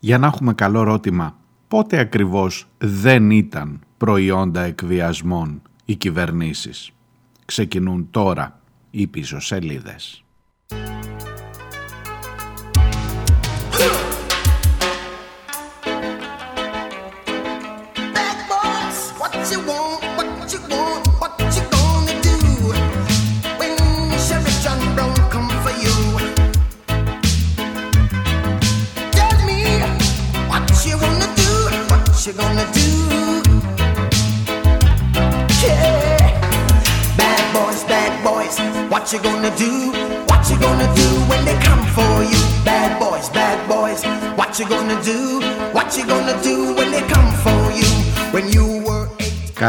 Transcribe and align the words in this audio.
για 0.00 0.18
να 0.18 0.26
έχουμε 0.26 0.54
καλό 0.54 0.82
ρώτημα 0.82 1.36
πότε 1.68 1.98
ακριβώς 1.98 2.66
δεν 2.78 3.30
ήταν 3.30 3.80
προϊόντα 3.96 4.60
εκβιασμών 4.60 5.62
οι 5.84 5.96
κυβερνήσεις; 5.96 6.90
Ξεκινούν 7.44 8.08
τώρα 8.10 8.60
οι 8.90 9.06
πίσω 9.06 9.40
σελίδες. 9.40 10.24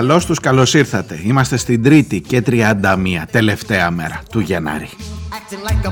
Καλώς 0.02 0.26
τους 0.26 0.40
καλώς 0.40 0.74
ήρθατε. 0.74 1.22
Είμαστε 1.24 1.58
στην 1.58 1.84
τρίτη 1.84 2.22
και 2.22 2.44
31 2.46 2.74
τελευταία 3.32 3.92
μέρα 3.92 4.22
του 4.32 4.40
Γενάρη. 4.40 4.90
Like 5.52 5.92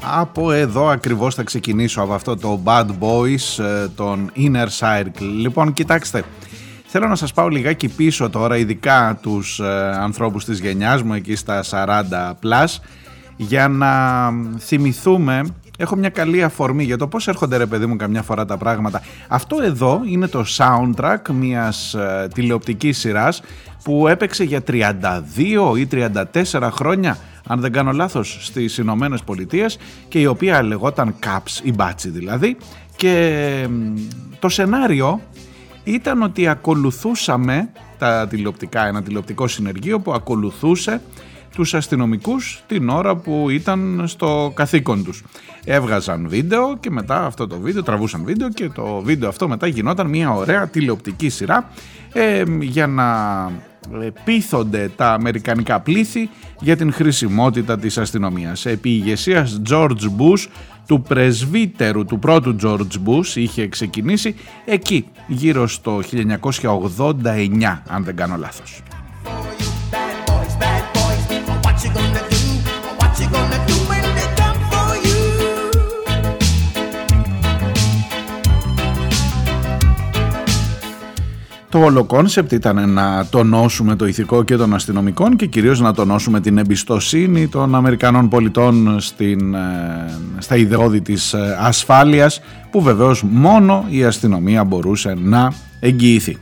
από 0.00 0.52
εδώ 0.52 0.86
ακριβώς 0.86 1.34
θα 1.34 1.42
ξεκινήσω 1.42 2.02
από 2.02 2.12
αυτό 2.12 2.36
το 2.36 2.60
Bad 2.64 2.86
Boys, 2.86 3.64
ε, 3.64 3.88
τον 3.88 4.30
Inner 4.36 4.68
Circle. 4.78 5.32
Λοιπόν, 5.36 5.72
κοιτάξτε, 5.72 6.24
θέλω 6.86 7.08
να 7.08 7.16
σας 7.16 7.32
πάω 7.32 7.48
λιγάκι 7.48 7.88
πίσω 7.88 8.30
τώρα, 8.30 8.56
ειδικά 8.56 9.18
τους 9.22 9.58
ε, 9.58 9.90
ανθρώπους 10.00 10.44
της 10.44 10.58
γενιάς 10.58 11.02
μου, 11.02 11.14
εκεί 11.14 11.36
στα 11.36 11.62
40 11.70 12.32
plus, 12.42 12.78
για 13.36 13.68
να 13.68 14.30
θυμηθούμε 14.58 15.44
Έχω 15.80 15.96
μια 15.96 16.08
καλή 16.08 16.42
αφορμή 16.42 16.84
για 16.84 16.96
το 16.96 17.06
πώς 17.08 17.28
έρχονται 17.28 17.56
ρε 17.56 17.66
παιδί 17.66 17.86
μου 17.86 17.96
καμιά 17.96 18.22
φορά 18.22 18.44
τα 18.44 18.56
πράγματα. 18.56 19.02
Αυτό 19.28 19.62
εδώ 19.62 20.00
είναι 20.04 20.26
το 20.26 20.44
soundtrack 20.56 21.18
μιας 21.32 21.94
ε, 21.94 22.28
τηλεοπτικής 22.34 22.98
σειράς 22.98 23.42
που 23.84 24.08
έπαιξε 24.08 24.44
για 24.44 24.62
32 24.66 24.82
ή 25.76 25.88
34 25.92 26.68
χρόνια 26.72 27.18
αν 27.46 27.60
δεν 27.60 27.72
κάνω 27.72 27.92
λάθος, 27.92 28.38
στις 28.40 28.78
Ηνωμένες 28.78 29.22
Πολιτείες 29.22 29.78
και 30.08 30.18
η 30.18 30.26
οποία 30.26 30.62
λεγόταν 30.62 31.14
Caps, 31.26 31.60
η 31.62 31.72
μπάτσι 31.72 32.08
δηλαδή 32.08 32.56
και 32.96 33.68
το 34.38 34.48
σενάριο 34.48 35.20
ήταν 35.84 36.22
ότι 36.22 36.48
ακολουθούσαμε 36.48 37.70
τα 37.98 38.26
τηλεοπτικά, 38.28 38.86
ένα 38.86 39.02
τηλεοπτικό 39.02 39.46
συνεργείο 39.46 40.00
που 40.00 40.12
ακολουθούσε 40.12 41.00
τους 41.54 41.74
αστυνομικούς 41.74 42.62
την 42.66 42.88
ώρα 42.88 43.16
που 43.16 43.50
ήταν 43.50 44.02
στο 44.06 44.52
καθήκον 44.54 45.04
τους. 45.04 45.22
Έβγαζαν 45.64 46.28
βίντεο 46.28 46.76
και 46.80 46.90
μετά 46.90 47.26
αυτό 47.26 47.46
το 47.46 47.58
βίντεο, 47.58 47.82
τραβούσαν 47.82 48.24
βίντεο 48.24 48.48
και 48.48 48.68
το 48.68 49.00
βίντεο 49.04 49.28
αυτό 49.28 49.48
μετά 49.48 49.66
γινόταν 49.66 50.06
μια 50.06 50.30
ωραία 50.30 50.68
τηλεοπτική 50.68 51.28
σειρά 51.28 51.70
ε, 52.12 52.42
για 52.60 52.86
να 52.86 53.06
πείθονται 54.24 54.90
τα 54.96 55.12
αμερικανικά 55.12 55.80
πλήθη 55.80 56.30
για 56.60 56.76
την 56.76 56.92
χρησιμότητα 56.92 57.78
της 57.78 57.98
αστυνομίας. 57.98 58.66
Επί 58.66 58.90
ηγεσίας 58.90 59.60
George 59.70 60.10
Bush, 60.18 60.46
του 60.86 61.02
πρεσβύτερου 61.02 62.04
του 62.04 62.18
πρώτου 62.18 62.56
George 62.62 63.06
Bush, 63.06 63.34
είχε 63.34 63.68
ξεκινήσει 63.68 64.34
εκεί 64.64 65.06
γύρω 65.26 65.66
στο 65.66 66.00
1989 66.12 67.82
αν 67.88 68.04
δεν 68.04 68.16
κάνω 68.16 68.36
λάθος. 68.36 68.82
Το 81.70 81.78
όλο 81.78 82.04
concept 82.04 82.52
ήταν 82.52 82.90
να 82.90 83.26
τονώσουμε 83.30 83.96
το 83.96 84.06
ηθικό 84.06 84.42
και 84.42 84.56
των 84.56 84.74
αστυνομικών 84.74 85.36
και 85.36 85.46
κυρίως 85.46 85.80
να 85.80 85.94
τονώσουμε 85.94 86.40
την 86.40 86.58
εμπιστοσύνη 86.58 87.48
των 87.48 87.74
Αμερικανών 87.74 88.28
πολιτών 88.28 89.00
στην, 89.00 89.54
ε, 89.54 89.58
στα 90.38 90.56
ιδεώδη 90.56 91.00
της 91.00 91.32
ε, 91.32 91.56
ασφάλειας 91.60 92.40
που 92.70 92.82
βεβαίως 92.82 93.22
μόνο 93.22 93.84
η 93.88 94.04
αστυνομία 94.04 94.64
μπορούσε 94.64 95.14
να 95.18 95.52
εγγυηθεί. 95.80 96.38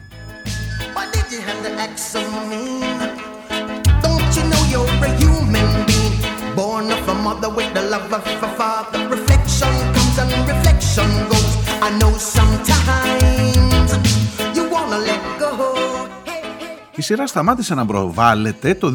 Η 16.98 17.02
σειρά 17.02 17.26
σταμάτησε 17.26 17.74
να 17.74 17.86
προβάλλεται 17.86 18.74
το 18.74 18.92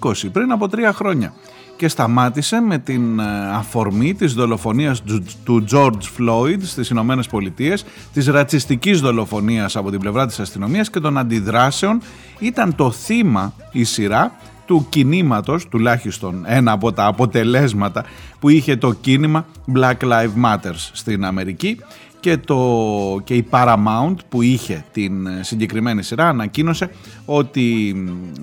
2020, 0.00 0.12
πριν 0.32 0.52
από 0.52 0.68
τρία 0.68 0.92
χρόνια. 0.92 1.34
Και 1.76 1.88
σταμάτησε 1.88 2.60
με 2.60 2.78
την 2.78 3.18
ε, 3.18 3.24
αφορμή 3.54 4.14
της 4.14 4.34
δολοφονίας 4.34 5.02
του 5.44 5.64
George 5.70 6.02
Floyd 6.18 6.58
στις 6.62 6.88
Ηνωμένες 6.88 7.26
Πολιτείες, 7.26 7.84
της 8.12 8.26
ρατσιστικής 8.26 9.00
δολοφονίας 9.00 9.76
από 9.76 9.90
την 9.90 10.00
πλευρά 10.00 10.26
της 10.26 10.40
αστυνομίας 10.40 10.90
και 10.90 11.00
των 11.00 11.18
αντιδράσεων. 11.18 12.00
Ήταν 12.38 12.74
το 12.74 12.90
θύμα 12.90 13.52
η 13.72 13.84
σειρά 13.84 14.32
του 14.66 14.86
κινήματος, 14.88 15.68
τουλάχιστον 15.68 16.44
ένα 16.46 16.72
από 16.72 16.92
τα 16.92 17.06
αποτελέσματα 17.06 18.04
που 18.38 18.48
είχε 18.48 18.76
το 18.76 18.92
κίνημα 18.92 19.46
Black 19.74 19.98
Lives 19.98 20.44
Matter 20.44 20.74
στην 20.92 21.24
Αμερική 21.24 21.78
και, 22.24 22.36
το, 22.36 23.20
και 23.24 23.34
η 23.34 23.46
Paramount 23.50 24.14
που 24.28 24.42
είχε 24.42 24.84
την 24.92 25.26
ε, 25.26 25.42
συγκεκριμένη 25.42 26.02
σειρά 26.02 26.28
ανακοίνωσε 26.28 26.90
ότι 27.24 27.94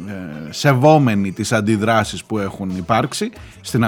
ε, 0.08 0.52
σεβόμενοι 0.52 1.32
τις 1.32 1.52
αντιδράσεις 1.52 2.24
που 2.24 2.38
έχουν 2.38 2.70
υπάρξει 2.78 3.30
στην 3.62 3.84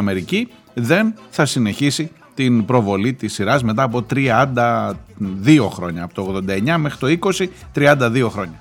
δεν 0.74 1.14
θα 1.30 1.46
συνεχίσει 1.46 2.12
την 2.34 2.66
προβολή 2.66 3.14
της 3.14 3.34
σειράς 3.34 3.64
μετά 3.64 3.84
από 3.84 4.06
32 4.14 4.94
χρόνια, 5.70 6.04
από 6.04 6.14
το 6.14 6.42
89 6.48 6.76
μέχρι 6.78 7.18
το 7.18 7.30
20, 7.34 7.48
32 7.76 8.28
χρόνια. 8.30 8.58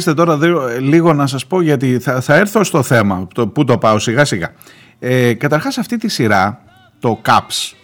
Βοηθήστε 0.00 0.14
τώρα 0.14 0.38
λίγο 0.80 1.12
να 1.12 1.26
σας 1.26 1.46
πω 1.46 1.60
γιατί 1.60 1.98
θα, 1.98 2.20
θα 2.20 2.34
έρθω 2.34 2.64
στο 2.64 2.82
θέμα, 2.82 3.28
το, 3.34 3.48
που 3.48 3.64
το 3.64 3.78
πάω 3.78 3.98
σιγά 3.98 4.24
σιγά. 4.24 4.52
Ε, 4.98 5.34
καταρχάς 5.34 5.78
αυτή 5.78 5.96
τη 5.96 6.08
σειρά, 6.08 6.62
το 6.98 7.20
CAPS, 7.24 7.74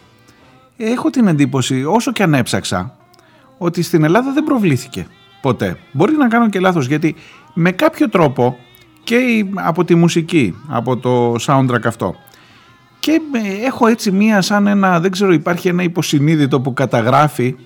έχω 0.76 1.10
την 1.10 1.26
εντύπωση 1.26 1.84
όσο 1.84 2.12
και 2.12 2.22
αν 2.22 2.34
έψαξα 2.34 2.96
ότι 3.58 3.82
στην 3.82 4.04
Ελλάδα 4.04 4.32
δεν 4.32 4.44
προβλήθηκε 4.44 5.06
ποτέ. 5.40 5.76
Μπορεί 5.92 6.16
να 6.16 6.28
κάνω 6.28 6.48
και 6.48 6.60
λάθος 6.60 6.86
γιατί 6.86 7.14
με 7.54 7.70
κάποιο 7.70 8.08
τρόπο 8.08 8.56
και 9.04 9.44
από 9.54 9.84
τη 9.84 9.94
μουσική, 9.94 10.54
από 10.68 10.96
το 10.96 11.34
soundtrack 11.46 11.84
αυτό 11.84 12.14
και 12.98 13.20
ε, 13.32 13.66
έχω 13.66 13.86
έτσι 13.86 14.10
μία 14.10 14.40
σαν 14.40 14.66
ένα, 14.66 15.00
δεν 15.00 15.10
ξέρω 15.10 15.32
υπάρχει 15.32 15.68
ένα 15.68 15.82
υποσυνείδητο 15.82 16.60
που 16.60 16.72
καταγράφει 16.72 17.56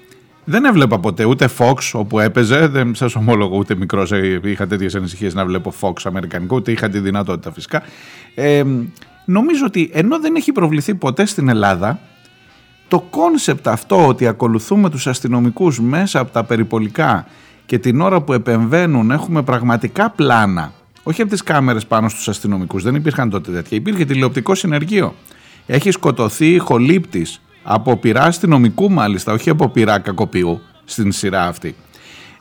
δεν 0.44 0.64
έβλεπα 0.64 0.98
ποτέ 0.98 1.25
ούτε 1.25 1.48
Fox 1.58 1.75
όπου 1.92 2.20
έπαιζε. 2.20 2.66
Δεν 2.66 2.94
σας 2.94 3.14
ομολογώ 3.14 3.56
ούτε 3.56 3.75
μικρός. 3.75 4.12
Ε, 4.12 4.40
είχα 4.44 4.66
τέτοιες 4.66 4.94
ανησυχίες 4.94 5.34
να 5.34 5.44
βλέπω 5.44 5.72
Fox 5.81 5.92
αμερικανικό, 6.04 6.56
ούτε 6.56 6.72
είχα 6.72 6.88
τη 6.88 6.98
δυνατότητα 6.98 7.52
φυσικά. 7.52 7.82
Ε, 8.34 8.62
νομίζω 9.25 9.64
ότι 9.66 9.90
ενώ 9.92 10.20
δεν 10.20 10.34
έχει 10.34 10.52
προβληθεί 10.52 10.94
ποτέ 10.94 11.25
στην 11.25 11.48
Ελλάδα, 11.48 11.98
το 12.88 13.00
concept 13.11 13.69
αυτό 13.69 14.06
ότι 14.06 14.26
ακολουθούμε 14.26 14.90
τους 14.90 15.06
αστυνομικούς 15.06 15.81
μέσα 15.81 16.20
από 16.20 16.32
τα 16.32 16.44
περιπολικά 16.44 17.26
και 17.66 17.78
την 17.78 18.00
ώρα 18.00 18.20
που 18.20 18.32
επεμβαίνουν 18.32 19.10
έχουμε 19.10 19.43
πραγματικά 19.43 20.10
πλάνα, 20.10 20.72
όχι 21.02 21.22
από 21.22 21.31
τις 21.31 21.43
κάμερες 21.43 21.86
πάνω 21.86 22.08
στους 22.08 22.28
αστυνομικούς, 22.28 22.82
δεν 22.82 22.94
υπήρχαν 22.94 23.31
τότε 23.31 23.50
τέτοια, 23.50 23.76
υπήρχε 23.76 24.04
τηλεοπτικό 24.04 24.54
συνεργείο. 24.54 25.14
Έχει 25.66 25.90
σκοτωθεί 25.90 26.46
ηχολήπτης 26.46 27.40
από 27.62 27.96
πειρά 27.96 28.22
αστυνομικού 28.22 28.90
μάλιστα, 28.90 29.32
όχι 29.32 29.50
από 29.50 29.68
πειρά 29.68 29.98
κακοποιού 29.98 30.60
στην 30.84 31.12
σειρά 31.12 31.46
αυτή. 31.46 31.74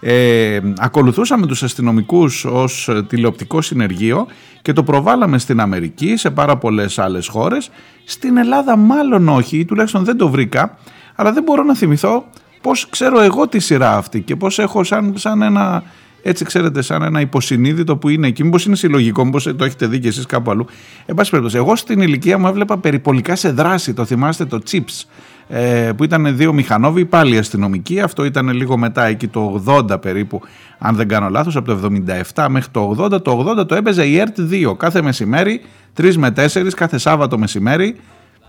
Ε, 0.01 0.60
ακολουθούσαμε 0.77 1.45
τους 1.45 1.63
αστυνομικούς 1.63 2.45
ως 2.45 2.89
τηλεοπτικό 3.07 3.62
συνεργείο 3.62 4.27
και 4.62 4.74
το 4.74 4.83
προβάλαμε 4.83 5.38
στην 5.38 5.60
Αμερική, 5.60 6.16
σε 6.16 6.30
πάρα 6.30 6.57
πολλές 6.57 7.00
άλλες 7.00 7.27
χώρες. 7.27 7.69
Στην 8.04 8.38
Ελλάδα 8.38 8.75
μάλλον 8.75 9.30
όχι, 9.30 9.57
ή 9.57 9.66
τουλάχιστον 9.66 10.04
δεν 10.04 10.18
το 10.18 10.30
βρήκα, 10.30 10.77
αλλά 11.16 11.33
δεν 11.33 11.44
μπορώ 11.44 11.63
να 11.63 11.75
θυμηθώ 11.75 12.25
πώς 12.62 12.89
ξέρω 12.89 13.19
εγώ 13.19 13.48
τη 13.48 13.60
σειρά 13.60 13.98
αυτή 13.98 14.21
και 14.21 14.36
πώς 14.36 14.60
έχω 14.60 14.83
σαν, 14.83 15.13
σαν 15.18 15.42
ένα 15.42 15.83
έτσι 16.21 16.45
ξέρετε 16.45 16.81
σαν 16.81 17.01
ένα 17.01 17.21
υποσυνείδητο 17.21 17.98
που 17.98 18.10
είναι 18.10 18.27
εκεί. 18.27 18.44
Μήπως 18.44 18.66
είναι 18.66 18.75
συλλογικό, 18.75 19.25
μήπως 19.25 19.44
το 19.57 19.63
έχετε 19.63 19.88
δει 19.88 20.00
και 20.00 20.07
εσείς 20.07 20.25
κάπου 20.25 20.51
αλλού. 20.51 20.66
Εν 21.06 21.16
πάση 21.16 21.30
περιπτώσει, 21.30 21.57
εγώ 21.57 21.75
στην 21.75 22.01
ηλικία 22.01 22.38
μου 22.38 22.48
έβλεπα 22.48 22.77
περιπολικά 22.77 23.36
σε 23.36 23.51
δράση, 23.51 23.94
το 23.94 24.06
θυμάστε 24.06 24.45
το 24.45 24.62
Chips, 24.71 25.06
ε, 25.48 25.92
που 25.98 26.04
ήταν 26.04 26.38
δύο 26.38 26.54
μηχανόβοι, 26.54 27.06
πάλι 27.06 27.38
αστυνομικοί. 27.38 28.00
Αυτό 28.00 28.25
ήταν 28.25 28.50
λίγο 28.50 28.77
μετά, 28.77 29.06
εκεί 29.06 29.27
το 29.27 29.63
80 29.66 30.01
περίπου, 30.01 30.42
αν 30.77 30.95
δεν 30.95 31.07
κάνω 31.07 31.30
λάθος, 31.30 31.56
από 31.56 31.66
το 31.66 31.89
77 32.33 32.48
μέχρι 32.50 32.69
το 32.71 32.95
80. 32.98 33.21
Το 33.21 33.45
80 33.60 33.68
το 33.68 33.75
έπαιζε 33.75 34.06
η 34.06 34.18
ΕΡΤ 34.18 34.39
2, 34.39 34.75
κάθε 34.77 35.01
μεσημέρι, 35.01 35.62
3 36.01 36.16
με 36.16 36.31
4, 36.31 36.74
κάθε 36.75 36.98
Σάββατο 36.98 37.38
μεσημέρι, 37.38 37.95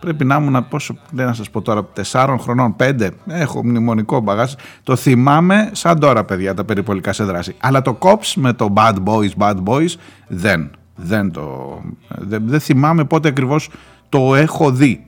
Πρέπει 0.01 0.25
να 0.25 0.37
ήμουν, 0.37 0.69
πόσο, 0.69 0.97
δεν 1.11 1.27
να 1.27 1.33
σας 1.33 1.51
πω 1.51 1.63
τώρα, 1.63 1.85
τεσσάρων 1.85 2.39
χρονών, 2.39 2.77
πέντε, 2.77 3.11
έχω 3.27 3.65
μνημονικό 3.65 4.21
μπαγάζ. 4.21 4.53
Το 4.83 4.97
θυμάμαι 4.97 5.71
σαν 5.73 5.99
τώρα, 5.99 6.25
παιδιά, 6.25 6.55
τα 6.55 6.65
περιπολικά 6.65 7.13
σε 7.13 7.25
δράση. 7.25 7.55
Αλλά 7.61 7.83
το 7.83 7.99
COPS 8.01 8.33
με 8.35 8.53
το 8.53 8.73
Bad 8.77 8.95
Boys, 9.05 9.31
Bad 9.39 9.57
Boys, 9.65 9.95
δεν. 10.29 10.71
Δεν 10.97 11.33
το... 11.33 11.79
Δεν, 12.09 12.43
δεν 12.47 12.61
θυμάμαι 12.61 13.05
πότε 13.05 13.29
ακριβώς 13.29 13.71
το 14.09 14.35
έχω 14.35 14.71
δει. 14.71 15.05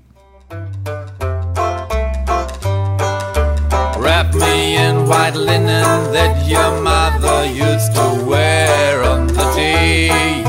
Wrap 4.05 4.35
me 4.35 4.57
in 4.85 4.97
white 5.11 5.39
linen 5.49 5.91
that 6.17 6.35
your 6.53 6.71
mother 6.91 7.41
used 7.69 7.91
to 7.99 8.07
wear 8.31 8.95
on 9.13 9.21
the 9.37 9.47
day 9.55 10.43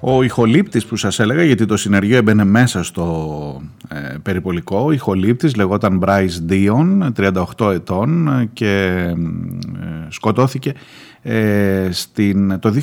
Ο 0.00 0.22
ηχολήπτης 0.22 0.86
που 0.86 0.96
σας 0.96 1.18
έλεγα, 1.18 1.42
γιατί 1.42 1.66
το 1.66 1.76
συνεργείο 1.76 2.16
έμπαινε 2.16 2.44
μέσα 2.44 2.82
στο 2.82 3.62
ε, 3.88 4.14
περιπολικό, 4.22 4.78
ο 4.84 4.92
ηχολήπτης 4.92 5.56
λεγόταν 5.56 6.04
Bryce 6.04 6.50
Dion, 6.50 7.12
38 7.58 7.72
ετών 7.72 8.30
και 8.52 8.84
ε, 8.86 9.14
σκοτώθηκε 10.08 10.72
ε, 11.22 11.88
στην, 11.90 12.58
το 12.60 12.74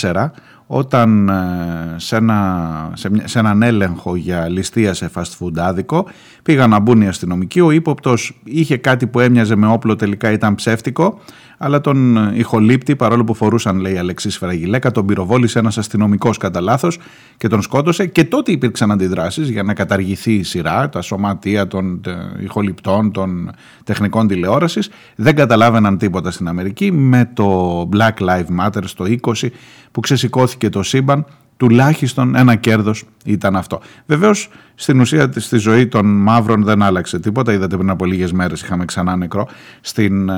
2014 0.00 0.30
όταν 0.72 1.28
ε, 1.28 1.94
σε, 1.96 2.16
ένα, 2.16 2.90
σε, 2.94 3.10
σε 3.24 3.38
έναν 3.38 3.62
έλεγχο 3.62 4.16
για 4.16 4.48
ληστεία 4.48 4.94
σε 4.94 5.10
fast 5.14 5.38
food 5.38 5.58
άδικο 5.58 6.08
πήγαν 6.50 6.70
να 6.70 6.78
μπουν 6.78 7.00
οι 7.00 7.08
αστυνομικοί, 7.08 7.60
ο 7.60 7.70
ύποπτος 7.70 8.40
είχε 8.44 8.76
κάτι 8.76 9.06
που 9.06 9.20
έμοιαζε 9.20 9.56
με 9.56 9.66
όπλο 9.66 9.96
τελικά 9.96 10.32
ήταν 10.32 10.54
ψεύτικο 10.54 11.18
αλλά 11.62 11.80
τον 11.80 12.30
ηχολήπτη 12.34 12.96
παρόλο 12.96 13.24
που 13.24 13.34
φορούσαν 13.34 13.78
λέει 13.78 13.96
Αλεξής 13.96 14.36
Φραγιλέκα 14.36 14.90
τον 14.90 15.06
πυροβόλησε 15.06 15.58
ένας 15.58 15.78
αστυνομικός 15.78 16.36
κατά 16.36 16.60
λάθος 16.60 16.98
και 17.36 17.48
τον 17.48 17.62
σκότωσε. 17.62 18.06
Και 18.06 18.24
τότε 18.24 18.52
υπήρξαν 18.52 18.90
αντιδράσεις 18.90 19.48
για 19.48 19.62
να 19.62 19.74
καταργηθεί 19.74 20.32
η 20.32 20.42
σειρά, 20.42 20.88
τα 20.88 21.02
σωματεία 21.02 21.66
των 21.66 22.00
ηχοληπτών, 22.42 23.12
των 23.12 23.50
τεχνικών 23.84 24.26
τηλεόρασης. 24.26 24.90
Δεν 25.16 25.34
καταλάβαιναν 25.34 25.98
τίποτα 25.98 26.30
στην 26.30 26.48
Αμερική 26.48 26.92
με 26.92 27.30
το 27.34 27.88
Black 27.92 28.24
Lives 28.28 28.66
Matter 28.66 28.82
στο 28.84 29.04
20 29.04 29.48
που 29.90 30.00
ξεσηκώθηκε 30.00 30.68
το 30.68 30.82
σύμπαν 30.82 31.26
τουλάχιστον 31.60 32.36
ένα 32.36 32.54
κέρδος 32.54 33.04
ήταν 33.24 33.56
αυτό. 33.56 33.80
Βεβαίως 34.06 34.48
στην 34.74 35.00
ουσία 35.00 35.32
στη 35.36 35.58
ζωή 35.58 35.86
των 35.86 36.06
μαύρων 36.06 36.64
δεν 36.64 36.82
άλλαξε 36.82 37.18
τίποτα. 37.18 37.52
Είδατε 37.52 37.76
πριν 37.76 37.90
από 37.90 38.04
λίγες 38.04 38.32
μέρες 38.32 38.62
είχαμε 38.62 38.84
ξανά 38.84 39.16
νεκρό 39.16 39.48
στην 39.80 40.28
ε, 40.28 40.34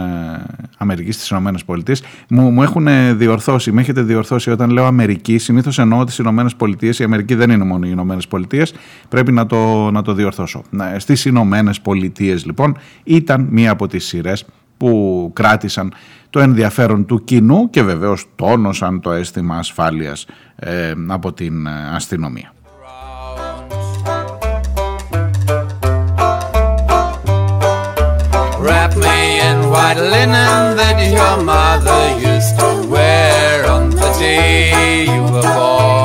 Αμερική, 0.78 1.12
στις 1.12 1.28
Ηνωμένες 1.28 1.64
Πολιτείες. 1.64 2.02
Μου, 2.28 2.50
μου 2.50 2.62
έχουν 2.62 2.88
διορθώσει, 3.18 3.72
με 3.72 3.80
έχετε 3.80 4.02
διορθώσει 4.02 4.50
όταν 4.50 4.70
λέω 4.70 4.84
Αμερική, 4.84 5.38
συνήθως 5.38 5.78
εννοώ 5.78 6.04
τις 6.04 6.18
Ηνωμένες 6.18 6.54
Πολιτείες. 6.54 6.98
Η 6.98 7.04
Αμερική 7.04 7.34
δεν 7.34 7.50
είναι 7.50 7.64
μόνο 7.64 7.86
οι 7.86 7.90
Ηνωμένες 7.92 8.28
Πολιτείες, 8.28 8.74
πρέπει 9.08 9.32
να 9.32 9.46
το, 9.46 9.90
να 9.90 10.02
το 10.02 10.12
διορθώσω. 10.12 10.62
Ε, 10.94 10.98
στις 10.98 11.24
Ηνωμένες 11.24 11.80
Πολιτείες 11.80 12.44
λοιπόν 12.44 12.76
ήταν 13.04 13.46
μία 13.50 13.70
από 13.70 13.86
τις 13.86 14.04
σειρές 14.06 14.44
που 14.76 15.30
κράτησαν 15.32 15.92
το 16.32 16.40
ενδιαφέρον 16.40 17.06
του 17.06 17.24
κοινού 17.24 17.70
και 17.70 17.82
βεβαίως 17.82 18.26
τόνωσαν 18.36 19.00
το 19.00 19.10
αίσθημα 19.10 19.56
ασφάλειας 19.56 20.26
ε, 20.56 20.92
από 21.06 21.32
την 21.32 21.66
ε, 21.66 21.70
αστυνομία. 21.94 22.52
Wrap 28.64 28.92
me 29.06 29.18
in 29.48 29.58
white 29.72 30.02
linen 30.12 30.60
that 30.80 30.98
your 31.16 31.36
mother 31.52 32.02
used 32.32 32.54
to 32.60 32.68
wear 32.92 33.50
on 33.74 33.84
the 34.00 34.10
day 34.18 35.04
you 35.12 35.22
were 35.32 35.46
born. 35.56 36.01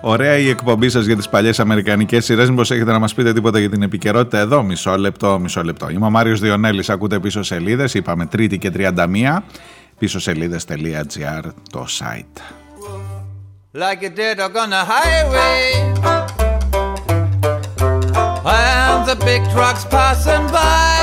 Ωραία 0.00 0.36
η 0.36 0.48
εκπομπή 0.48 0.88
σας 0.88 1.04
για 1.04 1.16
τις 1.16 1.28
παλιές 1.28 1.60
αμερικανικές 1.60 2.24
σειρές. 2.24 2.50
Μήπως 2.50 2.70
έχετε 2.70 2.92
να 2.92 2.98
μας 2.98 3.14
πείτε 3.14 3.32
τίποτα 3.32 3.58
για 3.58 3.70
την 3.70 3.82
επικαιρότητα 3.82 4.38
εδώ; 4.38 4.62
Μισό 4.62 4.96
λεπτό, 4.96 5.38
μισό 5.38 5.62
λεπτό. 5.62 5.88
Είμαι 5.90 6.06
ο 6.06 6.10
Μάριος 6.10 6.40
Διονέλης, 6.40 6.90
ακούτε 6.90 7.20
πίσω 7.20 7.42
σελίδες. 7.42 7.94
Είπαμε 7.94 8.26
τρίτη 8.26 8.58
και 8.58 8.70
31. 8.70 9.42
Πίσω 9.98 10.20
σελίδες.gr 10.20 11.50
το 11.70 11.86
site. 11.98 12.40
Like 13.72 14.02
a 14.02 14.10
dead 14.10 14.38
dog 14.38 14.56
on 14.56 14.72
a 14.72 14.84
highway 14.94 15.60
And 18.44 19.06
the 19.06 19.16
big 19.24 19.42
trucks 19.52 19.84
passing 19.84 20.46
by 20.50 20.99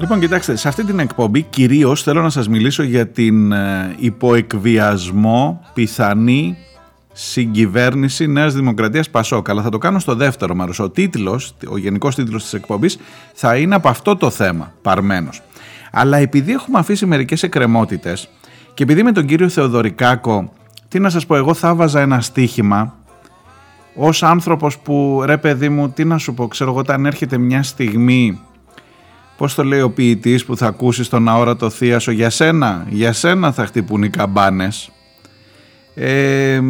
Λοιπόν, 0.00 0.20
κοιτάξτε, 0.20 0.56
σε 0.56 0.68
αυτή 0.68 0.84
την 0.84 0.98
εκπομπή 0.98 1.42
κυρίως 1.42 2.02
θέλω 2.02 2.22
να 2.22 2.30
σας 2.30 2.48
μιλήσω 2.48 2.82
για 2.82 3.08
την 3.08 3.52
ε, 3.52 3.94
υποεκβιασμό 3.98 5.64
πιθανή 5.74 6.56
συγκυβέρνηση 7.12 8.26
Νέας 8.26 8.54
Δημοκρατίας 8.54 9.10
Πασόκ. 9.10 9.48
Αλλά 9.48 9.62
θα 9.62 9.68
το 9.68 9.78
κάνω 9.78 9.98
στο 9.98 10.14
δεύτερο 10.14 10.54
μέρος. 10.54 10.78
Ο 10.78 10.90
τίτλος, 10.90 11.54
ο 11.68 11.76
γενικός 11.76 12.14
τίτλος 12.14 12.42
της 12.42 12.52
εκπομπής 12.52 12.98
θα 13.34 13.56
είναι 13.56 13.74
από 13.74 13.88
αυτό 13.88 14.16
το 14.16 14.30
θέμα, 14.30 14.72
παρμένος. 14.82 15.42
Αλλά 15.92 16.16
επειδή 16.16 16.52
έχουμε 16.52 16.78
αφήσει 16.78 17.06
μερικές 17.06 17.42
εκκρεμότητες 17.42 18.28
και 18.74 18.82
επειδή 18.82 19.02
με 19.02 19.12
τον 19.12 19.26
κύριο 19.26 19.48
Θεοδωρικάκο, 19.48 20.52
τι 20.88 20.98
να 20.98 21.10
σας 21.10 21.26
πω, 21.26 21.36
εγώ 21.36 21.54
θα 21.54 21.74
βάζα 21.74 22.00
ένα 22.00 22.20
στίχημα 22.20 22.94
ως 23.94 24.22
άνθρωπος 24.22 24.78
που, 24.78 25.22
ρε 25.24 25.36
παιδί 25.36 25.68
μου, 25.68 25.90
τι 25.90 26.04
να 26.04 26.18
σου 26.18 26.34
πω, 26.34 26.46
ξέρω 26.46 26.70
εγώ, 26.70 26.78
όταν 26.78 27.06
έρχεται 27.06 27.38
μια 27.38 27.62
στιγμή 27.62 28.40
Πώς 29.38 29.54
το 29.54 29.64
λέει 29.64 29.80
ο 29.80 29.90
ποιητής 29.90 30.44
που 30.44 30.56
θα 30.56 30.66
ακούσει 30.66 31.04
στον 31.04 31.28
αόρατο 31.28 31.70
θείασο 31.70 32.10
για 32.10 32.30
σένα, 32.30 32.86
για 32.88 33.12
σένα 33.12 33.52
θα 33.52 33.66
χτυπούν 33.66 34.02
οι 34.02 34.10
καμπάνες. 34.10 34.90
Ε, 35.94 36.60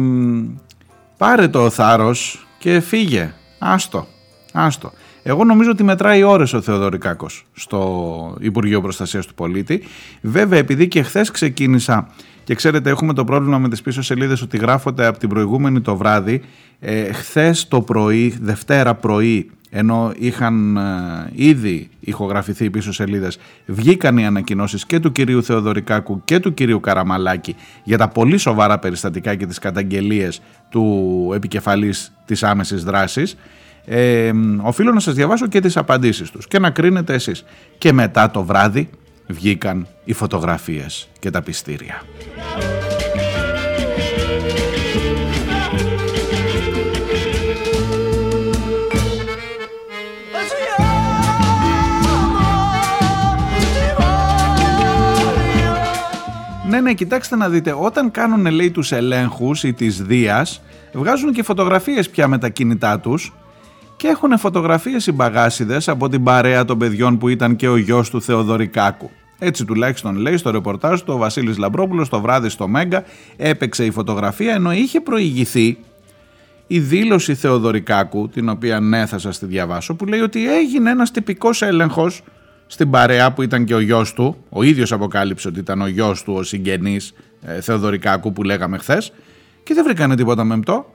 πάρε 1.17 1.47
το 1.47 1.69
θάρρος 1.69 2.47
και 2.57 2.79
φύγε. 2.79 3.33
Άστο, 3.59 4.07
άστο. 4.53 4.91
Εγώ 5.23 5.43
νομίζω 5.43 5.71
ότι 5.71 5.83
μετράει 5.83 6.23
ώρες 6.23 6.53
ο 6.53 6.61
Θεοδωρικάκος 6.61 7.45
στο 7.53 8.35
Υπουργείο 8.39 8.81
Προστασίας 8.81 9.25
του 9.25 9.33
Πολίτη. 9.33 9.83
Βέβαια 10.21 10.59
επειδή 10.59 10.87
και 10.87 11.03
χθες 11.03 11.31
ξεκίνησα 11.31 12.07
και 12.43 12.55
ξέρετε 12.55 12.89
έχουμε 12.89 13.13
το 13.13 13.23
πρόβλημα 13.23 13.57
με 13.57 13.69
τις 13.69 13.81
πίσω 13.81 14.01
σελίδες 14.01 14.41
ότι 14.41 14.57
γράφονται 14.57 15.05
από 15.05 15.19
την 15.19 15.29
προηγούμενη 15.29 15.81
το 15.81 15.95
βράδυ. 15.95 16.41
Ε, 16.79 17.13
χθες 17.13 17.67
το 17.67 17.81
πρωί, 17.81 18.37
Δευτέρα 18.41 18.95
πρωί 18.95 19.51
ενώ 19.69 20.11
είχαν 20.17 20.77
ε, 20.77 20.81
ήδη 21.33 21.89
ηχογραφηθεί 21.99 22.69
πίσω 22.69 22.93
σελίδες 22.93 23.37
βγήκαν 23.65 24.17
οι 24.17 24.25
ανακοινώσεις 24.25 24.85
και 24.85 24.99
του 24.99 25.11
κυρίου 25.11 25.43
Θεοδωρικάκου 25.43 26.21
και 26.25 26.39
του 26.39 26.53
κυρίου 26.53 26.79
Καραμαλάκη 26.79 27.55
για 27.83 27.97
τα 27.97 28.07
πολύ 28.07 28.37
σοβαρά 28.37 28.79
περιστατικά 28.79 29.35
και 29.35 29.45
τις 29.45 29.59
καταγγελίες 29.59 30.41
του 30.69 31.31
επικεφαλής 31.35 32.13
της 32.25 32.43
άμεσης 32.43 32.83
δράσης 32.83 33.35
ε, 33.85 34.31
οφείλω 34.61 34.91
να 34.91 34.99
σας 34.99 35.13
διαβάσω 35.13 35.47
και 35.47 35.59
τις 35.59 35.77
απαντήσεις 35.77 36.31
τους 36.31 36.47
και 36.47 36.59
να 36.59 36.69
κρίνετε 36.69 37.13
εσείς. 37.13 37.45
Και 37.77 37.93
μετά 37.93 38.31
το 38.31 38.43
βράδυ 38.43 38.89
βγήκαν 39.27 39.87
οι 40.03 40.13
φωτογραφίες 40.13 41.09
και 41.19 41.29
τα 41.29 41.41
πιστήρια 41.41 42.01
Ναι, 56.69 56.81
ναι, 56.81 56.93
κοιτάξτε 56.93 57.35
να 57.35 57.49
δείτε, 57.49 57.75
όταν 57.79 58.11
κάνουν 58.11 58.45
λέει 58.45 58.71
τους 58.71 58.91
ελέγχους 58.91 59.63
ή 59.63 59.73
της 59.73 60.01
Δίας, 60.03 60.61
βγάζουν 60.93 61.33
και 61.33 61.43
φωτογραφίες 61.43 62.09
πια 62.09 62.27
με 62.27 62.37
τα 62.37 62.49
κινητά 62.49 62.99
τους 62.99 63.33
και 63.97 64.07
έχουν 64.07 64.37
φωτογραφίες 64.37 65.07
οι 65.07 65.11
μπαγάσιδες 65.11 65.87
από 65.87 66.09
την 66.09 66.23
παρέα 66.23 66.65
των 66.65 66.77
παιδιών 66.77 67.17
που 67.17 67.27
ήταν 67.27 67.55
και 67.55 67.67
ο 67.67 67.77
γιος 67.77 68.09
του 68.09 68.21
Θεοδωρικάκου. 68.21 69.09
Έτσι 69.39 69.65
τουλάχιστον 69.65 70.15
λέει 70.15 70.37
στο 70.37 70.51
ρεπορτάζ 70.51 70.99
του 71.01 71.13
ο 71.13 71.17
Βασίλης 71.17 71.57
Λαμπρόπουλος 71.57 72.09
το 72.09 72.21
βράδυ 72.21 72.49
στο 72.49 72.67
Μέγκα 72.67 73.03
έπαιξε 73.37 73.85
η 73.85 73.91
φωτογραφία 73.91 74.53
ενώ 74.53 74.71
είχε 74.71 75.01
προηγηθεί 75.01 75.77
η 76.67 76.79
δήλωση 76.79 77.35
Θεοδωρικάκου, 77.35 78.29
την 78.29 78.49
οποία 78.49 78.79
ναι 78.79 79.05
θα 79.05 79.17
σας 79.17 79.39
τη 79.39 79.45
διαβάσω, 79.45 79.95
που 79.95 80.05
λέει 80.05 80.19
ότι 80.19 80.53
έγινε 80.53 80.89
ένας 80.89 81.11
τυπικός 81.11 81.61
έλεγχος 81.61 82.21
στην 82.71 82.89
παρέα 82.89 83.33
που 83.33 83.41
ήταν 83.41 83.65
και 83.65 83.73
ο 83.73 83.79
γιος 83.79 84.13
του, 84.13 84.37
ο 84.49 84.63
ίδιος 84.63 84.91
αποκάλυψε 84.91 85.47
ότι 85.47 85.59
ήταν 85.59 85.81
ο 85.81 85.87
γιος 85.87 86.23
του, 86.23 86.33
ο 86.33 86.43
συγγενής 86.43 87.13
ε, 87.41 87.61
Θεοδωρικάκου 87.61 88.33
που 88.33 88.43
λέγαμε 88.43 88.77
χθες 88.77 89.11
και 89.63 89.73
δεν 89.73 89.83
βρήκανε 89.83 90.15
τίποτα 90.15 90.43
μεμπτό. 90.43 90.93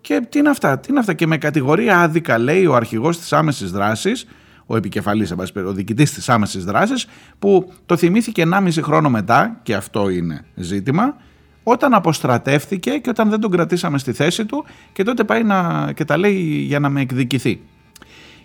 Και 0.00 0.26
τι 0.28 0.38
είναι 0.38 0.50
αυτά, 0.50 0.78
τι 0.78 0.86
είναι 0.90 0.98
αυτά. 0.98 1.12
Και 1.12 1.26
με 1.26 1.38
κατηγορία 1.38 2.00
άδικα 2.00 2.38
λέει 2.38 2.66
ο 2.66 2.74
αρχηγός 2.74 3.18
της 3.18 3.32
άμεσης 3.32 3.70
δράσης, 3.70 4.26
ο 4.66 4.76
επικεφαλής, 4.76 5.34
ο 5.66 5.72
διοικητής 5.72 6.12
της 6.12 6.28
άμεσης 6.28 6.64
δράσης, 6.64 7.06
που 7.38 7.72
το 7.86 7.96
θυμήθηκε 7.96 8.42
1,5 8.42 8.82
χρόνο 8.82 9.10
μετά, 9.10 9.60
και 9.62 9.74
αυτό 9.74 10.08
είναι 10.08 10.44
ζήτημα, 10.54 11.16
όταν 11.62 11.94
αποστρατεύθηκε 11.94 12.90
και 12.90 13.08
όταν 13.08 13.30
δεν 13.30 13.40
τον 13.40 13.50
κρατήσαμε 13.50 13.98
στη 13.98 14.12
θέση 14.12 14.46
του 14.46 14.64
και 14.92 15.02
τότε 15.02 15.24
πάει 15.24 15.42
να, 15.42 15.90
και 15.94 16.04
τα 16.04 16.16
λέει 16.16 16.64
για 16.66 16.78
να 16.78 16.88
με 16.88 17.00
εκδικηθεί. 17.00 17.60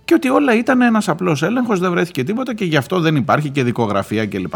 Και 0.10 0.16
ότι 0.16 0.30
όλα 0.30 0.58
ήταν 0.58 0.82
ένας 0.82 1.10
απλός 1.10 1.44
έλεγχος, 1.44 1.80
δεν 1.80 1.92
βρέθηκε 1.92 2.24
τίποτα 2.24 2.54
και 2.54 2.66
γι' 2.66 2.78
αυτό 2.78 3.00
δεν 3.00 3.16
υπάρχει 3.16 3.50
και 3.50 3.64
δικογραφία 3.64 4.26
κλπ. 4.26 4.54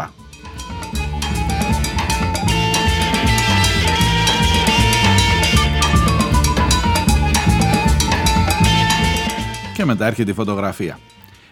Και 9.74 9.84
μετά 9.84 10.06
έρχεται 10.06 10.30
η 10.30 10.34
φωτογραφία 10.34 10.98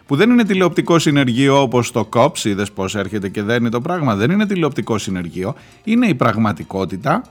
που 0.07 0.17
δεν 0.17 0.31
είναι 0.31 0.45
τηλεοπτικό 0.45 0.99
συνεργείο 0.99 1.63
όπως 1.63 1.91
το 1.93 2.09
COPS, 2.13 2.45
είδες 2.45 2.73
πώς 2.73 2.95
έρχεται 2.95 3.29
και 3.29 3.43
δεν 3.43 3.57
είναι 3.57 3.71
το 3.71 3.81
πράγμα, 3.81 4.15
δεν 4.15 4.31
είναι 4.31 4.47
τηλεοπτικό 4.47 4.99
συνεργείο, 4.99 5.55
είναι 5.85 6.07
η 6.07 6.15
πραγματικότητα 6.15 7.23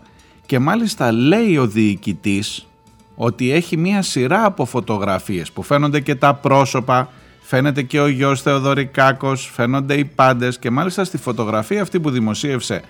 και 0.45 0.59
μάλιστα 0.59 1.11
λέει 1.11 1.57
ο 1.57 1.67
διοικητής 1.67 2.65
ότι 3.15 3.51
έχει 3.51 3.77
μία 3.77 4.01
σειρά 4.01 4.45
από 4.45 4.65
φωτογραφίες 4.65 5.51
που 5.51 5.63
φαίνονται 5.63 5.99
και 5.99 6.15
τα 6.15 6.33
πρόσωπα, 6.33 7.09
φαίνεται 7.41 7.81
και 7.81 7.99
ο 7.99 8.07
γιος 8.07 8.41
Θεοδωρικάκος, 8.41 9.51
φαίνονται 9.53 9.93
οι 9.93 10.05
πάντες 10.05 10.59
και 10.59 10.69
μάλιστα 10.69 11.03
στη 11.03 11.17
φωτογραφία 11.17 11.81
αυτή 11.81 11.99
που 11.99 12.09
δημοσίευσε 12.09 12.81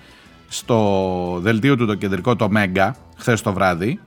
στο 0.48 1.38
δελτίο 1.42 1.76
του 1.76 1.86
το 1.86 1.94
κεντρικό 1.94 2.36
το 2.36 2.50
Μέγκα 2.50 2.96
χθες 3.16 3.40
το 3.42 3.52
βράδυ 3.52 4.00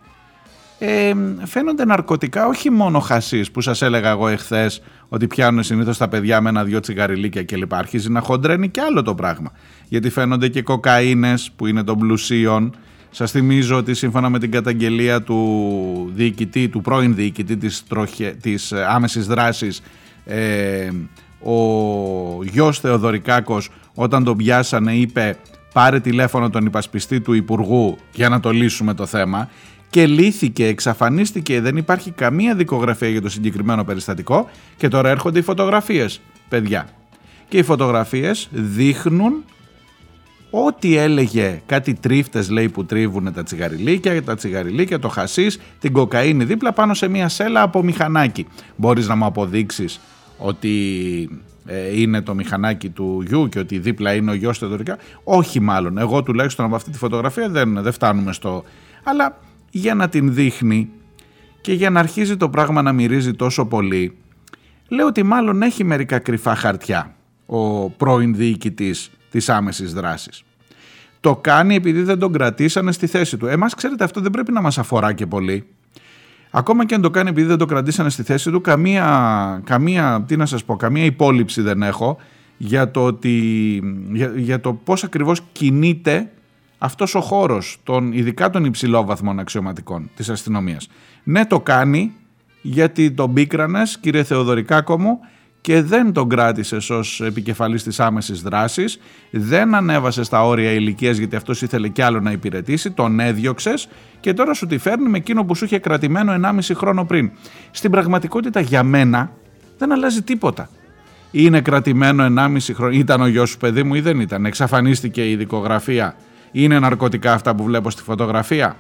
ε, 0.80 1.14
φαίνονται 1.44 1.86
ναρκωτικά 1.86 2.48
όχι 2.48 2.70
μόνο 2.70 3.00
χασίς 3.00 3.52
που 3.52 3.62
σας 3.62 3.82
έλεγα 3.82 4.10
εγώ 4.10 4.28
εχθές 4.28 4.82
ότι 5.10 5.28
πιάνουν 5.28 5.64
συνήθως 5.64 5.98
τα 5.98 6.08
παιδιά 6.08 6.42
με 6.42 6.50
ένα-δυο 6.50 6.80
τσιγαριλίκια 6.80 7.44
κλπ. 7.44 7.74
Αρχίζει 7.74 8.12
να 8.12 8.22
χοντρένει 8.22 8.70
και 8.70 8.82
άλλο 8.82 9.02
το 9.02 9.16
πράγμα. 9.16 9.52
Γιατί 9.88 10.10
φαίνονται 10.10 10.48
και 10.48 10.62
κοκαίνες 10.62 11.52
που 11.56 11.68
είναι 11.68 11.84
των 11.84 11.98
πλουσίων. 11.98 12.76
Σας 13.18 13.32
θυμίζω 13.32 13.78
ότι 13.78 13.94
σύμφωνα 13.94 14.30
με 14.30 14.40
την 14.40 14.52
καταγγελία 14.52 15.22
του 15.22 16.12
διοικητή, 16.16 16.70
του 16.70 16.82
πρώην 16.82 17.16
διοικητή 17.16 17.58
της, 17.58 17.84
τροχε, 17.88 18.38
της 18.42 18.74
άμεσης 18.74 19.28
δράσης, 19.28 19.82
ε, 20.26 20.90
ο 21.40 21.54
γιος 22.44 22.80
Θεοδωρικάκος 22.80 23.70
όταν 23.94 24.24
τον 24.24 24.38
πιάσανε 24.38 24.96
είπε 24.96 25.38
πάρε 25.74 26.00
τηλέφωνο 26.00 26.50
τον 26.50 26.66
υπασπιστή 26.66 27.22
του 27.22 27.34
Υπουργού 27.34 27.98
για 28.14 28.30
να 28.30 28.40
το 28.40 28.52
λύσουμε 28.52 28.94
το 28.94 29.06
θέμα 29.06 29.50
και 29.90 30.08
λύθηκε, 30.08 30.66
εξαφανίστηκε, 30.66 31.62
δεν 31.62 31.78
υπάρχει 31.78 32.12
καμία 32.12 32.56
δικογραφία 32.56 33.10
για 33.10 33.22
το 33.22 33.30
συγκεκριμένο 33.30 33.84
περιστατικό 33.84 34.50
και 34.78 34.88
τώρα 34.88 35.10
έρχονται 35.10 35.40
οι 35.40 35.44
φωτογραφίες, 35.44 36.22
παιδιά. 36.50 36.88
Και 37.48 37.58
οι 37.58 37.64
φωτογραφίες 37.64 38.48
δείχνουν 38.52 39.44
ό,τι 40.64 40.98
έλεγε 40.98 41.62
κάτι 41.66 41.94
τρίφτες 41.94 42.50
λέει 42.50 42.70
που 42.70 42.86
τρίβουν 42.86 43.34
τα 43.34 43.44
τσιγαριλίκια, 43.44 44.24
τα 44.24 44.36
τσιγαριλίκια, 44.36 45.00
το 45.00 45.08
χασίς, 45.08 45.60
την 45.80 45.92
κοκαίνη 45.92 46.44
δίπλα 46.44 46.74
πάνω 46.74 46.94
σε 46.94 47.08
μια 47.08 47.30
σέλα 47.30 47.62
από 47.62 47.84
μηχανάκι. 47.84 48.46
Μπορείς 48.76 49.08
να 49.08 49.16
μου 49.16 49.26
αποδείξεις 49.26 50.00
ότι 50.38 50.70
ε, 51.66 52.00
είναι 52.00 52.22
το 52.22 52.36
μηχανάκι 52.36 52.90
του 52.90 53.24
γιου 53.28 53.50
και 53.50 53.60
ότι 53.60 53.80
δίπλα 53.80 54.14
είναι 54.14 54.32
ο 54.32 54.34
γιος 54.34 54.60
του 54.60 54.78
Όχι 55.24 55.60
μάλλον, 55.60 55.98
εγώ 55.98 56.24
τουλάχιστον 56.24 56.66
από 56.66 56.76
αυτή 56.76 56.92
τη 56.92 56.98
φωτογραφία 56.98 57.50
δεν, 57.50 57.82
δεν 57.82 57.92
φτάνουμε 57.92 58.34
στο... 58.34 58.64
Αλλά 59.04 59.38
για 59.70 59.96
να 59.96 60.10
την 60.10 60.34
δείχνει 60.34 60.90
και 61.62 61.74
για 61.74 61.90
να 61.90 62.00
αρχίζει 62.00 62.38
το 62.38 62.50
πράγμα 62.50 62.82
να 62.82 62.92
μυρίζει 62.92 63.34
τόσο 63.34 63.66
πολύ, 63.66 64.18
λέω 64.88 65.08
ότι 65.08 65.24
μάλλον 65.24 65.62
έχει 65.62 65.84
μερικά 65.84 66.20
κρυφά 66.20 66.56
χαρτιά 66.56 67.16
ο 67.46 67.90
πρώην 67.90 68.36
διοικητής 68.36 69.12
της 69.36 69.50
άμεσης 69.50 69.94
δράσης. 69.94 70.44
Το 71.20 71.36
κάνει 71.36 71.76
επειδή 71.76 72.02
δεν 72.02 72.20
τον 72.20 72.34
κρατήσανε 72.34 72.92
στη 72.92 73.08
θέση 73.08 73.38
του. 73.38 73.46
Εμάς 73.48 73.74
ξέρετε 73.74 74.04
αυτό 74.04 74.22
δεν 74.22 74.32
πρέπει 74.32 74.52
να 74.52 74.62
μας 74.62 74.78
αφορά 74.78 75.14
και 75.14 75.26
πολύ. 75.26 75.68
Ακόμα 76.52 76.86
και 76.86 76.96
αν 76.96 77.02
το 77.02 77.10
κάνει 77.10 77.30
επειδή 77.30 77.48
δεν 77.48 77.58
το 77.58 77.66
κρατήσανε 77.66 78.10
στη 78.10 78.24
θέση 78.24 78.52
του, 78.52 78.62
καμία, 78.62 79.62
καμία, 79.64 80.24
τι 80.28 80.38
να 80.38 80.46
σας 80.46 80.64
πω, 80.64 80.76
καμία 80.76 81.04
υπόλοιψη 81.04 81.62
δεν 81.62 81.84
έχω 81.84 82.18
για 82.58 82.92
το, 82.92 83.04
ότι, 83.04 83.34
για, 84.12 84.32
για 84.36 84.62
το 84.62 84.74
πώς 84.74 85.04
ακριβώς 85.04 85.42
κινείται 85.52 86.32
αυτός 86.78 87.16
ο 87.16 87.22
χώρος, 87.22 87.78
των, 87.84 88.14
ειδικά 88.14 88.50
των 88.50 88.66
υψηλόβαθμων 88.66 89.40
αξιωματικών 89.40 90.10
της 90.16 90.30
αστυνομίας. 90.30 90.88
Ναι 91.24 91.46
το 91.46 91.60
κάνει 91.60 92.14
γιατί 92.62 93.12
τον 93.12 93.34
πίκρανες 93.34 93.98
κύριε 93.98 94.24
Θεοδωρικάκο 94.24 95.00
μου 95.00 95.20
και 95.66 95.82
δεν 95.82 96.12
τον 96.12 96.30
κράτησες 96.30 96.90
ως 96.90 97.22
επικεφαλής 97.22 97.84
της 97.84 98.00
άμεσης 98.00 98.42
δράσης, 98.42 99.00
δεν 99.30 99.76
ανέβασες 99.76 100.26
στα 100.26 100.46
όρια 100.46 100.72
ηλικίας 100.72 101.18
γιατί 101.18 101.36
αυτός 101.36 101.62
ήθελε 101.62 101.88
κι 101.88 102.02
άλλο 102.02 102.20
να 102.20 102.32
υπηρετήσει, 102.32 102.92
τον 102.92 103.20
έδιωξες 103.20 103.88
και 104.20 104.34
τώρα 104.34 104.54
σου 104.54 104.66
τη 104.68 104.78
φέρνει 104.78 105.10
με 105.10 105.18
εκείνο 105.18 105.44
που 105.46 105.56
σου 105.56 105.66
είχε 105.66 105.80
κρατημένο 105.80 106.34
1,5 106.34 106.76
χρόνο 106.76 107.06
πριν. 107.06 107.32
Στην 107.72 107.92
πραγματικότητα 107.92 108.60
για 108.60 108.84
μένα 108.84 109.32
δεν 109.78 109.92
αλλάζει 109.92 110.22
τίποτα. 110.22 110.70
Είναι 111.32 111.62
κρατημένο 111.62 112.26
1,5 112.38 112.58
χρόνο, 112.74 112.94
ήταν 112.94 113.22
ο 113.22 113.28
γιος 113.28 113.50
σου 113.50 113.58
παιδί 113.58 113.84
μου 113.84 113.96
ή 113.96 114.02
δεν 114.02 114.20
ήταν, 114.20 114.46
εξαφανίστηκε 114.46 115.30
η 115.30 115.36
δικογραφία 115.36 116.16
είναι 116.52 116.80
ναρκωτικά 116.80 117.34
αυτά 117.34 117.56
που 117.56 117.64
βλέπω 117.64 117.90
στη 117.90 118.02
φωτογραφία; 118.02 118.78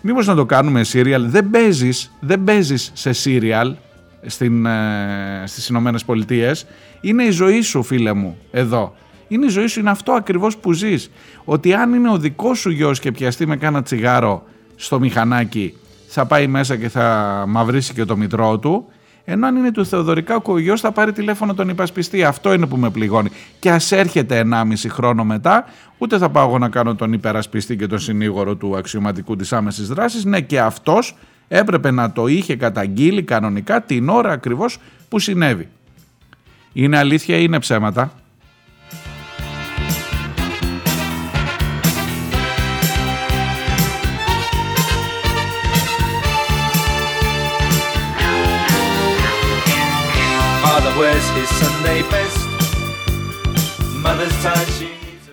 Μήπως 0.00 0.26
να 0.26 0.34
το 0.34 0.46
κάνουμε 0.46 0.84
σύριαλ. 0.84 1.28
Δεν 1.28 1.50
παίζεις, 1.50 2.12
δεν 2.20 2.44
παίζεις 2.44 2.90
σε 2.94 3.12
σύριαλ 3.12 3.74
στην, 4.26 4.66
ε, 4.66 5.42
στις 5.46 5.68
Ηνωμένες 5.68 6.04
Πολιτείες. 6.04 6.66
Είναι 7.00 7.24
η 7.24 7.30
ζωή 7.30 7.60
σου 7.60 7.82
φίλε 7.82 8.12
μου 8.12 8.36
εδώ. 8.50 8.94
Είναι 9.28 9.46
η 9.46 9.48
ζωή 9.48 9.66
σου, 9.66 9.80
είναι 9.80 9.90
αυτό 9.90 10.12
ακριβώς 10.12 10.56
που 10.56 10.72
ζεις. 10.72 11.10
Ότι 11.44 11.74
αν 11.74 11.94
είναι 11.94 12.10
ο 12.10 12.18
δικός 12.18 12.58
σου 12.58 12.70
γιος 12.70 13.00
και 13.00 13.12
πιαστεί 13.12 13.46
με 13.46 13.56
κάνα 13.56 13.82
τσιγάρο 13.82 14.42
στο 14.76 15.00
μηχανάκι 15.00 15.74
θα 16.08 16.26
πάει 16.26 16.46
μέσα 16.46 16.76
και 16.76 16.88
θα 16.88 17.44
μαυρίσει 17.48 17.94
και 17.94 18.04
το 18.04 18.16
μητρό 18.16 18.58
του 18.58 18.86
ενώ 19.24 19.46
αν 19.46 19.56
είναι 19.56 19.70
του 19.70 19.86
Θεοδωρικά 19.86 20.42
ο 20.44 20.58
γιος 20.58 20.80
θα 20.80 20.92
πάρει 20.92 21.12
τηλέφωνο 21.12 21.54
τον 21.54 21.68
υπασπιστή. 21.68 22.24
Αυτό 22.24 22.52
είναι 22.52 22.66
που 22.66 22.76
με 22.76 22.90
πληγώνει. 22.90 23.30
Και 23.58 23.70
ας 23.70 23.92
έρχεται 23.92 24.38
1,5 24.38 24.88
χρόνο 24.88 25.24
μετά, 25.24 25.64
ούτε 25.98 26.18
θα 26.18 26.30
πάω 26.30 26.48
εγώ 26.48 26.58
να 26.58 26.68
κάνω 26.68 26.94
τον 26.94 27.12
υπερασπιστή 27.12 27.76
και 27.76 27.86
τον 27.86 27.98
συνήγορο 27.98 28.54
του 28.56 28.76
αξιωματικού 28.76 29.36
της 29.36 29.52
άμεσης 29.52 29.88
δράσης. 29.88 30.24
Ναι, 30.24 30.40
και 30.40 30.60
αυτός 30.60 31.16
έπρεπε 31.52 31.90
να 31.90 32.12
το 32.12 32.26
είχε 32.26 32.56
καταγγείλει 32.56 33.22
κανονικά 33.22 33.82
την 33.82 34.08
ώρα 34.08 34.32
ακριβώς 34.32 34.78
που 35.08 35.18
συνέβη. 35.18 35.68
Είναι 36.72 36.98
αλήθεια 36.98 37.36
ή 37.36 37.42
είναι 37.44 37.58
ψέματα; 37.58 38.12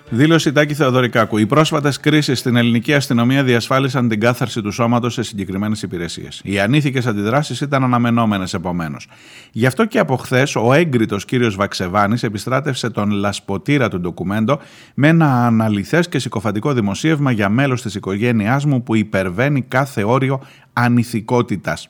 Δήλωση 0.10 0.52
Τάκη 0.52 0.74
Θεοδωρικάκου. 0.74 1.38
Οι 1.38 1.46
πρόσφατες 1.46 2.00
κρίσεις 2.00 2.40
στην 2.40 2.56
ελληνική 2.56 2.94
αστυνομία 2.94 3.44
διασφάλισαν 3.44 4.10
την 4.10 4.20
κάθαρση 4.20 4.62
του 4.62 4.72
σώματος 4.72 5.14
σε 5.14 5.24
συγκεκριμένες 5.24 5.82
υπηρεσίες. 5.82 6.42
Οι 6.44 6.60
ανήθικες 6.60 7.06
αντιδράσεις 7.06 7.62
ήταν 7.62 7.84
αναμενόμενες 7.84 8.54
επομένως. 8.54 9.08
Γι' 9.52 9.66
αυτό 9.66 9.86
και 9.86 10.00
από 10.00 10.16
χθες 10.16 10.56
ο 10.56 10.74
έγκριτος 10.74 11.26
κύριος 11.26 11.56
Βαξεβάνης 11.56 12.24
επιστράτευσε 12.24 12.90
τον 12.90 13.12
λασποτήρα 13.12 13.90
του 13.90 14.00
ντοκουμέντο 14.00 14.60
με 14.94 15.08
ένα 15.08 15.46
αναλυθές 15.46 16.10
και 16.10 16.20
συκοφαντικό 16.20 16.74
δημοσίευμα 16.74 17.32
για 17.32 17.50
μέλος 17.50 17.82
της 17.82 17.96
οικογένειάς 17.96 18.66
μου 18.66 18.84
που 18.84 18.96
υπερβαίνει 18.96 19.62
κάθε 19.62 20.04
όριο 20.04 20.42
ανηθικότητας 20.74 21.90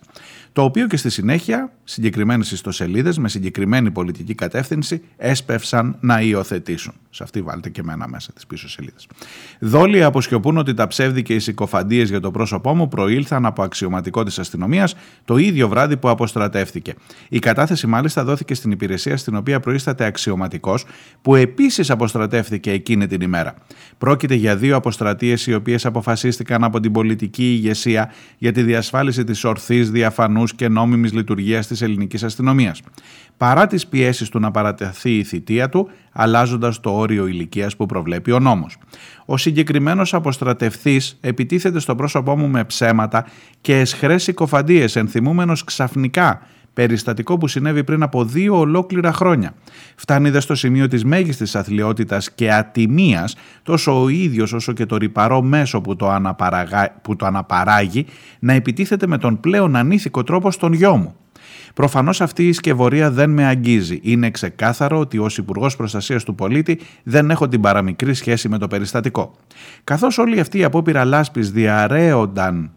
το 0.58 0.64
οποίο 0.64 0.88
και 0.88 0.98
στη 0.98 1.10
συνέχεια 1.10 1.72
συγκεκριμένες 1.84 2.52
ιστοσελίδες 2.52 3.18
με 3.18 3.30
συγκεκριμένη 3.30 3.92
πολιτική 3.92 4.36
κατεύθυνση 4.36 5.02
έσπευσαν 5.18 5.98
να 6.00 6.22
υιοθετήσουν. 6.22 6.94
Σε 7.18 7.24
αυτή 7.24 7.42
βάλτε 7.42 7.70
και 7.70 7.84
μένα 7.84 8.08
μέσα 8.08 8.34
τις 8.34 8.48
πίσω 8.48 8.70
σελίδες. 8.70 9.08
Δόλοι 9.60 10.04
αποσιωπούν 10.04 10.58
ότι 10.58 10.74
τα 10.74 10.88
ψεύδι 10.88 11.22
και 11.22 11.34
οι 11.34 11.40
συκοφαντίες 11.40 12.10
για 12.10 12.20
το 12.20 12.32
πρόσωπό 12.32 12.76
μου 12.76 12.88
προήλθαν 12.88 13.46
από 13.46 13.64
αξιωματικό 13.64 14.24
της 14.24 14.40
αστυνομίας 14.40 14.96
το 15.26 15.38
ίδιο 15.38 15.68
βράδυ 15.68 15.98
που 15.98 16.10
αποστρατεύτηκε. 16.10 16.94
Η 17.30 17.40
κατάθεση 17.40 17.88
μάλιστα 17.88 18.24
δόθηκε 18.24 18.54
στην 18.54 18.72
υπηρεσία 18.72 19.18
στην 19.18 19.36
οποία 19.36 19.60
προείσταται 19.60 20.06
αξιωματικός, 20.06 20.86
που 21.22 21.36
επίσης 21.36 21.90
αποστρατεύτηκε 21.90 22.72
εκείνη 22.72 23.08
την 23.08 23.22
ημέρα. 23.22 23.54
Πρόκειται 23.98 24.36
για 24.36 24.56
δύο 24.56 24.76
αποστρατείες 24.76 25.48
οι 25.48 25.54
οποίες 25.54 25.86
αποφασίστηκαν 25.86 26.64
από 26.64 26.80
την 26.80 26.92
πολιτική 26.92 27.54
ηγεσία 27.54 28.12
για 28.38 28.52
τη 28.52 28.64
διασφάλιση 28.64 29.24
της 29.24 29.44
ορθής, 29.44 29.92
διαφανούς 29.92 30.54
και 30.56 30.68
νόμιμης 30.68 31.14
λειτουργίας 31.14 31.68
της 31.68 31.82
ελληνικής 31.82 32.24
αστυνομίας. 32.24 32.82
Παρά 33.38 33.67
τις 33.67 33.88
πιέσεις 33.88 34.29
του 34.29 34.39
να 34.39 34.51
παρατεθεί 34.51 35.17
η 35.17 35.24
θητεία 35.24 35.70
του, 35.70 35.89
αλλάζοντας 36.12 36.79
το 36.79 36.89
όριο 36.89 37.27
ηλικίας 37.27 37.75
που 37.75 37.86
προβλέπει 37.86 38.32
ο 38.32 38.39
νόμος. 38.39 38.77
Ο 39.25 39.38
συγκεκριμένος 39.38 40.13
αποστρατευτή 40.13 41.01
επιτίθεται 41.22 41.79
στο 41.79 41.96
πρόσωπό 41.96 42.38
μου 42.38 42.48
με 42.48 42.63
ψέματα 42.63 43.25
και 43.62 43.79
εσχρές 43.79 44.24
συκοφαντίες, 44.24 44.96
ενθυμούμενος 44.96 45.63
ξαφνικά 45.63 46.41
περιστατικό 46.77 47.38
που 47.38 47.48
συνέβη 47.48 47.84
πριν 47.84 48.03
από 48.03 48.24
δύο 48.24 48.60
ολόκληρα 48.60 49.13
χρόνια. 49.13 49.53
Φτάνει 49.96 50.29
δε 50.29 50.39
στο 50.39 50.56
σημείο 50.56 50.88
της 50.88 51.06
μέγιστης 51.06 51.56
αθλειότητας 51.56 52.32
και 52.32 52.53
ατιμίας 52.53 53.36
τόσο 53.63 54.01
ο 54.03 54.10
ίδιος 54.10 54.53
όσο 54.53 54.74
και 54.74 54.86
το 54.86 54.98
ρηπαρό 54.98 55.41
μέσο 55.41 55.82
που 55.82 55.96
το, 55.96 56.22
που 57.01 57.15
το 57.15 57.25
αναπαράγει 57.25 58.06
να 58.39 58.53
επιτίθεται 58.53 59.08
με 59.08 59.17
τον 59.17 59.39
πλέον 59.39 59.75
ανήθικο 59.75 60.24
τρόπο 60.24 60.51
στον 60.51 60.74
γιο 60.74 60.96
μου. 60.96 61.15
Προφανώς 61.78 62.22
αυτή 62.22 62.48
η 62.48 62.54
σκευωρία 62.54 63.12
δεν 63.12 63.30
με 63.30 63.46
αγγίζει. 63.46 64.00
Είναι 64.02 64.32
ξεκάθαρο 64.32 65.00
ότι 65.00 65.18
ως 65.18 65.38
Υπουργός 65.38 65.76
Προστασίας 65.76 66.24
του 66.24 66.36
Πολίτη 66.36 66.80
δεν 67.04 67.30
έχω 67.30 67.48
την 67.48 67.62
παραμικρή 67.62 68.14
σχέση 68.14 68.50
με 68.50 68.58
το 68.58 68.68
περιστατικό. 68.68 69.32
Καθώς 69.84 70.18
όλοι 70.18 70.40
αυτοί 70.40 70.58
οι 70.58 70.64
απόπειρα 70.64 71.06
λάσπης 71.06 71.52
διαρρέονταν 71.52 72.72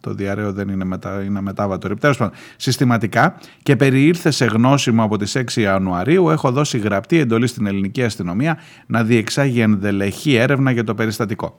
το 0.00 0.14
διαρρέο 0.14 0.52
δεν 0.52 0.68
είναι, 0.68 0.84
μετα, 0.84 1.22
είναι 1.22 1.40
μετάβατο 1.40 1.88
ρηπτέρος 1.88 2.20
συστηματικά 2.56 3.38
και 3.62 3.76
περιήρθε 3.76 4.30
σε 4.30 4.44
γνώση 4.44 4.90
μου 4.90 5.02
από 5.02 5.16
τις 5.16 5.36
6 5.36 5.60
Ιανουαρίου 5.60 6.30
έχω 6.30 6.50
δώσει 6.50 6.78
γραπτή 6.78 7.18
εντολή 7.18 7.46
στην 7.46 7.66
ελληνική 7.66 8.02
αστυνομία 8.02 8.58
να 8.86 9.04
διεξάγει 9.04 9.60
ενδελεχή 9.60 10.34
έρευνα 10.34 10.70
για 10.70 10.84
το 10.84 10.94
περιστατικό. 10.94 11.58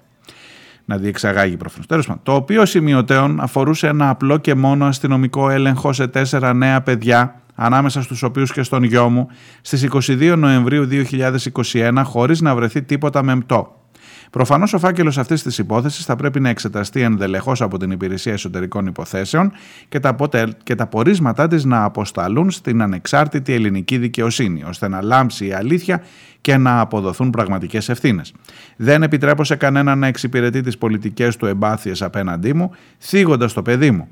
Να 0.91 0.97
διεξαγάγει 0.97 1.57
προφανώς. 1.57 1.87
Τέλος 1.87 2.07
πάντων, 2.07 2.21
το 2.23 2.33
οποίο 2.33 2.65
σημειωτέων 2.65 3.39
αφορούσε 3.39 3.87
ένα 3.87 4.09
απλό 4.09 4.37
και 4.37 4.55
μόνο 4.55 4.85
αστυνομικό 4.85 5.49
έλεγχο 5.49 5.93
σε 5.93 6.07
τέσσερα 6.07 6.53
νέα 6.53 6.81
παιδιά 6.81 7.41
ανάμεσα 7.55 8.01
στους 8.01 8.23
οποίους 8.23 8.51
και 8.51 8.63
στον 8.63 8.83
γιο 8.83 9.09
μου 9.09 9.27
στις 9.61 9.87
22 9.91 10.33
Νοεμβρίου 10.37 10.87
2021 11.73 12.01
χωρίς 12.03 12.41
να 12.41 12.55
βρεθεί 12.55 12.81
τίποτα 12.81 13.23
μεμπτό. 13.23 13.75
Προφανώς 14.31 14.73
ο 14.73 14.79
φάκελος 14.79 15.17
αυτής 15.17 15.43
της 15.43 15.57
υπόθεσης 15.57 16.05
θα 16.05 16.15
πρέπει 16.15 16.39
να 16.39 16.49
εξεταστεί 16.49 17.01
ενδελεχώς 17.01 17.61
από 17.61 17.77
την 17.77 17.91
Υπηρεσία 17.91 18.33
Εσωτερικών 18.33 18.85
Υποθέσεων 18.85 19.51
και 19.89 19.99
τα, 19.99 20.15
και 20.63 20.75
τα 20.75 20.87
πορίσματά 20.87 21.47
της 21.47 21.65
να 21.65 21.83
αποσταλούν 21.83 22.51
στην 22.51 22.81
ανεξάρτητη 22.81 23.53
ελληνική 23.53 23.97
δικαιοσύνη, 23.97 24.63
ώστε 24.63 24.87
να 24.87 25.01
λάμψει 25.01 25.45
η 25.45 25.53
αλήθεια 25.53 26.03
και 26.41 26.57
να 26.57 26.79
αποδοθούν 26.79 27.29
πραγματικές 27.29 27.89
ευθύνες. 27.89 28.33
Δεν 28.75 29.03
επιτρέπω 29.03 29.43
σε 29.43 29.55
κανέναν 29.55 29.99
να 29.99 30.07
εξυπηρετεί 30.07 30.61
τις 30.61 30.77
πολιτικές 30.77 31.35
του 31.35 31.45
εμπάθειες 31.45 32.01
απέναντί 32.01 32.53
μου, 32.53 32.71
θίγοντας 32.99 33.53
το 33.53 33.61
παιδί 33.61 33.91
μου. 33.91 34.07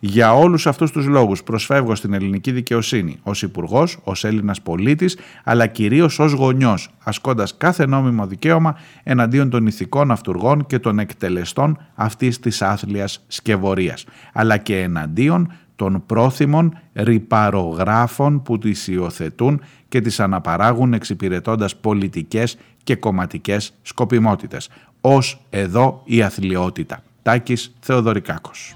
Για 0.00 0.34
όλους 0.34 0.66
αυτούς 0.66 0.90
τους 0.90 1.06
λόγους 1.06 1.42
προσφεύγω 1.42 1.94
στην 1.94 2.12
ελληνική 2.12 2.52
δικαιοσύνη 2.52 3.18
ως 3.22 3.42
Υπουργός, 3.42 3.98
ως 4.04 4.24
Έλληνας 4.24 4.60
πολίτης, 4.60 5.18
αλλά 5.44 5.66
κυρίως 5.66 6.18
ως 6.18 6.32
γονιός, 6.32 6.90
ασκώντας 7.04 7.56
κάθε 7.56 7.86
νόμιμο 7.86 8.26
δικαίωμα 8.26 8.76
εναντίον 9.02 9.50
των 9.50 9.66
ηθικών 9.66 10.10
αυτούργων 10.10 10.66
και 10.66 10.78
των 10.78 10.98
εκτελεστών 10.98 11.78
αυτής 11.94 12.38
της 12.38 12.62
άθλιας 12.62 13.24
σκευωρίας, 13.26 14.04
αλλά 14.32 14.56
και 14.56 14.80
εναντίον 14.80 15.52
των 15.76 16.02
πρόθυμων 16.06 16.78
ρηπαρογράφων 16.92 18.42
που 18.42 18.58
τις 18.58 18.88
υιοθετούν 18.88 19.60
και 19.88 20.00
τις 20.00 20.20
αναπαράγουν 20.20 20.92
εξυπηρετώντας 20.92 21.76
πολιτικές 21.76 22.56
και 22.82 22.96
κομματικές 22.96 23.72
σκοπιμότητες. 23.82 24.68
Ως 25.00 25.40
εδώ 25.50 26.02
η 26.04 26.22
αθλειότητα. 26.22 27.02
Τάκης 27.22 27.74
Θεοδωρικάκος. 27.80 28.74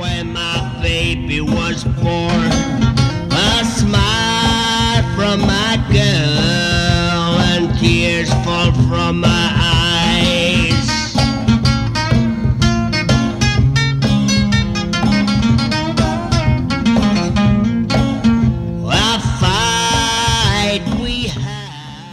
when 0.00 0.32
my 9.20 9.59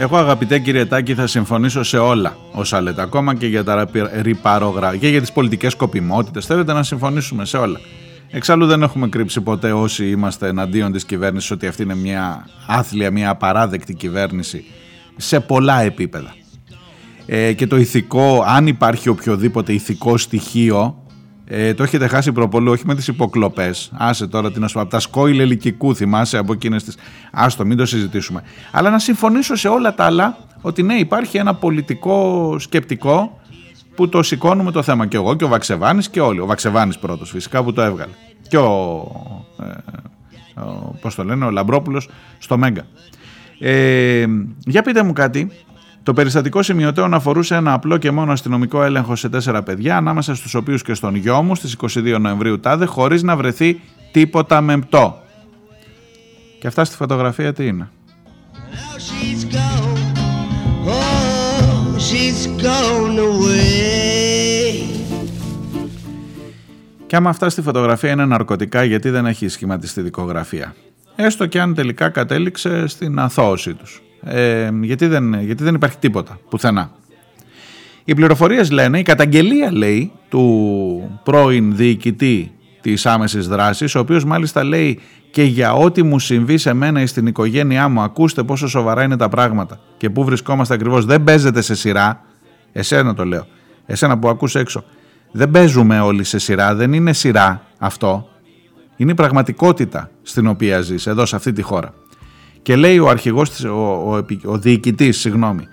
Εγώ 0.10 0.18
αγαπητέ 0.18 0.60
κύριε 0.60 0.86
Τάκη 0.86 1.14
θα 1.14 1.28
συμφωνήσω 1.28 1.84
σε 1.84 1.98
όλα 1.98 2.38
όσα 2.52 2.82
λέτε 2.82 3.02
ακόμα 3.02 3.36
και 3.36 3.48
για 3.48 3.64
τα 3.64 3.88
ρηπαρογραφία 4.22 5.00
και 5.00 5.08
για 5.08 5.22
τις 5.22 5.32
πολιτικές 5.32 5.72
σκοπιμότητες 5.72 6.46
θέλετε 6.46 6.74
να 6.74 6.84
συμφωνήσουμε 6.84 7.46
σε 7.46 7.58
όλα 7.58 7.80
Εξάλλου 8.30 8.66
δεν 8.66 8.82
έχουμε 8.82 9.10
κρύψει 9.10 9.42
ποτέ 9.42 9.72
όσοι 9.72 10.10
είμαστε 10.10 10.48
εναντίον 10.48 10.92
της 10.92 11.06
κυβέρνησης 11.06 11.52
ότι 11.52 11.68
αυτή 11.68 11.84
είναι 11.84 11.96
μια 11.96 12.48
άθλια, 12.68 13.12
μια 13.12 13.30
απαράδεκτη 13.30 13.94
κυβέρνηση 13.94 14.64
σε 15.16 15.40
πολλά 15.40 15.82
επίπεδα. 15.82 16.36
Ε, 17.26 17.54
και 17.54 17.68
το 17.68 17.78
ηθικό, 17.78 18.44
αν 18.48 18.68
υπάρχει 18.68 19.10
οποιοδήποτε 19.10 19.74
ηθικό 19.74 20.18
στοιχείο, 20.18 21.04
ε, 21.50 21.74
το 21.74 21.84
έχετε 21.84 22.08
χάσει 22.08 22.32
προπολού, 22.32 22.72
όχι 22.72 22.84
με 22.86 22.96
τις 22.96 23.08
υποκλοπές. 23.08 23.92
Άσε 23.94 24.28
τώρα 24.28 24.52
την 24.52 24.64
από 24.64 24.86
τα 24.86 25.00
σκόιλ 25.00 25.40
ελικικού, 25.40 25.96
θυμάσαι 25.96 26.38
από 26.38 26.54
εκείνες 26.54 26.84
τις... 26.84 26.98
Άστο, 27.32 27.66
μην 27.66 27.78
το 27.78 27.86
συζητήσουμε. 27.86 28.44
Αλλά 28.72 28.90
να 28.90 29.00
συμφωνήσω 29.00 29.56
σε 29.56 29.68
όλα 29.68 29.94
τα 29.94 30.06
άλλα 30.06 30.38
ότι 30.62 30.84
ναι 30.84 30.94
υπάρχει 30.94 31.38
ένα 31.38 31.56
πολιτικό 31.56 32.56
σκεπτικό 32.60 33.40
που 33.96 34.10
το 34.10 34.24
σηκώνουμε 34.24 34.72
το 34.72 34.82
θέμα 34.82 35.06
και 35.06 35.18
εγώ 35.18 35.36
και 35.36 35.44
ο 35.44 35.48
Βαξεβάνης 35.48 36.10
και 36.10 36.22
όλοι. 36.22 36.40
Ο 36.40 36.46
Βαξεβάνης 36.46 36.98
πρώτος 36.98 37.30
φυσικά 37.30 37.64
που 37.64 37.74
το 37.74 37.82
έβγαλε. 37.82 38.12
Και 38.48 38.58
ο, 38.58 39.04
ε, 39.60 40.62
ο 40.62 40.96
πώς 41.02 41.16
το 41.16 41.24
λένε, 41.24 41.46
ο 41.46 41.52
Λαμπρόπουλος 41.52 42.10
στο 42.38 42.58
Μέγκα. 42.58 42.86
Ε, 43.60 44.26
για 44.66 44.82
πείτε 44.82 45.04
μου 45.04 45.14
κάτι, 45.14 45.52
το 46.08 46.14
περιστατικό 46.14 46.64
σημειωτέων 46.64 47.14
αφορούσε 47.14 47.56
ένα 47.56 47.74
απλό 47.74 47.98
και 47.98 48.12
μόνο 48.12 48.32
αστυνομικό 48.32 48.84
έλεγχο 48.84 49.16
σε 49.16 49.30
τέσσερα 49.30 49.64
παιδιά, 49.64 49.98
ανάμεσα 49.98 50.36
στους 50.36 50.54
οποίους 50.54 50.82
και 50.82 50.94
στον 50.94 51.16
γιο 51.16 51.44
μου 51.44 51.56
στις 51.56 51.76
22 51.80 52.18
Νοεμβρίου 52.20 52.60
τάδε, 52.60 52.86
χωρίς 52.86 53.24
να 53.24 53.36
βρεθεί 53.36 53.82
τίποτα 54.12 54.62
μεμπτό. 54.62 55.22
Και 56.60 56.68
αυτά 56.68 56.86
στη 56.86 56.96
φωτογραφία 56.96 57.54
τι 57.54 57.68
είναι; 57.68 57.90
Και 67.08 67.16
άμα 67.16 67.30
αυτά 67.30 67.50
στη 67.50 67.62
φωτογραφία 67.62 68.12
είναι 68.12 68.26
ναρκωτικά, 68.26 68.84
γιατί 68.84 69.10
δεν 69.10 69.26
έχει 69.26 69.48
σχηματιστεί 69.48 70.02
δικογραφία; 70.02 70.76
Έστω 71.16 71.46
και 71.46 71.62
αν 71.62 71.74
τελικά 71.74 72.10
κατέληξε 72.10 72.88
στην 72.88 73.20
αθώωση 73.20 73.74
τους. 73.74 74.02
Ε, 74.24 74.70
γιατί, 74.82 75.08
δεν, 75.08 75.42
γιατί 75.42 75.64
δεν 75.64 75.76
υπάρχει 75.76 75.98
τίποτα, 75.98 76.40
πουθενά. 76.50 76.92
Οι 78.04 78.14
πληροφορίες 78.14 78.72
λένε, 78.72 79.00
η 79.00 79.04
καταγγελία 79.04 79.72
λέει 79.72 80.12
του 80.30 81.20
πρώην 81.24 81.76
διοικητή 81.76 82.52
της 82.82 83.06
άμεσης 83.06 83.48
δράσης, 83.48 83.96
ο 83.96 84.00
οποίος 84.00 84.26
μάλιστα 84.26 84.64
λέει 84.64 85.00
και 85.32 85.44
για 85.44 85.74
ό,τι 85.74 86.04
μου 86.04 86.20
συμβεί 86.20 86.58
σε 86.58 86.74
μένα 86.74 87.02
ή 87.02 87.06
στην 87.06 87.28
οικογένειά 87.28 87.88
μου, 87.88 88.02
ακούστε 88.02 88.44
πόσο 88.44 88.68
σοβαρά 88.68 89.04
είναι 89.04 89.18
τα 89.18 89.30
πράγματα 89.30 89.80
και 89.98 90.10
πού 90.10 90.24
βρισκόμαστε 90.24 90.74
ακριβώς. 90.74 91.06
Δεν 91.06 91.24
παίζεται 91.24 91.62
σε 91.62 91.76
σειρά, 91.76 92.22
Εσένα 92.72 93.14
το 93.14 93.26
λέω. 93.26 93.48
Εσένα 93.86 94.18
που 94.20 94.30
ακούς 94.30 94.56
έξω. 94.56 94.84
Δεν 95.32 95.52
παίζουμε 95.52 96.00
όλοι 96.00 96.24
σε 96.24 96.38
σειρά, 96.38 96.76
δεν 96.76 96.94
είναι 96.94 97.14
σειρά 97.14 97.62
αυτό. 97.78 98.30
Είναι 98.96 99.12
η 99.12 99.16
πραγματικότητα 99.16 100.10
στην 100.22 100.48
οποία 100.48 100.82
ζεις 100.82 101.08
εδώ 101.08 101.26
σε 101.26 101.36
αυτή 101.36 101.52
τη 101.52 101.62
χώρα. 101.62 101.94
Και 102.62 102.76
λέει 102.76 103.00
ο 103.00 103.08
αρχηγός, 103.08 103.64
ο, 103.64 104.16
ο, 104.16 104.26
ο 104.46 104.58
διοικητής, 104.58 105.18
συγγνώμη, 105.18 105.68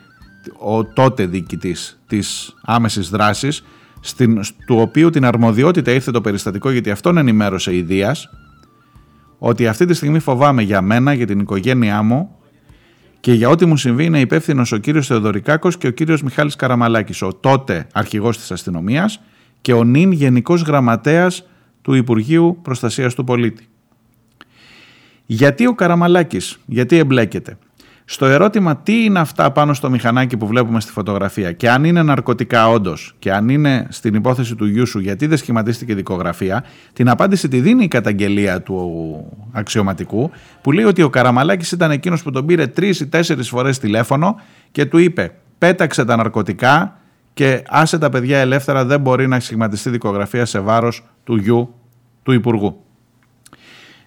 ο 0.58 0.84
τότε 0.84 1.26
διοικητής 1.26 2.00
της 2.06 2.54
άμεσης 2.62 3.10
δράσης, 3.10 3.64
στην, 4.00 4.40
του 4.66 4.76
οποίου 4.76 5.10
την 5.10 5.24
αρμοδιότητα 5.24 5.92
ήρθε 5.92 6.10
το 6.10 6.20
περιστατικό 6.20 6.70
γιατί 6.70 6.90
αυτόν 6.90 7.16
ενημέρωσε 7.16 7.76
η 7.76 7.82
Δίας, 7.82 8.28
ότι 9.38 9.66
αυτή 9.66 9.84
τη 9.84 9.94
στιγμή 9.94 10.18
φοβάμαι 10.18 10.62
για 10.62 10.80
μένα, 10.80 11.12
για 11.12 11.26
την 11.26 11.40
οικογένειά 11.40 12.02
μου 12.02 12.36
και 13.20 13.32
για 13.32 13.48
ό,τι 13.48 13.66
μου 13.66 13.76
συμβεί 13.76 14.04
είναι 14.04 14.20
υπεύθυνος 14.20 14.72
ο 14.72 14.76
κύριος 14.76 15.06
Θεοδωρικάκος 15.06 15.78
και 15.78 15.86
ο 15.86 15.90
κύριος 15.90 16.22
Μιχάλης 16.22 16.56
Καραμαλάκης, 16.56 17.22
ο 17.22 17.34
τότε 17.34 17.86
αρχηγός 17.92 18.38
της 18.38 18.50
αστυνομίας 18.50 19.20
και 19.60 19.72
ο 19.72 19.84
νυν 19.84 20.12
γενικός 20.12 20.62
γραμματέας 20.62 21.46
του 21.82 21.94
Υπουργείου 21.94 22.58
Προστασίας 22.62 23.14
του 23.14 23.24
Πολίτη. 23.24 23.68
Γιατί 25.26 25.66
ο 25.66 25.74
Καραμαλάκης, 25.74 26.58
γιατί 26.66 26.96
εμπλέκεται; 26.96 27.58
Στο 28.04 28.26
ερώτημα 28.26 28.76
τι 28.76 29.04
είναι 29.04 29.18
αυτά 29.18 29.52
πάνω 29.52 29.74
στο 29.74 29.90
μηχανάκι 29.90 30.36
που 30.36 30.46
βλέπουμε 30.46 30.80
στη 30.80 30.92
φωτογραφία 30.92 31.52
και 31.52 31.70
αν 31.70 31.84
είναι 31.84 32.02
ναρκωτικά 32.02 32.68
όντως 32.68 33.14
και 33.18 33.32
αν 33.32 33.48
είναι 33.48 33.86
στην 33.90 34.14
υπόθεση 34.14 34.54
του 34.54 34.66
γιού 34.66 34.86
σου 34.86 34.98
γιατί 34.98 35.26
δεν 35.26 35.38
σχηματίστηκε 35.38 35.94
δικογραφία, 35.94 36.64
την 36.92 37.08
απάντηση 37.08 37.48
τη 37.48 37.60
δίνει 37.60 37.84
η 37.84 37.88
καταγγελία 37.88 38.62
του 38.62 38.76
αξιωματικού 39.52 40.30
που 40.60 40.72
λέει 40.72 40.84
ότι 40.84 41.02
ο 41.02 41.10
Καραμαλάκης 41.10 41.72
ήταν 41.72 41.90
εκείνος 41.90 42.22
που 42.22 42.30
τον 42.30 42.46
πήρε 42.46 42.66
τρεις 42.66 43.00
ή 43.00 43.06
τέσσερις 43.06 43.48
φορές 43.48 43.78
τηλέφωνο 43.78 44.40
και 44.70 44.84
του 44.84 44.98
είπε 44.98 45.34
πέταξε 45.58 46.04
τα 46.04 46.16
ναρκωτικά 46.16 46.98
και 47.34 47.62
άσε 47.68 47.98
τα 47.98 48.08
παιδιά 48.08 48.38
ελεύθερα 48.38 48.84
δεν 48.84 49.00
μπορεί 49.00 49.28
να 49.28 49.40
σχηματιστεί 49.40 49.90
δικογραφία 49.90 50.44
σε 50.44 50.60
βάρος 50.60 51.04
του 51.24 51.36
γιου 51.36 51.74
του 52.22 52.32
Υπουργού. 52.32 52.83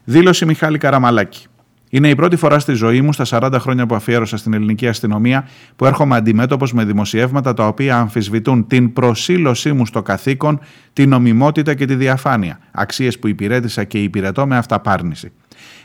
Δήλωση 0.10 0.46
Μιχάλη 0.46 0.78
Καραμαλάκη. 0.78 1.46
Είναι 1.90 2.10
η 2.10 2.16
πρώτη 2.16 2.36
φορά 2.36 2.60
στη 2.60 2.74
ζωή 2.74 3.02
μου, 3.02 3.14
στα 3.14 3.26
40 3.30 3.58
χρόνια 3.60 3.86
που 3.86 3.96
αφιέρωσα 3.96 4.38
στην 4.38 4.54
ελληνική 4.54 4.88
αστυνομία, 4.88 5.48
που 5.76 5.86
έρχομαι 5.86 6.16
αντιμέτωπος 6.16 6.74
με 6.74 6.86
δημοσιεύματα 6.86 7.54
τα 7.54 7.68
οποία 7.68 7.98
αμφισβητούν 7.98 8.68
την 8.68 8.94
προσήλωσή 8.94 9.74
μου 9.74 9.86
στο 9.86 10.02
καθήκον, 10.02 10.60
την 10.94 11.10
νομιμότητα 11.10 11.74
και 11.74 11.86
τη 11.86 11.96
διαφάνεια. 11.96 12.60
Αξίες 12.72 13.20
που 13.20 13.28
υπηρέτησα 13.28 13.84
και 13.84 14.04
υπηρετώ 14.04 14.48
με 14.48 14.58
αυταπάρνηση. 14.58 15.32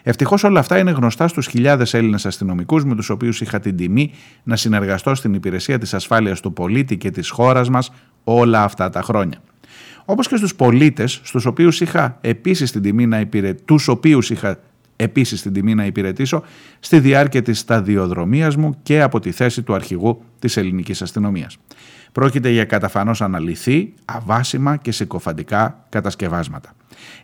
Ευτυχώς 0.02 0.44
όλα 0.44 0.60
αυτά 0.60 0.78
είναι 0.78 0.90
γνωστά 0.90 1.28
στους 1.28 1.46
χιλιάδες 1.46 1.94
Έλληνες 1.94 2.26
αστυνομικούς 2.26 2.84
με 2.84 2.94
τους 2.94 3.10
οποίους 3.10 3.40
είχα 3.40 3.60
την 3.60 3.76
τιμή 3.76 4.12
να 4.42 4.56
συνεργαστώ 4.56 5.14
στην 5.14 5.34
υπηρεσία 5.34 5.78
της 5.78 5.94
ασφάλειας 5.94 6.40
του 6.40 6.52
πολίτη 6.52 6.96
και 6.96 7.10
της 7.10 7.30
χώρας 7.30 7.68
μας 7.68 7.92
όλα 8.24 8.62
αυτά 8.62 8.90
τα 8.90 9.02
χρόνια. 9.02 9.38
Όπως 10.04 10.28
και 10.28 10.36
στους 10.36 10.54
πολίτες, 10.54 11.20
στους 11.22 11.46
οποίους 11.46 11.80
είχα 11.80 12.18
επίσης 12.20 12.72
την 12.72 12.82
τιμή 12.82 13.06
να 13.06 13.20
υπηρετήσω, 13.20 13.64
τους 13.64 13.88
οποίους 13.88 14.30
είχα 14.30 14.58
επίσης 14.96 15.42
την 15.42 15.52
τιμή 15.52 15.74
να 15.74 15.86
υπηρετήσω 15.86 16.42
στη 16.80 17.00
διάρκεια 17.00 17.42
της 17.42 17.58
σταδιοδρομίας 17.58 18.56
μου 18.56 18.78
και 18.82 19.02
από 19.02 19.20
τη 19.20 19.30
θέση 19.30 19.62
του 19.62 19.74
αρχηγού 19.74 20.22
της 20.38 20.56
ελληνικής 20.56 21.02
αστυνομίας. 21.02 21.58
Πρόκειται 22.12 22.50
για 22.50 22.64
καταφανώς 22.64 23.22
αναλυθή, 23.22 23.94
αβάσιμα 24.04 24.76
και 24.76 24.92
συκοφαντικά 24.92 25.86
κατασκευάσματα, 25.88 26.74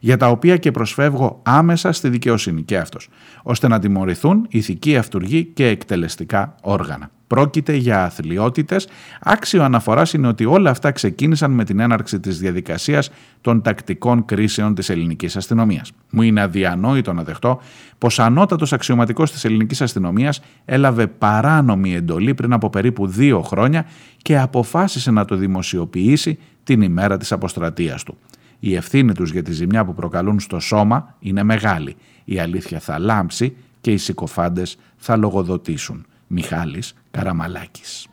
για 0.01 0.17
τα 0.17 0.29
οποία 0.29 0.57
και 0.57 0.71
προσφεύγω 0.71 1.41
άμεσα 1.43 1.93
στη 1.93 2.09
δικαιοσύνη 2.09 2.63
και 2.63 2.79
αυτός, 2.79 3.09
ώστε 3.43 3.69
να 3.69 3.79
τιμωρηθούν 3.79 4.47
ηθικοί 4.49 4.97
αυτούργοι 4.97 5.45
και 5.45 5.67
εκτελεστικά 5.67 6.55
όργανα. 6.63 7.11
Πρόκειται 7.29 7.75
για 7.75 8.05
αθλειότητες. 8.05 8.89
Άξιο 9.21 9.63
αναφοράς 9.63 10.13
είναι 10.13 10.27
ότι 10.27 10.45
όλα 10.45 10.71
αυτά 10.71 10.91
ξεκίνησαν 10.91 11.51
με 11.51 11.65
την 11.65 11.81
έναρξη 11.81 12.21
της 12.21 12.39
διαδικασίας 12.39 13.11
των 13.41 13.63
τακτικών 13.63 14.25
κρίσεων 14.25 14.75
της 14.75 14.89
ελληνικής 14.89 15.37
αστυνομίας. 15.37 15.93
Μου 16.11 16.23
είναι 16.23 16.41
αδιανόητο 16.41 17.13
να 17.13 17.23
δεχτώ 17.23 17.61
πως 17.99 18.19
ανώτατος 18.19 18.73
αξιωματικός 18.73 19.31
της 19.31 19.45
ελληνικής 19.45 19.81
αστυνομίας 19.81 20.41
έλαβε 20.65 21.07
παράνομη 21.07 21.95
εντολή 21.95 22.35
πριν 22.35 22.53
από 22.53 22.71
περίπου 22.71 23.07
δύο 23.07 23.43
χρόνια 23.43 23.87
και 24.23 24.39
αποφάσισε 24.39 25.11
να 25.11 25.25
το 25.25 25.37
δημοσιοποιήσει 25.37 26.39
την 26.65 26.83
ημέρα 26.83 27.17
της 27.17 27.33
αποστρατείας 27.33 28.03
του. 28.03 28.19
Η 28.59 28.75
ευθύνη 28.75 29.13
τους 29.13 29.31
για 29.31 29.43
τη 29.43 29.53
ζημιά 29.53 29.85
που 29.85 29.95
προκαλούν 29.95 30.41
στο 30.41 30.61
σώμα 30.61 31.15
είναι 31.19 31.43
μεγάλη. 31.43 31.97
Η 32.25 32.39
αλήθεια 32.39 32.81
θα 32.81 32.99
λάμψει 32.99 33.57
και 33.81 33.91
οι 33.91 33.97
συκοφάντες 33.97 34.79
θα 34.97 35.17
λογοδοτήσουν. 35.17 36.07
Μιχάλης 36.27 36.95
Καραμαλάκης. 37.11 38.07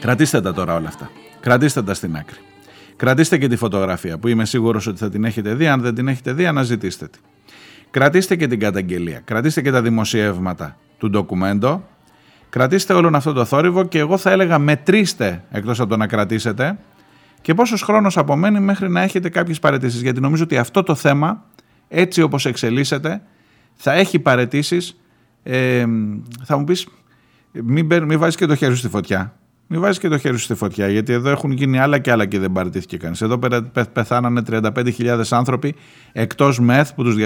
Κρατήστε 0.00 0.40
τα 0.40 0.52
τώρα 0.52 0.74
όλα 0.74 0.88
αυτά. 0.88 1.10
Κρατήστε 1.40 1.82
τα 1.82 1.94
στην 1.94 2.16
άκρη. 2.16 2.36
Κρατήστε 2.96 3.38
και 3.38 3.48
τη 3.48 3.56
φωτογραφία 3.56 4.18
που 4.18 4.28
είμαι 4.28 4.44
σίγουρος 4.44 4.86
ότι 4.86 4.98
θα 4.98 5.08
την 5.08 5.24
έχετε 5.24 5.54
δει. 5.54 5.66
Αν 5.66 5.80
δεν 5.80 5.94
την 5.94 6.08
έχετε 6.08 6.32
δει, 6.32 6.46
αναζητήστε 6.46 7.08
τη. 7.08 7.18
Κρατήστε 7.90 8.36
και 8.36 8.46
την 8.46 8.58
καταγγελία. 8.58 9.20
Κρατήστε 9.24 9.62
και 9.62 9.70
τα 9.70 9.82
δημοσιεύματα 9.82 10.76
του 10.98 11.10
ντοκουμέντο. 11.10 11.88
Κρατήστε 12.52 12.92
όλον 12.92 13.14
αυτό 13.14 13.32
το 13.32 13.44
θόρυβο 13.44 13.84
και 13.84 13.98
εγώ 13.98 14.16
θα 14.16 14.30
έλεγα 14.30 14.58
μετρήστε 14.58 15.44
εκτός 15.50 15.80
από 15.80 15.88
το 15.88 15.96
να 15.96 16.06
κρατήσετε 16.06 16.78
και 17.40 17.54
πόσος 17.54 17.82
χρόνος 17.82 18.16
απομένει 18.16 18.60
μέχρι 18.60 18.90
να 18.90 19.00
έχετε 19.00 19.28
κάποιες 19.28 19.58
παρετήσεις. 19.58 20.02
Γιατί 20.02 20.20
νομίζω 20.20 20.42
ότι 20.42 20.56
αυτό 20.56 20.82
το 20.82 20.94
θέμα 20.94 21.44
έτσι 21.88 22.22
όπως 22.22 22.46
εξελίσσεται 22.46 23.22
θα 23.74 23.92
έχει 23.92 24.18
παρετήσεις. 24.18 25.00
Ε, 25.42 25.84
θα 26.44 26.58
μου 26.58 26.64
πεις 26.64 26.86
μην, 27.52 27.86
μην 28.04 28.18
βάζεις 28.18 28.36
και 28.36 28.46
το 28.46 28.54
χέρι 28.54 28.72
σου 28.72 28.78
στη 28.78 28.88
φωτιά. 28.88 29.34
Μην 29.66 29.80
βάζεις 29.80 29.98
και 29.98 30.08
το 30.08 30.18
χέρι 30.18 30.36
σου 30.36 30.44
στη 30.44 30.54
φωτιά 30.54 30.88
γιατί 30.88 31.12
εδώ 31.12 31.30
έχουν 31.30 31.50
γίνει 31.50 31.78
άλλα 31.78 31.98
και 31.98 32.10
άλλα 32.10 32.26
και 32.26 32.38
δεν 32.38 32.52
παρετήθηκε 32.52 32.96
κανείς. 32.96 33.20
Εδώ 33.20 33.38
πεθάνανε 33.92 34.42
35.000 34.50 35.22
άνθρωποι 35.30 35.74
εκτός 36.12 36.60
μεθ 36.60 36.92
που 36.94 37.02
τους 37.02 37.16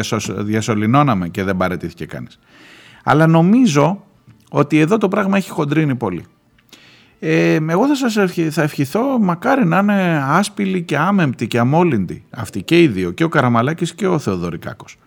διασωληνώναμε 0.45 1.29
και 1.29 1.45
δεν 1.45 1.57
παρετήθηκε 1.57 2.07
κανείς. 2.07 2.39
Αλλά 3.05 3.27
νομίζω 3.27 4.06
ότι 4.57 4.79
εδώ 4.79 4.99
το 4.99 5.09
πράγμα 5.09 5.37
έχει 5.37 5.51
χοντρίνει 5.51 5.95
πολύ. 5.95 6.25
Ε, 7.19 7.59
εγώ 7.69 7.87
θα 7.87 7.95
σας 7.95 8.33
θα 8.51 8.63
ευχηθώ 8.63 9.19
μακάρι 9.19 9.67
να 9.67 9.79
είναι 9.79 10.23
άσπηλοι 10.27 10.83
και 10.83 10.97
άμεμπτοι 10.97 11.47
και 11.47 11.59
αμόλυντοι 11.59 12.25
αυτοί 12.31 12.63
και 12.63 12.83
οι 12.83 12.89
δύο 12.89 13.11
και 13.11 13.25
ο 13.25 13.29
Καραμαλάκης 13.29 13.95
και 13.95 14.07
ο 14.07 14.19
Θεοδωρικάκος. 14.19 14.99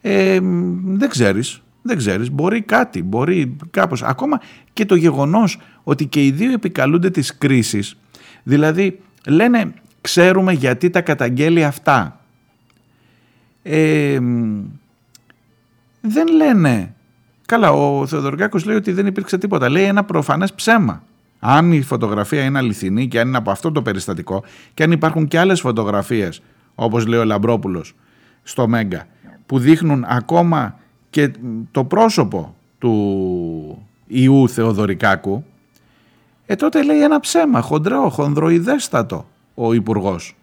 Ε, 0.00 0.38
δεν 0.84 1.08
ξέρεις 1.08 1.62
δεν 1.82 1.96
ξέρεις, 1.96 2.30
μπορεί 2.30 2.62
κάτι, 2.62 3.02
μπορεί 3.02 3.56
κάπως. 3.70 4.02
Ακόμα 4.02 4.40
και 4.72 4.84
το 4.84 4.94
γεγονός 4.94 5.60
ότι 5.82 6.06
και 6.06 6.24
οι 6.24 6.30
δύο 6.30 6.52
επικαλούνται 6.52 7.10
τις 7.10 7.38
κρίσεις 7.38 7.96
δηλαδή 8.42 9.00
λένε 9.26 9.74
ξέρουμε 10.00 10.52
γιατί 10.52 10.90
τα 10.90 11.00
καταγγέλει 11.00 11.64
αυτά. 11.64 12.20
Ε, 13.62 14.18
δεν 16.00 16.26
λένε 16.36 16.93
Καλά, 17.46 17.70
ο 17.72 18.06
Θεοδωρικάκος 18.06 18.64
λέει 18.64 18.76
ότι 18.76 18.92
δεν 18.92 19.06
υπήρξε 19.06 19.38
τίποτα. 19.38 19.68
Λέει 19.68 19.84
ένα 19.84 20.04
προφανές 20.04 20.52
ψέμα 20.52 21.02
αν 21.46 21.72
η 21.72 21.82
φωτογραφία 21.82 22.44
είναι 22.44 22.58
αληθινή 22.58 23.08
και 23.08 23.20
αν 23.20 23.28
είναι 23.28 23.36
από 23.36 23.50
αυτό 23.50 23.72
το 23.72 23.82
περιστατικό 23.82 24.44
και 24.74 24.82
αν 24.82 24.92
υπάρχουν 24.92 25.28
και 25.28 25.38
άλλες 25.38 25.60
φωτογραφίες 25.60 26.42
όπως 26.74 27.06
λέει 27.06 27.18
ο 27.18 27.24
Λαμπρόπουλος 27.24 27.94
στο 28.42 28.68
Μέγκα 28.68 29.06
που 29.46 29.58
δείχνουν 29.58 30.04
ακόμα 30.08 30.78
και 31.10 31.30
το 31.70 31.84
πρόσωπο 31.84 32.54
του 32.78 33.86
Ιού 34.06 34.48
Θεοδωρικάκου 34.48 35.44
ε 36.46 36.56
τότε 36.56 36.82
λέει 36.82 37.02
ένα 37.02 37.20
ψέμα 37.20 37.60
χοντρό, 37.60 38.08
χονδροειδέστατο 38.08 39.26
ο 39.54 39.72
υπουργός. 39.72 40.36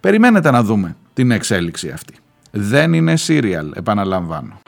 Περιμένετε 0.00 0.50
να 0.50 0.62
δούμε 0.62 0.96
την 1.14 1.30
εξέλιξη 1.30 1.90
αυτή. 1.90 2.14
Δεν 2.50 2.92
είναι 2.92 3.14
serial, 3.26 3.70
επαναλαμβάνω. 3.74 4.61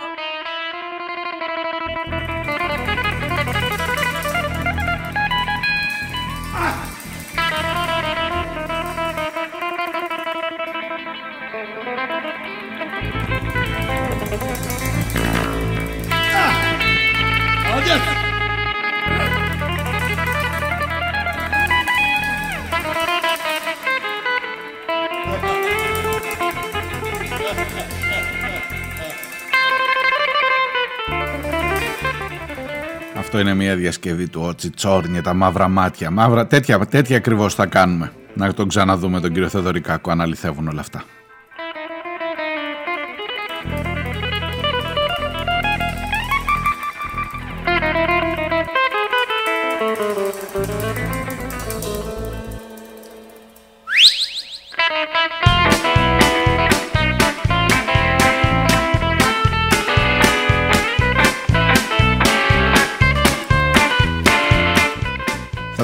Είναι 33.45 33.55
μια 33.55 33.77
διασκευή 33.77 34.29
του 34.29 34.41
Ότσι 34.45 34.71
Τσόρνια, 34.71 35.23
τα 35.23 35.35
μαύρα 35.35 35.69
μάτια. 35.69 36.11
Μαύρα, 36.11 36.47
τέτοια, 36.47 36.79
τέτοια 36.79 37.17
ακριβώς 37.17 37.55
θα 37.55 37.67
κάνουμε. 37.67 38.13
Να 38.35 38.55
τον 38.55 38.69
ξαναδούμε 38.69 39.21
τον 39.21 39.33
κύριο 39.33 39.49
Θεοδωρικάκο, 39.49 40.11
αν 40.11 40.21
αληθεύουν 40.21 40.69
όλα 40.69 40.81
αυτά. 40.81 41.05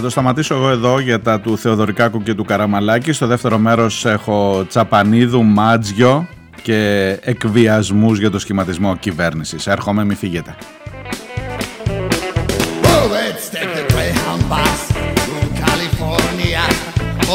Θα 0.01 0.07
το 0.07 0.13
σταματήσω 0.13 0.55
εγώ 0.55 0.71
εδώ 0.71 0.99
για 0.99 1.21
τα 1.21 1.41
του 1.41 1.59
Θεοδωρικάκου 1.59 2.23
και 2.23 2.35
του 2.35 2.45
Καραμαλάκη. 2.45 3.13
Στο 3.13 3.27
δεύτερο 3.27 3.59
μέρος 3.59 4.05
έχω 4.05 4.65
Τσαπανίδου, 4.69 5.45
Μάτζιο 5.45 6.29
και 6.63 7.11
εκβιασμούς 7.23 8.19
για 8.19 8.31
το 8.31 8.39
σχηματισμό 8.39 8.97
κυβέρνησης. 8.97 9.67
Έρχομαι, 9.67 10.05
μη 10.05 10.15
φύγετε. 10.15 10.55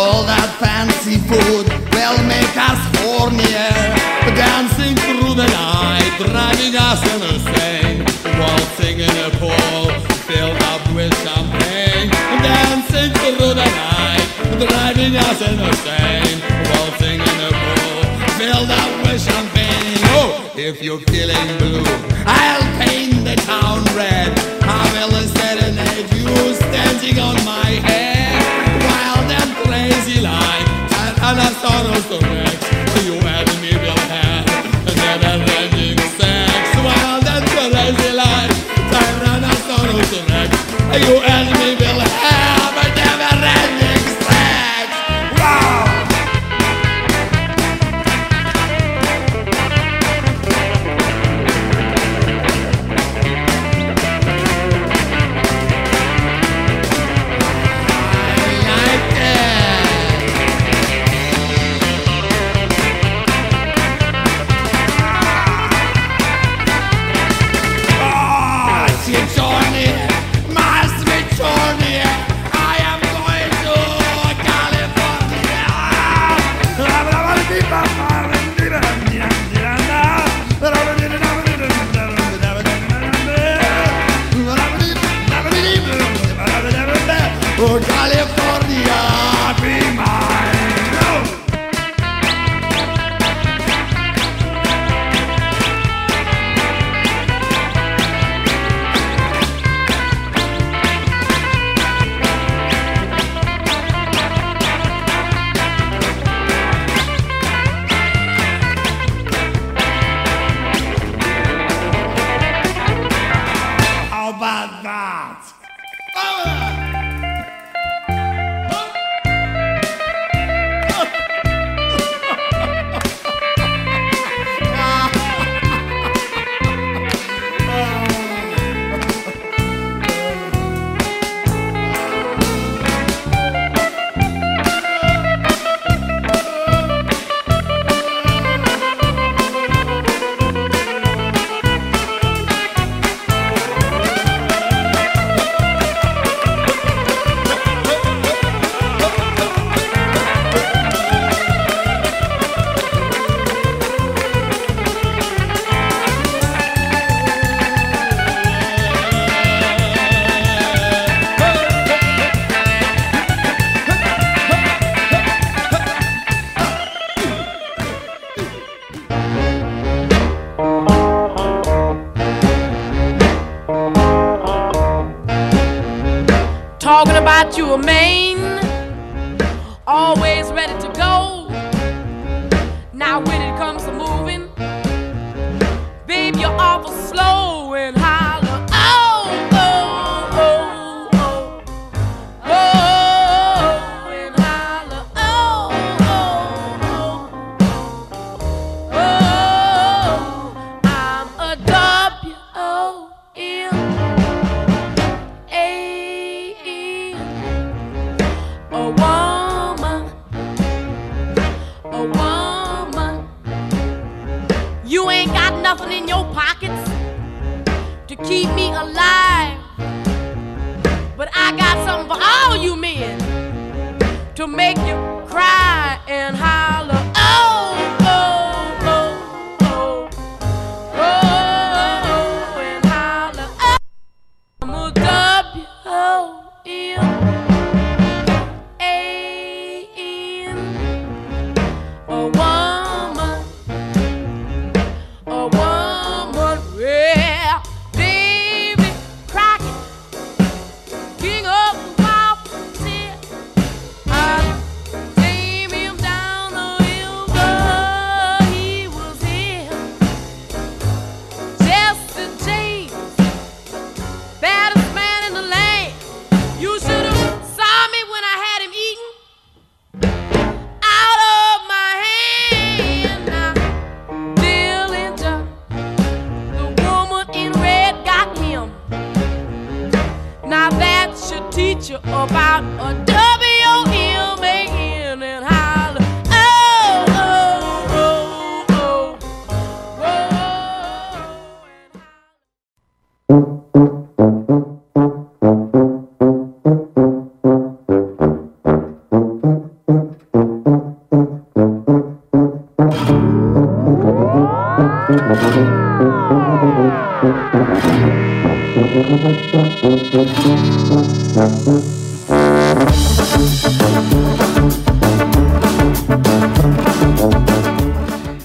All 0.08 0.23
that 0.32 0.49
fancy 0.62 1.17
food 1.30 1.65
us 15.17 15.41
in 15.41 15.58
the 15.58 15.73
same 15.88 16.39
Waltzing 16.71 17.19
in 17.19 17.38
the 17.43 17.51
pool 17.51 18.04
Filled 18.38 18.69
up 18.69 18.91
with 19.04 19.21
champagne 19.21 19.99
Oh, 20.15 20.51
if 20.56 20.82
you're 20.82 20.99
feeling 21.12 21.47
blue 21.58 21.84
I'll 22.25 22.65
paint 22.82 23.23
the 23.23 23.36
town 23.47 23.84
red. 23.95 24.32
I 24.63 24.84
will 25.12 25.28
serenade 25.38 26.12
you 26.13 26.54
Standing 26.56 27.19
on 27.19 27.36
my 27.45 27.69
head 27.88 28.36
Wild 28.88 29.32
and 29.32 29.51
crazy 29.65 30.21
life 30.21 30.67
And 31.04 31.15
other 31.21 31.51
sorrows 31.63 32.06
to 32.12 32.17
vex 32.19 32.60
For 32.91 33.25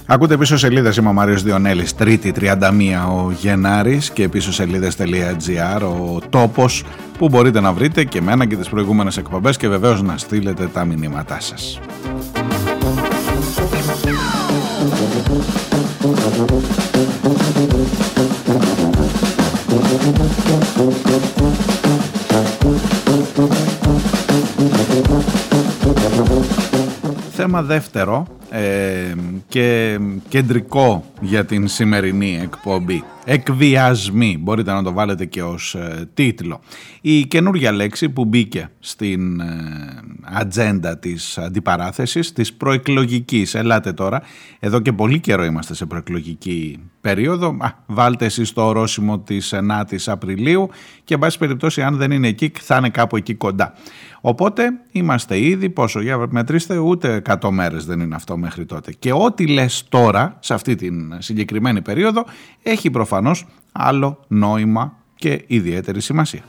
Ακούτε 0.05 0.37
πίσω 0.37 0.57
σελίδες, 0.57 0.97
είμαι 0.97 1.09
ο 1.09 1.13
Μάριος 1.13 1.43
Διονέλης, 1.43 1.93
3η 1.99 2.31
31 2.31 3.07
ο 3.07 3.31
Γενάρης 3.31 4.11
και 4.11 4.29
πίσω 4.29 4.53
σελίδες.gr 4.53 5.81
ο 5.81 6.19
τόπος 6.29 6.83
που 7.17 7.29
μπορείτε 7.29 7.59
να 7.59 7.73
βρείτε 7.73 8.03
και 8.03 8.21
μένα 8.21 8.45
και 8.45 8.55
τις 8.55 8.69
προηγούμενες 8.69 9.17
εκπομπές 9.17 9.57
και 9.57 9.67
βεβαίως 9.67 10.01
να 10.01 10.17
στείλετε 10.17 10.67
τα 10.73 10.85
μηνύματά 10.85 11.39
σας. 11.39 11.79
Θέμα 27.31 27.61
δεύτερο 27.61 28.27
ε, 28.51 28.90
και 29.51 29.99
κεντρικό 30.29 31.05
για 31.21 31.45
την 31.45 31.67
σημερινή 31.67 32.39
εκπομπή. 32.41 33.03
Εκβιασμοί, 33.25 34.37
μπορείτε 34.39 34.71
να 34.71 34.83
το 34.83 34.93
βάλετε 34.93 35.25
και 35.25 35.43
ως 35.43 35.75
ε, 35.75 36.09
τίτλο. 36.13 36.59
Η 37.01 37.25
καινούργια 37.25 37.71
λέξη 37.71 38.09
που 38.09 38.25
μπήκε 38.25 38.69
στην 38.79 39.39
ε, 39.39 39.45
ατζέντα 40.21 40.97
της 40.97 41.37
αντιπαράθεσης, 41.37 42.33
της 42.33 42.53
προεκλογικής. 42.53 43.55
Ελάτε 43.55 43.93
τώρα, 43.93 44.21
εδώ 44.59 44.79
και 44.79 44.91
πολύ 44.91 45.19
καιρό 45.19 45.43
είμαστε 45.43 45.73
σε 45.73 45.85
προεκλογική 45.85 46.79
περίοδο. 47.01 47.57
Α, 47.59 47.69
βάλτε 47.85 48.25
εσείς 48.25 48.53
το 48.53 48.65
ορόσημο 48.65 49.19
της 49.19 49.53
9ης 49.55 50.03
Απριλίου 50.05 50.69
και 51.03 51.13
εν 51.13 51.19
πάση 51.19 51.37
περιπτώσει 51.37 51.81
αν 51.81 51.97
δεν 51.97 52.11
είναι 52.11 52.27
εκεί 52.27 52.51
θα 52.59 52.77
είναι 52.77 52.89
κάπου 52.89 53.17
εκεί 53.17 53.33
κοντά. 53.33 53.73
Οπότε 54.21 54.69
είμαστε 54.91 55.39
ήδη, 55.39 55.69
πόσο 55.69 56.01
για 56.01 56.27
μετρήστε, 56.29 56.77
ούτε 56.77 57.21
100 57.41 57.49
μέρες 57.49 57.85
δεν 57.85 57.99
είναι 57.99 58.15
αυτό 58.15 58.37
μέχρι 58.37 58.65
τότε. 58.65 58.93
Και 58.99 59.11
ό,τι 59.13 59.47
λες 59.47 59.85
τώρα, 59.89 60.37
σε 60.39 60.53
αυτή 60.53 60.75
την 60.75 61.15
συγκεκριμένη 61.17 61.81
περίοδο, 61.81 62.25
έχει 62.63 62.89
προφανώς 62.89 63.45
άλλο 63.71 64.23
νόημα 64.27 64.93
και 65.15 65.43
ιδιαίτερη 65.47 66.01
σημασία. 66.01 66.41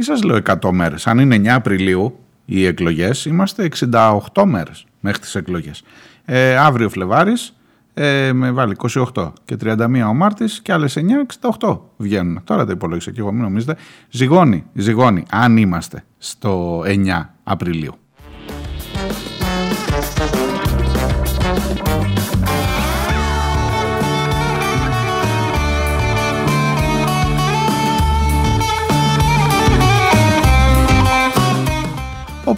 Τι 0.00 0.06
σας 0.06 0.22
λέω 0.22 0.36
100 0.36 0.70
μέρες; 0.72 1.06
Αν 1.06 1.18
είναι 1.18 1.34
9 1.34 1.54
Απριλίου 1.54 2.18
οι 2.44 2.66
εκλογές, 2.66 3.24
είμαστε 3.24 3.64
68 3.64 4.44
μέρες 4.44 4.86
μέχρι 5.00 5.18
τις 5.18 5.34
εκλογές. 5.34 5.82
Ε, 6.24 6.56
αύριο 6.56 6.88
Φλεβάρης, 6.88 7.56
ε, 7.94 8.32
με 8.32 8.50
βάλει 8.50 8.72
28 8.72 9.32
και 9.44 9.56
31 9.56 10.08
ο 10.08 10.14
Μάρτης 10.14 10.60
και 10.62 10.72
άλλες 10.72 10.96
9, 10.96 11.20
68 11.20 11.80
βγαίνουν. 11.96 12.40
Τώρα 12.44 12.66
τα 12.66 12.72
υπολόγισα 12.72 13.10
και 13.10 13.20
εγώ, 13.20 13.32
μην 13.32 13.42
νομίζετε. 13.42 13.76
Ζυγώνει, 14.10 14.64
ζυγώνει, 14.74 15.22
αν 15.30 15.56
είμαστε 15.56 16.04
στο 16.18 16.82
9 16.86 17.34
Απριλίου. 17.42 17.94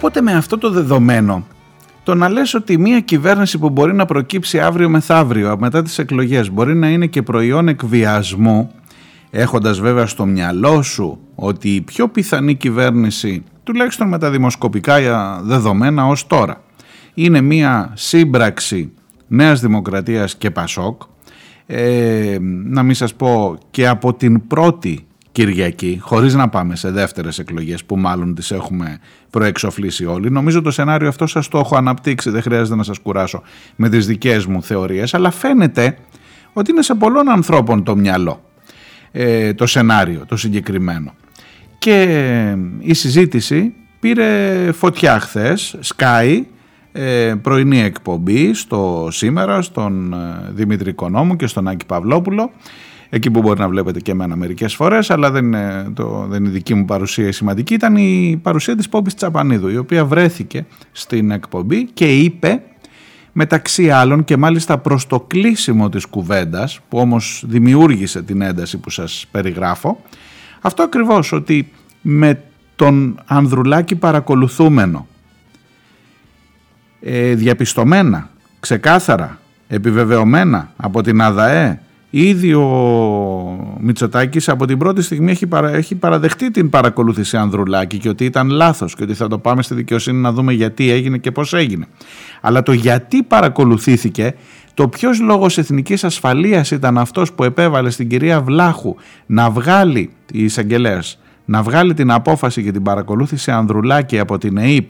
Οπότε 0.03 0.21
με 0.21 0.33
αυτό 0.33 0.57
το 0.57 0.69
δεδομένο, 0.69 1.47
το 2.03 2.15
να 2.15 2.29
λες 2.29 2.53
ότι 2.53 2.77
μια 2.77 2.99
κυβέρνηση 2.99 3.57
που 3.57 3.69
μπορεί 3.69 3.93
να 3.93 4.05
προκύψει 4.05 4.59
αύριο 4.59 4.89
μεθαύριο 4.89 5.57
μετά 5.59 5.81
τις 5.81 5.99
εκλογές 5.99 6.51
μπορεί 6.51 6.75
να 6.75 6.89
είναι 6.89 7.05
και 7.05 7.21
προϊόν 7.21 7.67
εκβιασμού, 7.67 8.71
έχοντας 9.29 9.79
βέβαια 9.79 10.05
στο 10.05 10.25
μυαλό 10.25 10.81
σου 10.81 11.19
ότι 11.35 11.69
η 11.69 11.81
πιο 11.81 12.07
πιθανή 12.07 12.55
κυβέρνηση, 12.55 13.43
τουλάχιστον 13.63 14.07
με 14.07 14.17
τα 14.17 14.29
δημοσκοπικά 14.29 14.97
δεδομένα 15.43 16.07
ως 16.07 16.27
τώρα, 16.27 16.61
είναι 17.13 17.41
μια 17.41 17.91
σύμπραξη 17.93 18.91
Νέας 19.27 19.61
Δημοκρατίας 19.61 20.35
και 20.35 20.51
Πασόκ, 20.51 21.01
ε, 21.65 22.37
να 22.63 22.83
μην 22.83 22.95
σας 22.95 23.13
πω 23.13 23.57
και 23.71 23.87
από 23.87 24.13
την 24.13 24.47
πρώτη 24.47 25.05
Κυριακή, 25.33 25.97
χωρίς 26.01 26.33
να 26.33 26.49
πάμε 26.49 26.75
σε 26.75 26.91
δεύτερες 26.91 27.39
εκλογές 27.39 27.83
που 27.83 27.97
μάλλον 27.97 28.35
τις 28.35 28.51
έχουμε 28.51 28.99
προεξοφλήσει 29.29 30.05
όλοι. 30.05 30.31
Νομίζω 30.31 30.61
το 30.61 30.71
σενάριο 30.71 31.07
αυτό 31.07 31.27
σας 31.27 31.47
το 31.47 31.57
έχω 31.57 31.75
αναπτύξει, 31.75 32.29
δεν 32.29 32.41
χρειάζεται 32.41 32.75
να 32.75 32.83
σας 32.83 32.99
κουράσω 32.99 33.41
με 33.75 33.89
τις 33.89 34.07
δικές 34.07 34.45
μου 34.45 34.63
θεωρίες, 34.63 35.13
αλλά 35.13 35.31
φαίνεται 35.31 35.97
ότι 36.53 36.71
είναι 36.71 36.81
σε 36.81 36.95
πολλών 36.95 37.29
ανθρώπων 37.29 37.83
το 37.83 37.95
μυαλό 37.95 38.43
ε, 39.11 39.53
το 39.53 39.65
σενάριο, 39.65 40.25
το 40.27 40.37
συγκεκριμένο. 40.37 41.13
Και 41.77 42.57
η 42.79 42.93
συζήτηση 42.93 43.73
πήρε 43.99 44.71
φωτιά 44.71 45.19
χθες, 45.19 45.75
σκάει, 45.79 46.45
ε, 46.91 47.33
πρωινή 47.41 47.81
εκπομπή 47.81 48.53
στο 48.53 49.07
σήμερα, 49.11 49.61
στον 49.61 50.13
ε, 50.13 50.51
Δημήτρη 50.51 50.89
Οικονόμου 50.89 51.35
και 51.35 51.47
στον 51.47 51.67
Άκη 51.67 51.85
Παυλόπουλο 51.85 52.51
εκεί 53.15 53.31
που 53.31 53.41
μπορεί 53.41 53.59
να 53.59 53.69
βλέπετε 53.69 53.99
και 53.99 54.11
εμένα 54.11 54.35
μερικές 54.35 54.75
φορές, 54.75 55.09
αλλά 55.09 55.31
δεν 55.31 55.45
είναι, 55.45 55.91
το, 55.93 56.25
δεν 56.29 56.39
είναι 56.39 56.49
η 56.49 56.51
δική 56.51 56.73
μου 56.73 56.85
παρουσία 56.85 57.31
σημαντική, 57.31 57.73
ήταν 57.73 57.95
η 57.95 58.39
παρουσία 58.41 58.75
της 58.75 58.89
Πόμπης 58.89 59.13
Τσαπανίδου, 59.13 59.69
η 59.69 59.77
οποία 59.77 60.05
βρέθηκε 60.05 60.65
στην 60.91 61.31
εκπομπή 61.31 61.85
και 61.85 62.17
είπε 62.17 62.61
μεταξύ 63.31 63.89
άλλων 63.89 64.23
και 64.23 64.37
μάλιστα 64.37 64.77
προς 64.77 65.07
το 65.07 65.19
κλείσιμο 65.19 65.89
της 65.89 66.05
κουβέντας 66.05 66.79
που 66.89 66.97
όμως 66.97 67.43
δημιούργησε 67.47 68.21
την 68.21 68.41
ένταση 68.41 68.77
που 68.77 68.89
σας 68.89 69.25
περιγράφω 69.31 70.01
αυτό 70.61 70.83
ακριβώς 70.83 71.31
ότι 71.31 71.71
με 72.01 72.41
τον 72.75 73.19
Ανδρουλάκη 73.25 73.95
παρακολουθούμενο 73.95 75.07
ε, 77.01 77.33
διαπιστωμένα, 77.33 78.29
ξεκάθαρα, 78.59 79.39
επιβεβαιωμένα 79.67 80.71
από 80.77 81.01
την 81.01 81.21
ΑΔΑΕ 81.21 81.81
Ήδη 82.15 82.53
ο 82.53 83.77
Μητσοτάκης 83.79 84.49
από 84.49 84.65
την 84.65 84.77
πρώτη 84.77 85.01
στιγμή 85.01 85.31
έχει, 85.31 85.47
παρα, 85.47 85.73
έχει 85.73 85.95
παραδεχτεί 85.95 86.51
την 86.51 86.69
παρακολούθηση 86.69 87.37
Ανδρουλάκη 87.37 87.97
και 87.97 88.09
ότι 88.09 88.25
ήταν 88.25 88.49
λάθος 88.49 88.95
και 88.95 89.03
ότι 89.03 89.13
θα 89.13 89.27
το 89.27 89.37
πάμε 89.37 89.61
στη 89.61 89.73
δικαιοσύνη 89.73 90.19
να 90.19 90.31
δούμε 90.31 90.53
γιατί 90.53 90.91
έγινε 90.91 91.17
και 91.17 91.31
πώς 91.31 91.53
έγινε. 91.53 91.85
Αλλά 92.41 92.63
το 92.63 92.71
γιατί 92.71 93.23
παρακολουθήθηκε, 93.23 94.35
το 94.73 94.87
ποιος 94.87 95.19
λόγος 95.19 95.57
εθνικής 95.57 96.03
ασφαλείας 96.03 96.71
ήταν 96.71 96.97
αυτός 96.97 97.33
που 97.33 97.43
επέβαλε 97.43 97.89
στην 97.89 98.09
κυρία 98.09 98.41
Βλάχου 98.41 98.95
να 99.25 99.49
βγάλει, 99.49 100.09
η 100.31 100.43
εισαγγελέας, 100.43 101.19
να 101.45 101.61
βγάλει 101.63 101.93
την 101.93 102.11
απόφαση 102.11 102.61
για 102.61 102.71
την 102.71 102.83
παρακολούθηση 102.83 103.51
Ανδρουλάκη 103.51 104.19
από 104.19 104.37
την 104.37 104.57
ΕΕΠ 104.57 104.89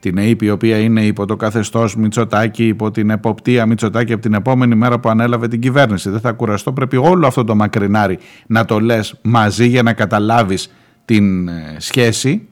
την 0.00 0.18
ΑΕΠ 0.18 0.42
η 0.42 0.50
οποία 0.50 0.78
είναι 0.78 1.06
υπό 1.06 1.26
το 1.26 1.36
καθεστώς 1.36 1.96
Μητσοτάκη, 1.96 2.66
υπό 2.66 2.90
την 2.90 3.10
εποπτεία 3.10 3.66
Μητσοτάκη 3.66 4.12
από 4.12 4.22
την 4.22 4.34
επόμενη 4.34 4.74
μέρα 4.74 4.98
που 4.98 5.08
ανέλαβε 5.08 5.48
την 5.48 5.60
κυβέρνηση. 5.60 6.10
Δεν 6.10 6.20
θα 6.20 6.32
κουραστώ, 6.32 6.72
πρέπει 6.72 6.96
όλο 6.96 7.26
αυτό 7.26 7.44
το 7.44 7.54
μακρινάρι 7.54 8.18
να 8.46 8.64
το 8.64 8.80
λες 8.80 9.14
μαζί 9.22 9.66
για 9.66 9.82
να 9.82 9.92
καταλάβεις 9.92 10.74
την 11.04 11.48
ε, 11.48 11.76
σχέση. 11.78 12.48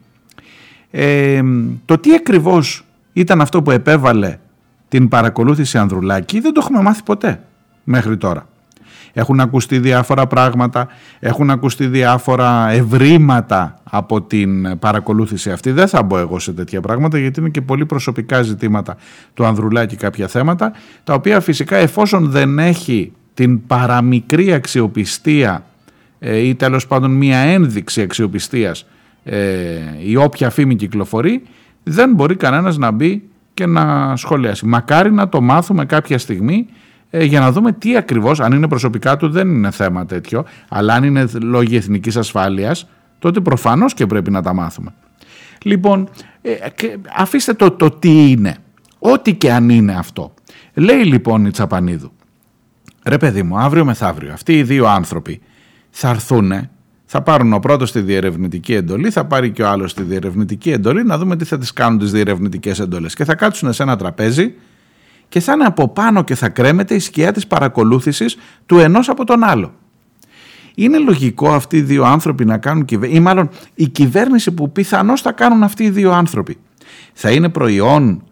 Ε, 0.91 1.41
το 1.85 1.97
τι 1.97 2.13
ακριβώς 2.13 2.85
ήταν 3.13 3.41
αυτό 3.41 3.61
που 3.61 3.71
επέβαλε 3.71 4.37
την 4.87 5.07
παρακολούθηση 5.07 5.77
Ανδρουλάκη 5.77 6.39
δεν 6.39 6.53
το 6.53 6.61
έχουμε 6.63 6.81
μάθει 6.81 7.03
ποτέ 7.03 7.43
μέχρι 7.83 8.17
τώρα. 8.17 8.47
Έχουν 9.19 9.39
ακουστεί 9.39 9.79
διάφορα 9.79 10.27
πράγματα, 10.27 10.87
έχουν 11.19 11.49
ακουστεί 11.49 11.87
διάφορα 11.87 12.69
ευρήματα 12.69 13.79
από 13.83 14.21
την 14.21 14.79
παρακολούθηση 14.79 15.51
αυτή. 15.51 15.71
Δεν 15.71 15.87
θα 15.87 16.03
μπω 16.03 16.17
εγώ 16.17 16.39
σε 16.39 16.53
τέτοια 16.53 16.81
πράγματα 16.81 17.17
γιατί 17.17 17.39
είναι 17.39 17.49
και 17.49 17.61
πολύ 17.61 17.85
προσωπικά 17.85 18.41
ζητήματα 18.41 18.97
του 19.33 19.45
Ανδρουλάκη 19.45 19.95
κάποια 19.95 20.27
θέματα, 20.27 20.71
τα 21.03 21.13
οποία 21.13 21.39
φυσικά 21.39 21.75
εφόσον 21.75 22.29
δεν 22.29 22.59
έχει 22.59 23.11
την 23.33 23.67
παραμικρή 23.67 24.53
αξιοπιστία 24.53 25.63
ε, 26.19 26.37
ή 26.37 26.55
τέλος 26.55 26.87
πάντων 26.87 27.11
μία 27.11 27.37
ένδειξη 27.37 28.01
αξιοπιστίας 28.01 28.85
ε, 29.23 29.37
η 30.05 30.15
όποια 30.15 30.49
φήμη 30.49 30.75
κυκλοφορεί, 30.75 31.43
δεν 31.83 32.13
μπορεί 32.13 32.35
κανένας 32.35 32.77
να 32.77 32.91
μπει 32.91 33.23
και 33.53 33.65
να 33.65 34.15
σχολιάσει. 34.15 34.65
Μακάρι 34.65 35.11
να 35.11 35.29
το 35.29 35.41
μάθουμε 35.41 35.85
κάποια 35.85 36.17
στιγμή 36.17 36.67
ε, 37.09 37.23
για 37.23 37.39
να 37.39 37.51
δούμε 37.51 37.71
τι 37.71 37.97
ακριβώς, 37.97 38.39
αν 38.39 38.51
είναι 38.51 38.67
προσωπικά 38.67 39.17
του 39.17 39.29
δεν 39.29 39.47
είναι 39.47 39.71
θέμα 39.71 40.05
τέτοιο, 40.05 40.45
αλλά 40.69 40.93
αν 40.93 41.03
είναι 41.03 41.27
λόγοι 41.41 41.75
εθνικής 41.75 42.17
ασφάλειας, 42.17 42.87
τότε 43.19 43.39
προφανώς 43.39 43.93
και 43.93 44.05
πρέπει 44.05 44.31
να 44.31 44.41
τα 44.41 44.53
μάθουμε. 44.53 44.93
Λοιπόν, 45.63 46.09
ε, 46.41 46.51
αφήστε 47.17 47.53
το, 47.53 47.71
το 47.71 47.89
τι 47.89 48.29
είναι, 48.29 48.55
ό,τι 48.99 49.35
και 49.35 49.51
αν 49.51 49.69
είναι 49.69 49.93
αυτό. 49.93 50.33
Λέει 50.73 51.03
λοιπόν 51.03 51.45
η 51.45 51.51
Τσαπανίδου, 51.51 52.11
ρε 53.03 53.17
παιδί 53.17 53.43
μου, 53.43 53.57
αύριο 53.59 53.85
μεθαύριο, 53.85 54.33
αυτοί 54.33 54.57
οι 54.57 54.63
δύο 54.63 54.87
άνθρωποι 54.87 55.41
θα 55.89 56.09
έρθουν, 56.09 56.51
θα 57.05 57.21
πάρουν 57.21 57.53
ο 57.53 57.59
πρώτος 57.59 57.91
τη 57.91 58.01
διερευνητική 58.01 58.73
εντολή, 58.73 59.09
θα 59.09 59.25
πάρει 59.25 59.51
και 59.51 59.61
ο 59.61 59.69
άλλος 59.69 59.93
τη 59.93 60.03
διερευνητική 60.03 60.71
εντολή, 60.71 61.03
να 61.03 61.17
δούμε 61.17 61.35
τι 61.35 61.45
θα 61.45 61.57
τις 61.57 61.73
κάνουν 61.73 61.99
τις 61.99 62.11
διερευνητικές 62.11 62.79
εντολές. 62.79 63.13
Και 63.13 63.25
θα 63.25 63.35
κάτσουν 63.35 63.73
σε 63.73 63.83
ένα 63.83 63.95
τραπέζι 63.95 64.53
και 65.29 65.39
θα 65.39 65.53
είναι 65.53 65.65
από 65.65 65.87
πάνω 65.87 66.23
και 66.23 66.35
θα 66.35 66.49
κρέμεται 66.49 66.95
η 66.95 66.99
σκιά 66.99 67.31
της 67.31 67.47
παρακολούθησης 67.47 68.37
του 68.65 68.77
ενός 68.77 69.09
από 69.09 69.25
τον 69.25 69.43
άλλο. 69.43 69.73
Είναι 70.75 70.97
λογικό 70.97 71.53
αυτοί 71.53 71.77
οι 71.77 71.81
δύο 71.81 72.03
άνθρωποι 72.03 72.45
να 72.45 72.57
κάνουν 72.57 72.85
κυβέρνηση, 72.85 73.19
ή 73.19 73.23
μάλλον 73.23 73.49
η 73.73 73.87
κυβέρνηση 73.87 74.51
που 74.51 74.71
πιθανώς 74.71 75.21
θα 75.21 75.31
κάνουν 75.31 75.63
αυτοί 75.63 75.83
οι 75.83 75.89
δύο 75.89 76.11
άνθρωποι. 76.11 76.57
Θα 77.13 77.31
είναι 77.31 77.49
προϊόν 77.49 78.23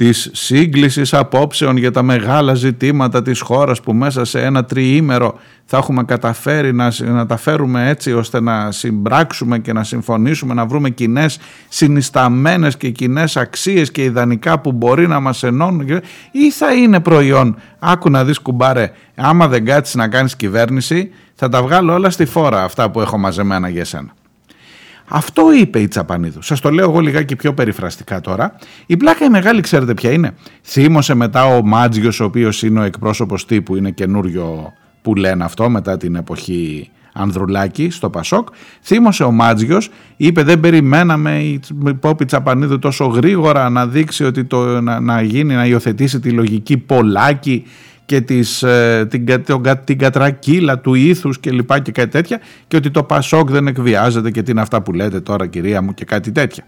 της 0.00 0.30
σύγκλησης 0.32 1.14
απόψεων 1.14 1.76
για 1.76 1.90
τα 1.90 2.02
μεγάλα 2.02 2.54
ζητήματα 2.54 3.22
της 3.22 3.40
χώρας 3.40 3.80
που 3.80 3.92
μέσα 3.94 4.24
σε 4.24 4.42
ένα 4.42 4.64
τριήμερο 4.64 5.38
θα 5.64 5.76
έχουμε 5.76 6.04
καταφέρει 6.04 6.72
να, 6.72 6.92
να 6.98 7.26
τα 7.26 7.36
φέρουμε 7.36 7.88
έτσι 7.88 8.12
ώστε 8.12 8.40
να 8.40 8.70
συμπράξουμε 8.70 9.58
και 9.58 9.72
να 9.72 9.84
συμφωνήσουμε 9.84 10.54
να 10.54 10.66
βρούμε 10.66 10.90
κοινές 10.90 11.38
συνισταμένες 11.68 12.76
και 12.76 12.90
κοινές 12.90 13.36
αξίες 13.36 13.90
και 13.90 14.02
ιδανικά 14.02 14.58
που 14.58 14.72
μπορεί 14.72 15.08
να 15.08 15.20
μας 15.20 15.42
ενώνουν 15.42 16.00
ή 16.30 16.50
θα 16.50 16.74
είναι 16.74 17.00
προϊόν 17.00 17.56
άκου 17.78 18.10
να 18.10 18.24
δεις 18.24 18.38
κουμπάρε 18.38 18.92
άμα 19.14 19.48
δεν 19.48 19.64
κάτσεις 19.64 19.94
να 19.94 20.08
κάνεις 20.08 20.36
κυβέρνηση 20.36 21.10
θα 21.34 21.48
τα 21.48 21.62
βγάλω 21.62 21.92
όλα 21.92 22.10
στη 22.10 22.24
φόρα 22.24 22.64
αυτά 22.64 22.90
που 22.90 23.00
έχω 23.00 23.18
μαζεμένα 23.18 23.68
για 23.68 23.84
σένα. 23.84 24.14
Αυτό 25.12 25.42
είπε 25.60 25.80
η 25.80 25.88
Τσαπανίδου. 25.88 26.42
Σας 26.42 26.60
το 26.60 26.70
λέω 26.70 26.90
εγώ 26.90 27.00
λιγάκι 27.00 27.36
πιο 27.36 27.54
περιφραστικά 27.54 28.20
τώρα. 28.20 28.56
Η 28.86 28.96
πλάκα 28.96 29.24
η 29.24 29.28
μεγάλη, 29.28 29.60
ξέρετε 29.60 29.94
ποια 29.94 30.12
είναι; 30.12 30.34
Θύμωσε 30.62 31.14
μετά 31.14 31.44
ο 31.44 31.62
Μάτζιος, 31.62 32.20
ο 32.20 32.24
οποίος 32.24 32.62
είναι 32.62 32.80
ο 32.80 32.82
εκπρόσωπος 32.82 33.46
τύπου, 33.46 33.76
είναι 33.76 33.90
καινούριο 33.90 34.72
που 35.02 35.14
λένε 35.14 35.44
αυτό 35.44 35.70
μετά 35.70 35.96
την 35.96 36.14
εποχή 36.14 36.90
Ανδρουλάκη 37.12 37.90
στο 37.90 38.10
Πασόκ. 38.10 38.48
Θύμωσε 38.82 39.24
ο 39.24 39.30
Μάτζιος, 39.30 39.90
είπε 40.16 40.42
δεν 40.42 40.60
περιμέναμε 40.60 41.38
η 41.38 41.60
Πόπη 42.00 42.24
Τσαπανίδου 42.24 42.78
τόσο 42.78 43.06
γρήγορα 43.06 43.68
να 43.70 43.86
δείξει 43.86 44.24
ότι 44.24 44.44
το, 44.44 44.80
να, 44.80 45.00
να 45.00 45.22
γίνει, 45.22 45.54
να 45.54 45.66
υιοθετήσει 45.66 46.20
τη 46.20 46.30
λογική 46.30 46.76
Πολάκη 46.76 47.64
και 48.10 48.20
τις, 48.20 48.62
ε, 48.62 49.06
την, 49.10 49.26
την 49.84 49.98
κατρακύλα 49.98 50.78
του 50.78 50.94
ήθους 50.94 51.40
και 51.40 51.50
λοιπά 51.50 51.78
και 51.78 51.92
κάτι 51.92 52.10
τέτοια 52.10 52.40
και 52.68 52.76
ότι 52.76 52.90
το 52.90 53.02
Πασόκ 53.02 53.50
δεν 53.50 53.66
εκβιάζεται 53.66 54.30
και 54.30 54.42
τι 54.42 54.50
είναι 54.50 54.60
αυτά 54.60 54.82
που 54.82 54.92
λέτε 54.92 55.20
τώρα 55.20 55.46
κυρία 55.46 55.82
μου 55.82 55.94
και 55.94 56.04
κάτι 56.04 56.32
τέτοια. 56.32 56.64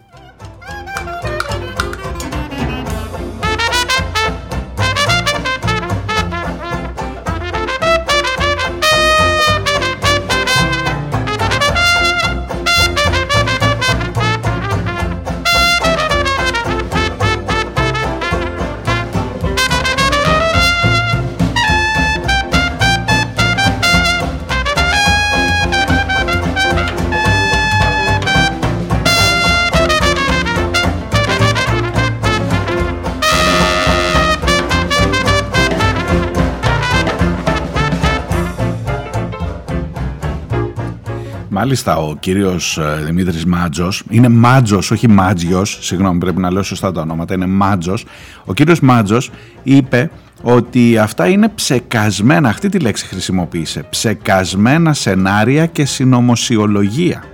Μάλιστα 41.62 41.96
ο 41.96 42.16
κύριος 42.16 42.78
ε, 42.78 43.02
Δημήτρης 43.04 43.46
Μάτζος, 43.46 44.02
είναι 44.10 44.28
Μάτζος 44.28 44.90
όχι 44.90 45.08
Μάτζιος, 45.08 45.78
συγγνώμη 45.80 46.18
πρέπει 46.18 46.40
να 46.40 46.52
λέω 46.52 46.62
σωστά 46.62 46.92
τα 46.92 47.00
ονόματα, 47.00 47.34
είναι 47.34 47.46
Μάτζος. 47.46 48.04
Ο 48.44 48.54
κύριος 48.54 48.80
Μάτζος 48.80 49.30
είπε 49.62 50.10
ότι 50.42 50.98
αυτά 50.98 51.26
είναι 51.28 51.48
ψεκασμένα, 51.48 52.48
αυτή 52.48 52.68
τη 52.68 52.78
λέξη 52.78 53.06
χρησιμοποίησε, 53.06 53.86
ψεκασμένα 53.90 54.92
σενάρια 54.92 55.66
και 55.66 55.84
συνωμοσιολογία. 55.84 57.24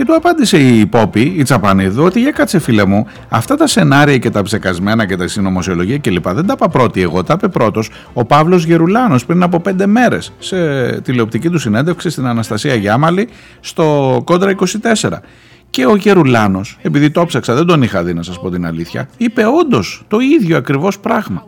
Και 0.00 0.06
του 0.06 0.14
απάντησε 0.14 0.58
η 0.58 0.86
Πόπη, 0.86 1.20
η 1.20 1.42
Τσαπανίδου, 1.42 2.04
ότι 2.04 2.20
για 2.20 2.30
κάτσε 2.30 2.58
φίλε 2.58 2.84
μου, 2.84 3.06
αυτά 3.28 3.56
τα 3.56 3.66
σενάρια 3.66 4.18
και 4.18 4.30
τα 4.30 4.42
ψεκασμένα 4.42 5.06
και 5.06 5.16
τα 5.16 5.28
συνωμοσιολογία 5.28 5.98
κλπ. 5.98 6.28
Δεν 6.28 6.46
τα 6.46 6.52
είπα 6.56 6.68
πρώτη 6.68 7.02
εγώ, 7.02 7.22
τα 7.22 7.34
είπε 7.36 7.48
πρώτος 7.48 7.90
ο 8.12 8.24
Παύλος 8.24 8.64
Γερουλάνος 8.64 9.26
πριν 9.26 9.42
από 9.42 9.60
πέντε 9.60 9.86
μέρες 9.86 10.32
σε 10.38 10.56
τηλεοπτική 11.00 11.50
του 11.50 11.58
συνέντευξη 11.58 12.10
στην 12.10 12.26
Αναστασία 12.26 12.74
Γιάμαλη 12.74 13.28
στο 13.60 14.20
Κόντρα 14.24 14.54
24. 15.00 15.22
Και 15.70 15.86
ο 15.86 15.96
Γερουλάνος, 15.96 16.78
επειδή 16.82 17.10
το 17.10 17.26
ψάξα, 17.26 17.54
δεν 17.54 17.66
τον 17.66 17.82
είχα 17.82 18.02
δει 18.02 18.14
να 18.14 18.22
σας 18.22 18.40
πω 18.40 18.50
την 18.50 18.66
αλήθεια, 18.66 19.08
είπε 19.16 19.44
όντως 19.60 20.04
το 20.08 20.18
ίδιο 20.18 20.56
ακριβώς 20.56 20.98
πράγμα. 20.98 21.44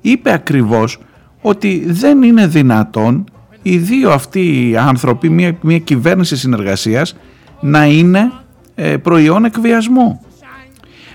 Είπε 0.00 0.32
ακριβώς 0.32 0.98
ότι 1.40 1.84
δεν 1.86 2.22
είναι 2.22 2.46
δυνατόν 2.46 3.24
οι 3.62 3.76
δύο 3.76 4.10
αυτοί 4.10 4.68
οι 4.68 4.76
άνθρωποι, 4.76 5.28
μια, 5.28 5.56
μια 5.60 5.78
κυβέρνηση 5.78 6.36
συνεργασίας, 6.36 7.14
να 7.62 7.86
είναι 7.86 8.32
ε, 8.74 8.96
προϊόν 8.96 9.44
εκβιασμού. 9.44 10.20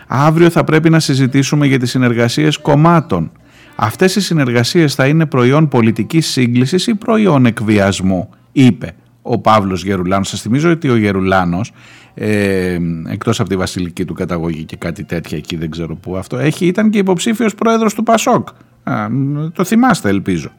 Αύριο 0.07 0.49
θα 0.49 0.63
πρέπει 0.63 0.89
να 0.89 0.99
συζητήσουμε 0.99 1.65
για 1.65 1.79
τις 1.79 1.89
συνεργασίες 1.89 2.57
κομμάτων. 2.57 3.31
Αυτές 3.75 4.15
οι 4.15 4.21
συνεργασίες 4.21 4.95
θα 4.95 5.07
είναι 5.07 5.25
προϊόν 5.25 5.67
πολιτικής 5.67 6.27
σύγκλησης 6.27 6.87
ή 6.87 6.95
προϊόν 6.95 7.45
εκβιασμού, 7.45 8.29
είπε 8.51 8.95
ο 9.21 9.39
Παύλος 9.39 9.83
Γερουλάνος. 9.83 10.27
Σας 10.27 10.41
θυμίζω 10.41 10.71
ότι 10.71 10.89
ο 10.89 10.95
Γερουλάνος, 10.95 11.71
ε, 12.13 12.77
εκτός 13.07 13.39
από 13.39 13.49
τη 13.49 13.55
βασιλική 13.55 14.05
του 14.05 14.13
καταγωγή 14.13 14.63
και 14.63 14.75
κάτι 14.75 15.03
τέτοια 15.03 15.37
εκεί 15.37 15.55
δεν 15.55 15.69
ξέρω 15.69 15.95
πού 15.95 16.17
αυτό, 16.17 16.37
έχει, 16.37 16.65
ήταν 16.65 16.89
και 16.89 16.97
υποψήφιος 16.97 17.55
πρόεδρος 17.55 17.93
του 17.93 18.03
Πασόκ. 18.03 18.47
το 19.53 19.63
θυμάστε 19.63 20.09
ελπίζω. 20.09 20.51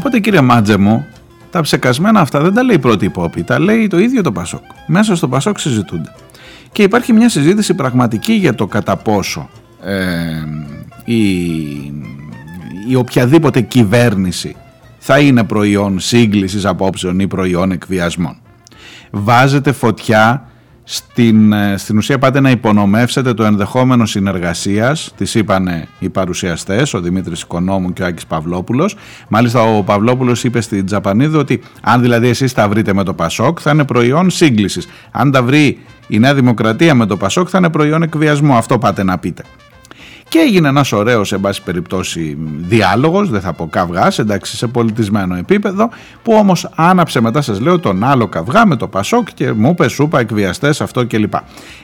Οπότε 0.00 0.18
κύριε 0.18 0.40
Μάτζε 0.40 0.76
μου, 0.76 1.06
τα 1.50 1.60
ψεκασμένα 1.60 2.20
αυτά 2.20 2.40
δεν 2.40 2.54
τα 2.54 2.62
λέει 2.62 2.76
η 2.76 2.78
πρώτη 2.78 3.04
υπόπη, 3.04 3.42
τα 3.42 3.58
λέει 3.58 3.86
το 3.86 3.98
ίδιο 3.98 4.22
το 4.22 4.32
Πασόκ. 4.32 4.62
Μέσα 4.86 5.16
στο 5.16 5.28
Πασόκ 5.28 5.58
συζητούνται. 5.58 6.14
Και 6.72 6.82
υπάρχει 6.82 7.12
μια 7.12 7.28
συζήτηση 7.28 7.74
πραγματική 7.74 8.32
για 8.32 8.54
το 8.54 8.66
κατά 8.66 8.96
πόσο 8.96 9.48
ε, 9.84 10.00
η, 11.04 11.20
η 12.88 12.94
οποιαδήποτε 12.94 13.60
κυβέρνηση 13.60 14.56
θα 14.98 15.18
είναι 15.18 15.44
προϊόν 15.44 15.98
σύγκλησης 15.98 16.64
απόψεων 16.64 17.20
ή 17.20 17.26
προϊόν 17.26 17.70
εκβιασμών. 17.72 18.36
Βάζετε 19.10 19.72
φωτιά 19.72 20.49
στην, 20.84 21.52
ε, 21.52 21.76
στην 21.76 21.96
ουσία 21.96 22.18
πάτε 22.18 22.40
να 22.40 22.50
υπονομεύσετε 22.50 23.34
το 23.34 23.44
ενδεχόμενο 23.44 24.06
συνεργασίας, 24.06 25.12
τις 25.16 25.34
είπανε 25.34 25.88
οι 25.98 26.08
παρουσιαστές, 26.08 26.94
ο 26.94 27.00
Δημήτρης 27.00 27.42
Οικονόμου 27.42 27.92
και 27.92 28.02
ο 28.02 28.06
Άκης 28.06 28.26
Παυλόπουλος. 28.26 28.96
Μάλιστα 29.28 29.62
ο 29.62 29.82
Παυλόπουλος 29.82 30.44
είπε 30.44 30.60
στην 30.60 30.86
Τζαπανίδου 30.86 31.38
ότι 31.38 31.60
αν 31.80 32.00
δηλαδή 32.00 32.28
εσείς 32.28 32.52
τα 32.52 32.68
βρείτε 32.68 32.94
με 32.94 33.04
το 33.04 33.14
Πασόκ 33.14 33.58
θα 33.62 33.70
είναι 33.70 33.84
προϊόν 33.84 34.30
σύγκλησης. 34.30 34.88
Αν 35.10 35.30
τα 35.30 35.42
βρει 35.42 35.78
η 36.08 36.18
Νέα 36.18 36.34
Δημοκρατία 36.34 36.94
με 36.94 37.06
το 37.06 37.16
Πασόκ 37.16 37.48
θα 37.50 37.58
είναι 37.58 37.70
προϊόν 37.70 38.02
εκβιασμού. 38.02 38.54
Αυτό 38.54 38.78
πάτε 38.78 39.02
να 39.02 39.18
πείτε. 39.18 39.42
Και 40.30 40.38
έγινε 40.38 40.68
ένας 40.68 40.92
ωραίος, 40.92 41.28
σε 41.28 41.38
πάση 41.38 41.62
περιπτώσει, 41.62 42.38
διάλογος, 42.58 43.30
δεν 43.30 43.40
θα 43.40 43.52
πω 43.52 43.66
καυγάς, 43.66 44.18
εντάξει, 44.18 44.56
σε 44.56 44.66
πολιτισμένο 44.66 45.34
επίπεδο, 45.34 45.90
που 46.22 46.32
όμως 46.32 46.70
άναψε 46.74 47.20
μετά, 47.20 47.40
σας 47.40 47.60
λέω, 47.60 47.78
τον 47.78 48.04
άλλο 48.04 48.26
καυγά 48.28 48.66
με 48.66 48.76
το 48.76 48.88
Πασόκ 48.88 49.28
και 49.34 49.52
μου 49.52 49.70
είπε 49.70 49.88
σούπα, 49.88 50.20
εκβιαστές, 50.20 50.80
αυτό 50.80 51.06
κλπ. 51.06 51.34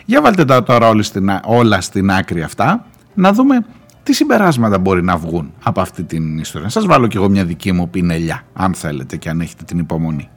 Για 0.04 0.22
βάλτε 0.22 0.44
τα 0.44 0.62
τώρα 0.62 0.88
όλα 0.88 1.02
στην, 1.02 1.30
όλα 1.44 1.80
στην 1.80 2.10
άκρη 2.10 2.42
αυτά, 2.42 2.84
να 3.14 3.32
δούμε 3.32 3.64
τι 4.02 4.12
συμπεράσματα 4.12 4.78
μπορεί 4.78 5.02
να 5.02 5.16
βγουν 5.16 5.52
από 5.62 5.80
αυτή 5.80 6.02
την 6.02 6.38
ιστορία. 6.38 6.68
Σας 6.68 6.86
βάλω 6.86 7.06
κι 7.06 7.16
εγώ 7.16 7.28
μια 7.28 7.44
δική 7.44 7.72
μου 7.72 7.90
πινελιά, 7.90 8.42
αν 8.52 8.74
θέλετε 8.74 9.16
και 9.16 9.28
αν 9.28 9.40
έχετε 9.40 9.64
την 9.64 9.78
υπομονή. 9.78 10.28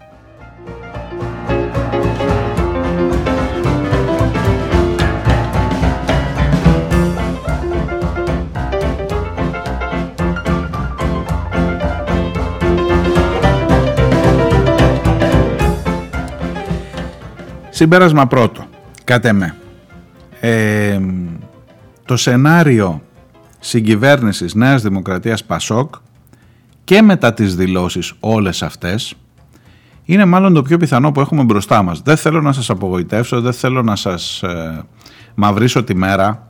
Συμπέρασμα 17.80 18.28
πρώτο, 18.28 18.66
κάτε 19.04 19.34
με. 19.34 19.56
Ε, 20.40 21.00
το 22.06 22.18
σενάριο 22.18 23.02
συγκυβέρνησης 23.60 24.54
Νέας 24.54 24.82
Δημοκρατίας 24.82 25.44
Πασόκ 25.44 25.96
και 26.84 27.02
μετά 27.02 27.34
τις 27.34 27.56
δηλώσεις 27.56 28.14
όλες 28.20 28.64
αυτές 28.64 29.16
είναι 30.06 30.26
μάλλον 30.26 30.54
το 30.54 30.62
πιο 30.62 30.78
πιθανό 30.78 31.12
που 31.12 31.20
έχουμε 31.20 31.44
μπροστά 31.44 31.84
μας. 31.84 32.02
Δεν 32.02 32.18
θέλω 32.18 32.42
να 32.42 32.52
σας 32.52 32.70
απογοητεύσω, 32.70 33.42
δεν 33.42 33.54
θέλω 33.54 33.82
να 33.82 33.96
σας 33.96 34.44
ε, 34.44 34.84
μαυρίσω 35.36 35.84
τη 35.84 35.96
μέρα 35.96 36.48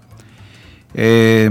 ε, 0.93 1.49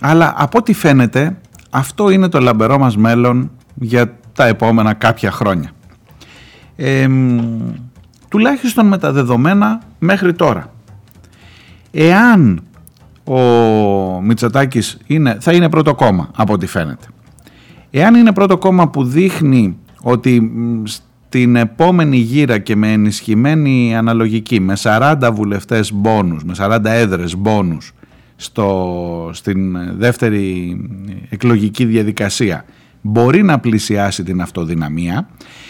αλλά 0.00 0.34
από 0.36 0.58
ό,τι 0.58 0.72
φαίνεται 0.72 1.38
αυτό 1.70 2.10
είναι 2.10 2.28
το 2.28 2.40
λαμπερό 2.40 2.78
μας 2.78 2.96
μέλλον 2.96 3.50
για 3.74 4.18
τα 4.32 4.46
επόμενα 4.46 4.94
κάποια 4.94 5.30
χρόνια. 5.30 5.70
Ε, 6.76 7.08
τουλάχιστον 8.28 8.86
με 8.86 8.98
τα 8.98 9.12
δεδομένα 9.12 9.80
μέχρι 9.98 10.32
τώρα. 10.32 10.72
Εάν 11.90 12.62
ο 13.24 13.40
Μητσοτάκης 14.22 14.98
είναι, 15.06 15.36
θα 15.40 15.52
είναι 15.52 15.68
πρώτο 15.68 15.94
κόμμα 15.94 16.30
από 16.36 16.52
ό,τι 16.52 16.66
φαίνεται. 16.66 17.06
Εάν 17.90 18.14
είναι 18.14 18.32
πρώτο 18.32 18.58
κόμμα 18.58 18.88
που 18.88 19.04
δείχνει 19.04 19.76
ότι 20.00 20.52
στην 20.84 21.56
επόμενη 21.56 22.16
γύρα 22.16 22.58
και 22.58 22.76
με 22.76 22.92
ενισχυμένη 22.92 23.96
αναλογική, 23.96 24.60
με 24.60 24.74
40 24.82 25.30
βουλευτές 25.32 25.92
μπόνους, 25.92 26.44
με 26.44 26.54
40 26.58 26.84
έδρες 26.84 27.36
μπόνους 27.36 27.92
στο, 28.36 29.30
στην 29.32 29.76
δεύτερη 29.98 30.76
εκλογική 31.28 31.84
διαδικασία 31.84 32.64
μπορεί 33.00 33.42
να 33.42 33.58
πλησιάσει 33.58 34.22
την 34.22 34.40
αυτοδυναμία 34.40 35.28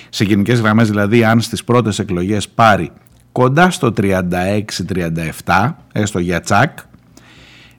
σε 0.09 0.25
γενικές 0.25 0.61
γραμμές 0.61 0.89
δηλαδή 0.89 1.25
αν 1.25 1.41
στις 1.41 1.65
πρώτες 1.65 1.99
εκλογές 1.99 2.49
πάρει 2.49 2.91
κοντά 3.33 3.71
στο 3.71 3.93
36-37 3.97 5.73
έστω 5.93 6.19
για 6.19 6.41
τσακ 6.41 6.79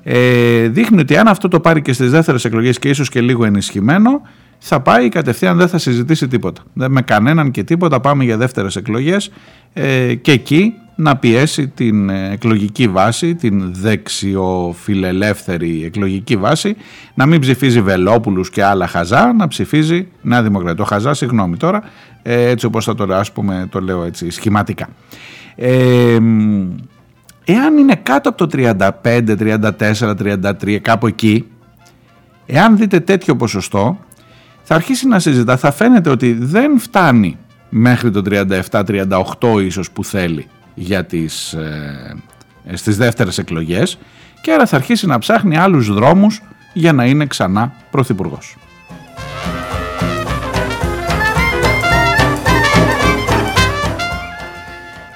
ε, 0.04 0.68
δείχνει 0.68 1.00
ότι 1.00 1.18
αν 1.18 1.28
αυτό 1.28 1.48
το 1.48 1.60
πάρει 1.60 1.82
και 1.82 1.94
στις 1.94 2.12
δεύτερες 2.12 2.46
εκλογές 2.46 2.80
και 2.80 2.90
ίσως 2.90 3.10
και 3.10 3.22
λίγο 3.22 3.46
ενισχυμένο 3.46 4.22
θα 4.58 4.80
πάει 4.82 5.10
κατευθείαν 5.10 5.58
δεν 5.58 5.68
θα 5.68 5.78
συζητήσει 5.78 6.28
τίποτα. 6.28 6.62
Δεν 6.74 6.92
με 6.92 7.02
κανέναν 7.02 7.52
και 7.52 7.64
τίποτα 7.64 8.00
πάμε 8.00 8.24
για 8.24 8.38
δεύτερες 8.38 8.76
εκλογές 8.76 9.32
ε, 9.74 10.16
και 10.16 10.32
εκεί 10.32 10.74
να 11.00 11.18
πιέσει 11.18 11.68
την 11.68 12.10
εκλογική 12.10 12.88
βάση, 12.88 13.36
την 13.36 13.74
δεξιοφιλελεύθερη 13.74 15.84
εκλογική 15.86 16.36
βάση, 16.36 16.76
να 17.14 17.26
μην 17.26 17.40
ψηφίζει 17.40 17.82
Βελόπουλους 17.82 18.50
και 18.50 18.64
άλλα 18.64 18.88
χαζά, 18.88 19.34
να 19.34 19.48
ψηφίζει 19.48 20.08
Νέα 20.22 20.44
Δημοκρατία. 20.44 20.76
Το 20.76 20.84
χαζά, 20.84 21.14
συγγνώμη 21.14 21.58
τώρα, 21.58 21.84
ε, 22.22 22.50
έτσι 22.50 22.66
όπως 22.66 22.86
θα 22.86 22.96
το, 22.96 23.16
ας 23.16 23.32
πούμε, 23.32 23.68
το 23.72 23.80
λέω 23.80 24.04
έτσι 24.04 24.30
σχηματικά. 24.30 24.90
Ε, 25.56 26.18
εάν 27.46 27.78
είναι 27.78 27.96
κάτω 28.04 28.30
από 28.30 28.48
το 28.48 28.48
35, 28.48 29.36
34, 29.40 30.16
33, 30.16 30.80
κάπου 30.82 31.08
εκεί, 31.08 31.46
εάν 32.46 32.78
δείτε 32.78 33.00
τέτοιο 33.00 33.36
ποσοστό, 33.36 34.00
θα 34.64 34.76
αρχίσει 34.76 35.08
να 35.08 35.20
συζητά, 35.20 35.58
θα 35.58 35.72
φαίνεται 35.72 36.10
ότι 36.10 36.34
δεν 36.34 36.80
φτάνει 36.80 37.38
μέχρι 37.70 38.12
το 38.12 38.22
37-38 38.26 39.62
ίσως 39.64 39.92
που 39.92 40.04
θέλει 40.04 40.48
για 40.80 41.06
τις, 41.06 41.54
ε, 41.54 42.16
στις 42.74 42.98
δεύτερες 42.98 43.38
εκλογές 43.38 43.98
και 44.42 44.52
άρα 44.52 44.66
θα 44.66 44.76
αρχίσει 44.76 45.08
να 45.08 45.18
ψάχνει 45.18 45.58
άλλους 45.58 45.94
δρόμους 45.94 46.42
για 46.74 46.94
να 46.94 47.06
είναι 47.06 47.26
ξανά 47.26 47.74
πρωθυπουργός. 47.92 48.58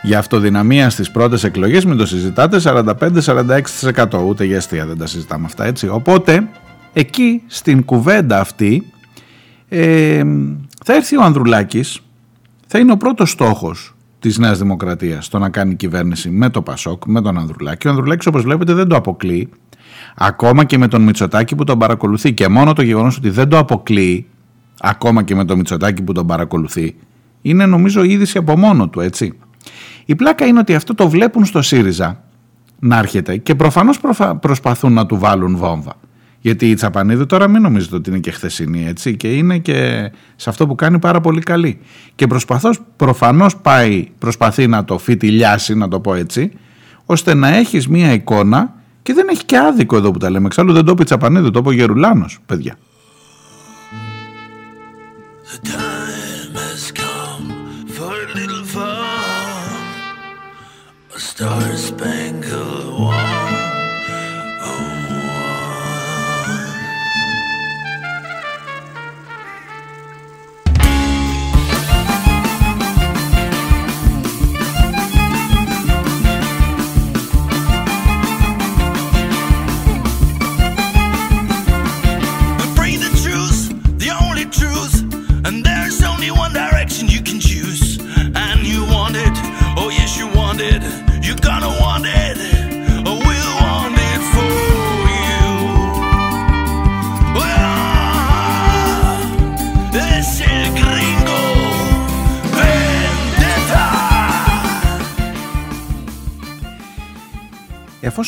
Για 0.02 0.20
αυτοδυναμία 0.20 0.90
στις 0.90 1.12
πρώτες 1.12 1.44
εκλογές 1.44 1.86
μην 1.86 1.98
το 1.98 2.06
συζητάτε 2.06 2.60
45-46% 2.60 4.24
ούτε 4.26 4.46
για 4.46 4.58
αστεία 4.58 4.86
δεν 4.86 4.98
τα 4.98 5.08
συζητάμε 5.08 5.46
αυτά 5.46 5.66
έτσι. 5.66 5.88
Οπότε 5.88 6.48
εκεί 6.94 7.44
στην 7.48 7.86
κουβέντα 7.86 8.40
αυτή 8.40 8.92
ε, 9.70 10.24
θα 10.86 10.94
έρθει 10.94 11.18
ο 11.18 11.24
Ανδρουλάκης 11.24 12.00
θα 12.68 12.80
είναι 12.80 12.92
ο 12.92 12.98
πρώτος 12.98 13.32
στόχος 13.32 13.93
της 14.24 14.38
Νέας 14.38 14.58
Δημοκρατίας 14.58 15.28
το 15.28 15.40
να 15.40 15.50
κάνει 15.50 15.76
κυβέρνηση 15.76 16.30
με 16.30 16.50
το 16.50 16.62
Πασόκ, 16.62 17.06
με 17.06 17.22
τον 17.22 17.38
Ανδρουλάκη. 17.38 17.88
Ο 17.88 17.90
Ανδρουλάκης, 17.90 18.26
όπως 18.26 18.44
βλέπετε, 18.44 18.74
δεν 18.74 18.88
το 18.88 18.96
αποκλείει. 18.96 19.50
Ακόμα 20.16 20.64
και 20.64 20.78
με 20.78 20.88
τον 20.88 21.02
Μητσοτάκη 21.02 21.56
που 21.56 21.64
τον 21.64 21.80
παρακολουθεί. 21.80 22.34
Και 22.34 22.48
μόνο 22.48 22.74
το 22.74 22.82
γεγονός 22.82 23.18
ότι 23.18 23.30
δεν 23.30 23.50
το 23.50 23.58
αποκλείει, 23.58 24.28
ακόμα 24.80 25.24
και 25.24 25.36
με 25.36 25.46
τον 25.46 25.58
Μητσοτάκη 25.58 26.02
που 26.02 26.12
τον 26.12 26.28
παρακολουθεί, 26.28 26.96
είναι 27.42 27.66
νομίζω 27.66 28.04
είδηση 28.04 28.38
από 28.38 28.58
μόνο 28.58 28.90
του, 28.90 29.00
έτσι. 29.00 29.34
Η 30.06 30.16
πλάκα 30.16 30.46
είναι 30.46 30.60
ότι 30.60 30.76
αυτό 30.76 30.96
το 30.96 31.10
βλέπουν 31.10 31.46
στο 31.46 31.62
ΣΥΡΙΖΑ 31.62 32.24
να 32.80 32.98
έρχεται 32.98 33.38
και 33.38 33.56
προφανώς 33.56 34.00
προσπαθούν 34.40 34.94
να 34.94 35.06
του 35.06 35.18
βάλουν 35.18 35.58
βόμβα. 35.58 35.94
Γιατί 36.44 36.70
η 36.70 36.74
Τσαπανίδη 36.74 37.26
τώρα 37.26 37.48
μην 37.48 37.62
νομίζετε 37.62 37.96
ότι 37.96 38.10
είναι 38.10 38.20
και 38.20 38.32
χθεσινή 38.32 38.88
έτσι 38.88 39.18
και 39.18 39.36
είναι 39.36 39.58
και 39.58 40.12
σε 40.36 40.50
αυτό 40.50 40.68
που 40.68 40.76
κάνει 40.76 41.00
πάρα 41.00 41.22
πολύ 41.22 41.42
καλή. 41.42 41.80
Και 42.16 42.28
προσπαθώς, 42.28 42.80
προφανώς 42.96 43.58
πάει, 43.58 44.08
προσπαθεί 44.18 44.68
να 44.68 44.86
το 44.86 44.98
φιτιλιάσει 44.98 45.76
να 45.76 45.88
το 45.88 46.00
πω 46.00 46.14
έτσι 46.14 46.52
ώστε 47.06 47.34
να 47.34 47.48
έχεις 47.48 47.88
μία 47.88 48.14
εικόνα 48.14 48.74
και 49.02 49.14
δεν 49.14 49.28
έχει 49.30 49.46
και 49.46 49.58
άδικο 49.58 49.98
εδώ 49.98 50.12
που 50.12 50.18
τα 50.20 50.30
λέμε. 50.30 50.46
Εξάλλου 50.46 50.74
δεν 50.74 50.86
το 50.86 50.92
είπε 50.92 51.02
η 51.02 51.06
Τσαπανίδη, 51.06 51.52
το 51.52 51.60
είπε 51.60 51.70
ο 51.70 51.72
Γερουλάνος 51.72 52.40
παιδιά. 52.46 52.76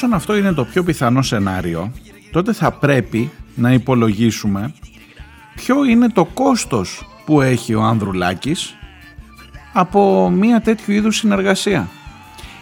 Εφόσον 0.05 0.23
αυτό 0.23 0.37
είναι 0.37 0.53
το 0.53 0.65
πιο 0.65 0.83
πιθανό 0.83 1.21
σενάριο, 1.21 1.91
τότε 2.31 2.53
θα 2.53 2.71
πρέπει 2.71 3.31
να 3.55 3.73
υπολογίσουμε 3.73 4.73
ποιο 5.55 5.83
είναι 5.85 6.09
το 6.09 6.25
κόστος 6.25 7.07
που 7.25 7.41
έχει 7.41 7.73
ο 7.73 7.81
Ανδρουλάκης 7.81 8.75
από 9.73 10.29
μια 10.29 10.61
τέτοιου 10.61 10.93
είδους 10.93 11.17
συνεργασία 11.17 11.87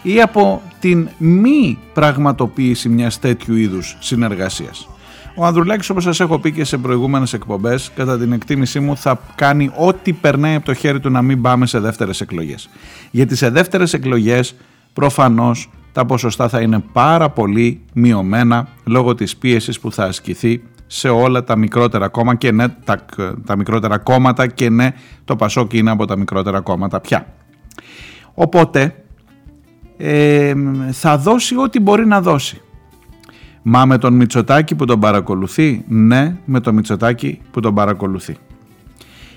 ή 0.02 0.20
από 0.20 0.62
την 0.80 1.08
μη 1.18 1.78
πραγματοποίηση 1.94 2.88
μιας 2.88 3.18
τέτοιου 3.18 3.56
είδους 3.56 3.96
συνεργασίας. 4.00 4.88
Ο 5.34 5.44
Ανδρουλάκης 5.44 5.90
όπως 5.90 6.02
σας 6.02 6.20
έχω 6.20 6.38
πει 6.38 6.52
και 6.52 6.64
σε 6.64 6.78
προηγούμενες 6.78 7.32
εκπομπές 7.32 7.90
κατά 7.94 8.18
την 8.18 8.32
εκτίμησή 8.32 8.80
μου 8.80 8.96
θα 8.96 9.20
κάνει 9.34 9.70
ό,τι 9.76 10.12
περνάει 10.12 10.54
από 10.54 10.64
το 10.64 10.74
χέρι 10.74 11.00
του 11.00 11.10
να 11.10 11.22
μην 11.22 11.42
πάμε 11.42 11.66
σε 11.66 11.78
δεύτερες 11.78 12.20
εκλογές. 12.20 12.68
Γιατί 13.10 13.36
σε 13.36 13.50
δεύτερες 13.50 13.92
εκλογές 13.92 14.54
προφανώς 14.92 15.68
τα 15.94 16.06
ποσοστά 16.06 16.48
θα 16.48 16.60
είναι 16.60 16.84
πάρα 16.92 17.30
πολύ 17.30 17.80
μειωμένα 17.92 18.68
λόγω 18.84 19.14
της 19.14 19.36
πίεσης 19.36 19.80
που 19.80 19.92
θα 19.92 20.04
ασκηθεί 20.04 20.62
σε 20.86 21.08
όλα 21.08 21.44
τα 21.44 21.56
μικρότερα 21.56 22.08
κόμματα 22.08 22.36
και 22.36 22.52
ναι, 22.52 22.68
τα, 22.68 23.04
τα 23.46 23.56
μικρότερα 23.56 23.98
κόμματα 23.98 24.46
και 24.46 24.70
ναι, 24.70 24.92
το 25.24 25.36
Πασόκ 25.36 25.72
είναι 25.72 25.90
από 25.90 26.06
τα 26.06 26.16
μικρότερα 26.16 26.60
κόμματα 26.60 27.00
πια. 27.00 27.26
Οπότε 28.34 29.04
ε, 29.96 30.54
θα 30.90 31.18
δώσει 31.18 31.56
ό,τι 31.56 31.80
μπορεί 31.80 32.06
να 32.06 32.20
δώσει. 32.20 32.60
Μα 33.62 33.84
με 33.84 33.98
τον 33.98 34.14
Μητσοτάκη 34.14 34.74
που 34.74 34.84
τον 34.84 35.00
παρακολουθεί, 35.00 35.84
ναι, 35.88 36.36
με 36.44 36.60
τον 36.60 36.74
Μητσοτάκη 36.74 37.40
που 37.50 37.60
τον 37.60 37.74
παρακολουθεί. 37.74 38.36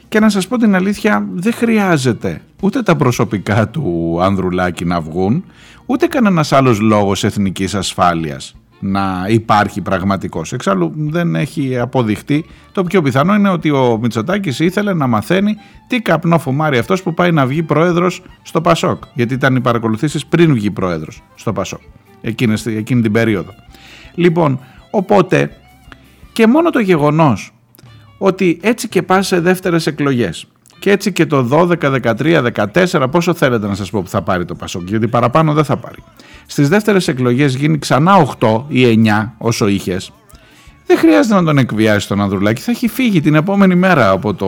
Και 0.08 0.20
να 0.20 0.30
σας 0.30 0.48
πω 0.48 0.58
την 0.58 0.76
αλήθεια, 0.76 1.28
δεν 1.34 1.54
χρειάζεται 1.54 2.42
ούτε 2.62 2.82
τα 2.82 2.96
προσωπικά 2.96 3.70
του 3.70 4.18
Ανδρουλάκη 4.22 4.86
να 4.86 5.02
βγουν, 5.02 5.44
ούτε 5.88 6.08
κανένας 6.08 6.52
άλλος 6.52 6.80
λόγος 6.80 7.24
εθνικής 7.24 7.76
ασφάλειας 7.76 8.56
να 8.80 9.26
υπάρχει 9.30 9.82
πραγματικός. 9.82 10.54
Εξάλλου 10.54 10.92
δεν 10.96 11.36
έχει 11.36 11.80
αποδειχτεί. 11.80 12.46
Το 12.72 12.84
πιο 12.84 13.02
πιθανό 13.02 13.34
είναι 13.34 13.50
ότι 13.50 13.70
ο 13.72 13.98
Μητσοτάκης 14.02 14.60
ήθελε 14.60 14.94
να 14.94 15.08
μαθαίνει 15.08 15.56
τι 15.88 16.02
καπνό 16.02 16.40
φουμάρει 16.40 16.78
αυτός 16.78 17.04
που 17.04 17.14
πάει 17.14 17.32
να 17.32 17.46
βγει 17.46 17.64
πρόεδρος 17.64 18.22
στο 18.42 18.62
Πασόκ. 18.62 19.04
Γιατί 19.14 19.34
ήταν 19.34 19.56
οι 19.56 19.62
παρακολουθήσεις 19.62 20.26
πριν 20.26 20.54
βγει 20.54 20.72
πρόεδρος 20.72 21.24
στο 21.36 21.54
Πασόκ. 21.54 21.82
Εκείνη, 22.22 22.54
εκείνη 22.66 23.02
την 23.02 23.12
περίοδο. 23.12 23.54
Λοιπόν, 24.16 24.60
οπότε 24.92 25.52
Και 26.34 26.48
μόνο 26.48 26.70
το 26.70 26.80
γεγονός 26.80 27.52
ότι 28.18 28.60
έτσι 28.62 28.88
και 28.88 29.02
πας 29.02 29.28
σε 29.28 29.40
δεύτερες 29.40 29.88
εκλογές 29.88 30.48
και 30.80 30.92
έτσι 30.92 31.12
και 31.12 31.26
το 31.26 31.48
12, 31.52 32.00
13, 32.18 32.48
14 32.92 33.08
πόσο 33.12 33.34
θέλετε 33.34 33.68
να 33.68 33.76
σας 33.76 33.90
πω 33.90 34.02
που 34.02 34.10
θα 34.10 34.22
πάρει 34.22 34.46
το 34.46 34.56
Πασόκ 34.56 34.88
γιατί 34.88 35.08
παραπάνω 35.08 35.54
δεν 35.54 35.64
θα 35.64 35.78
πάρει. 35.78 36.04
Στις 36.46 36.70
δεύτερες 36.70 37.08
εκλογές 37.08 37.56
γίνει 37.56 37.78
ξανά 37.78 38.36
8 38.40 38.64
ή 38.68 39.02
9 39.06 39.32
όσο 39.38 39.68
είχες 39.68 40.12
δεν 40.88 40.98
χρειάζεται 40.98 41.36
να 41.36 41.44
τον 41.44 41.58
εκβιάσει 41.58 42.08
τον 42.08 42.22
Ανδρουλάκη. 42.22 42.62
Θα 42.62 42.72
έχει 42.72 42.88
φύγει 42.88 43.22
την 43.22 43.36
επόμενη 43.36 43.76
μέρα 43.76 44.10
από 44.10 44.34
το 44.34 44.48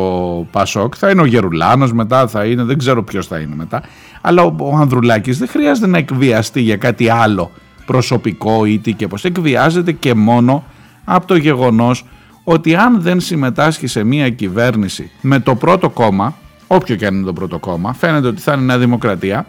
Πασόκ. 0.51 0.93
Θα 0.97 1.09
είναι 1.09 1.21
ο 1.21 1.25
Γερουλάνος 1.25 1.93
μετά, 1.93 2.27
θα 2.27 2.45
είναι, 2.45 2.63
δεν 2.63 2.77
ξέρω 2.77 3.03
ποιος 3.03 3.27
θα 3.27 3.39
είναι 3.39 3.55
μετά. 3.55 3.83
Αλλά 4.21 4.43
ο, 4.43 4.55
ο 4.57 4.75
Ανδρουλάκης 4.75 5.37
δεν 5.37 5.47
χρειάζεται 5.47 5.87
να 5.87 5.97
εκβιαστεί 5.97 6.61
για 6.61 6.77
κάτι 6.77 7.09
άλλο 7.09 7.51
προσωπικό 7.85 8.65
ή 8.65 8.79
τι 8.79 8.93
και 8.93 9.07
πώς. 9.07 9.23
Εκβιάζεται 9.23 9.91
και 9.91 10.13
μόνο 10.13 10.63
από 11.03 11.27
το 11.27 11.35
γεγονός 11.35 12.05
ότι 12.43 12.75
αν 12.75 13.01
δεν 13.01 13.19
συμμετάσχει 13.19 13.87
σε 13.87 14.03
μια 14.03 14.29
κυβέρνηση 14.29 15.11
με 15.21 15.39
το 15.39 15.55
πρώτο 15.55 15.89
κόμμα, 15.89 16.37
όποιο 16.67 16.95
και 16.95 17.05
αν 17.05 17.15
είναι 17.15 17.25
το 17.25 17.33
πρώτο 17.33 17.59
κόμμα, 17.59 17.93
φαίνεται 17.93 18.27
ότι 18.27 18.41
θα 18.41 18.53
είναι 18.53 18.61
Νέα 18.61 18.77
Δημοκρατία, 18.77 19.47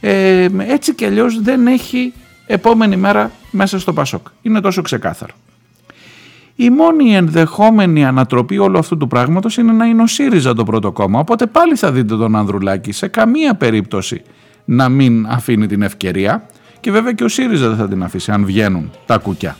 ε, 0.00 0.48
έτσι 0.58 0.94
κι 0.94 1.04
αλλιώς 1.04 1.42
δεν 1.42 1.66
έχει 1.66 2.12
επόμενη 2.46 2.96
μέρα 2.96 3.30
μέσα 3.50 3.78
στο 3.78 3.92
Πασόκ. 3.92 4.26
Είναι 4.42 4.60
τόσο 4.60 4.82
ξεκάθαρο. 4.82 5.32
Η 6.56 6.70
μόνη 6.70 7.16
ενδεχόμενη 7.16 8.04
ανατροπή 8.04 8.58
όλου 8.58 8.78
αυτού 8.78 8.96
του 8.96 9.06
πράγματος 9.06 9.56
είναι 9.56 9.72
να 9.72 9.86
είναι 9.86 10.02
ο 10.02 10.06
ΣΥΡΙΖΑ 10.06 10.54
το 10.54 10.64
πρώτο 10.64 10.92
κόμμα. 10.92 11.18
Οπότε 11.18 11.46
πάλι 11.46 11.76
θα 11.76 11.92
δείτε 11.92 12.16
τον 12.16 12.36
Ανδρουλάκη 12.36 12.92
σε 12.92 13.08
καμία 13.08 13.54
περίπτωση 13.54 14.22
να 14.64 14.88
μην 14.88 15.26
αφήνει 15.26 15.66
την 15.66 15.82
ευκαιρία 15.82 16.46
και 16.80 16.90
βέβαια 16.90 17.12
και 17.12 17.24
ο 17.24 17.28
ΣΥΡΙΖΑ 17.28 17.68
δεν 17.68 17.76
θα 17.76 17.88
την 17.88 18.02
αφήσει 18.02 18.30
αν 18.30 18.44
βγαίνουν 18.44 18.90
τα 19.06 19.18
κουκιά. 19.18 19.56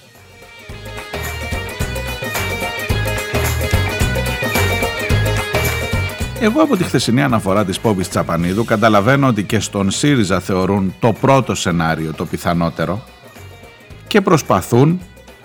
Εγώ 6.44 6.62
από 6.62 6.76
τη 6.76 6.84
χθεσινή 6.84 7.22
αναφορά 7.22 7.64
της 7.64 7.80
Πόπης 7.80 8.08
Τσαπανίδου 8.08 8.64
καταλαβαίνω 8.64 9.26
ότι 9.26 9.42
και 9.42 9.60
στον 9.60 9.90
ΣΥΡΙΖΑ 9.90 10.40
θεωρούν 10.40 10.94
το 11.00 11.12
πρώτο 11.12 11.54
σενάριο 11.54 12.12
το 12.12 12.24
πιθανότερο 12.24 13.04
και 14.06 14.20
προσπαθούν 14.20 15.00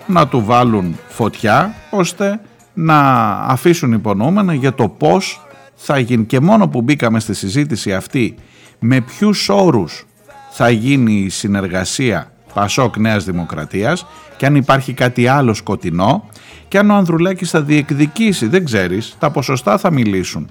να 0.06 0.28
του 0.28 0.44
βάλουν 0.44 0.98
φωτιά 1.08 1.74
ώστε 1.90 2.40
να 2.74 3.30
αφήσουν 3.30 3.92
υπονοούμενα 3.92 4.54
για 4.54 4.74
το 4.74 4.88
πώς 4.88 5.40
θα 5.74 5.98
γίνει 5.98 6.24
και 6.24 6.40
μόνο 6.40 6.68
που 6.68 6.82
μπήκαμε 6.82 7.20
στη 7.20 7.34
συζήτηση 7.34 7.94
αυτή 7.94 8.34
με 8.78 9.00
ποιους 9.00 9.48
όρους 9.48 10.06
θα 10.50 10.70
γίνει 10.70 11.12
η 11.12 11.28
συνεργασία 11.28 12.32
Πασόκ 12.54 12.96
Νέας 12.96 13.24
Δημοκρατίας 13.24 14.06
και 14.36 14.46
αν 14.46 14.54
υπάρχει 14.54 14.92
κάτι 14.92 15.26
άλλο 15.26 15.54
σκοτεινό 15.54 16.28
και 16.68 16.78
αν 16.78 16.90
ο 16.90 16.94
Ανδρουλάκης 16.94 17.50
θα 17.50 17.62
διεκδικήσει, 17.62 18.46
δεν 18.46 18.64
ξέρεις, 18.64 19.16
τα 19.18 19.30
ποσοστά 19.30 19.78
θα 19.78 19.90
μιλήσουν. 19.92 20.50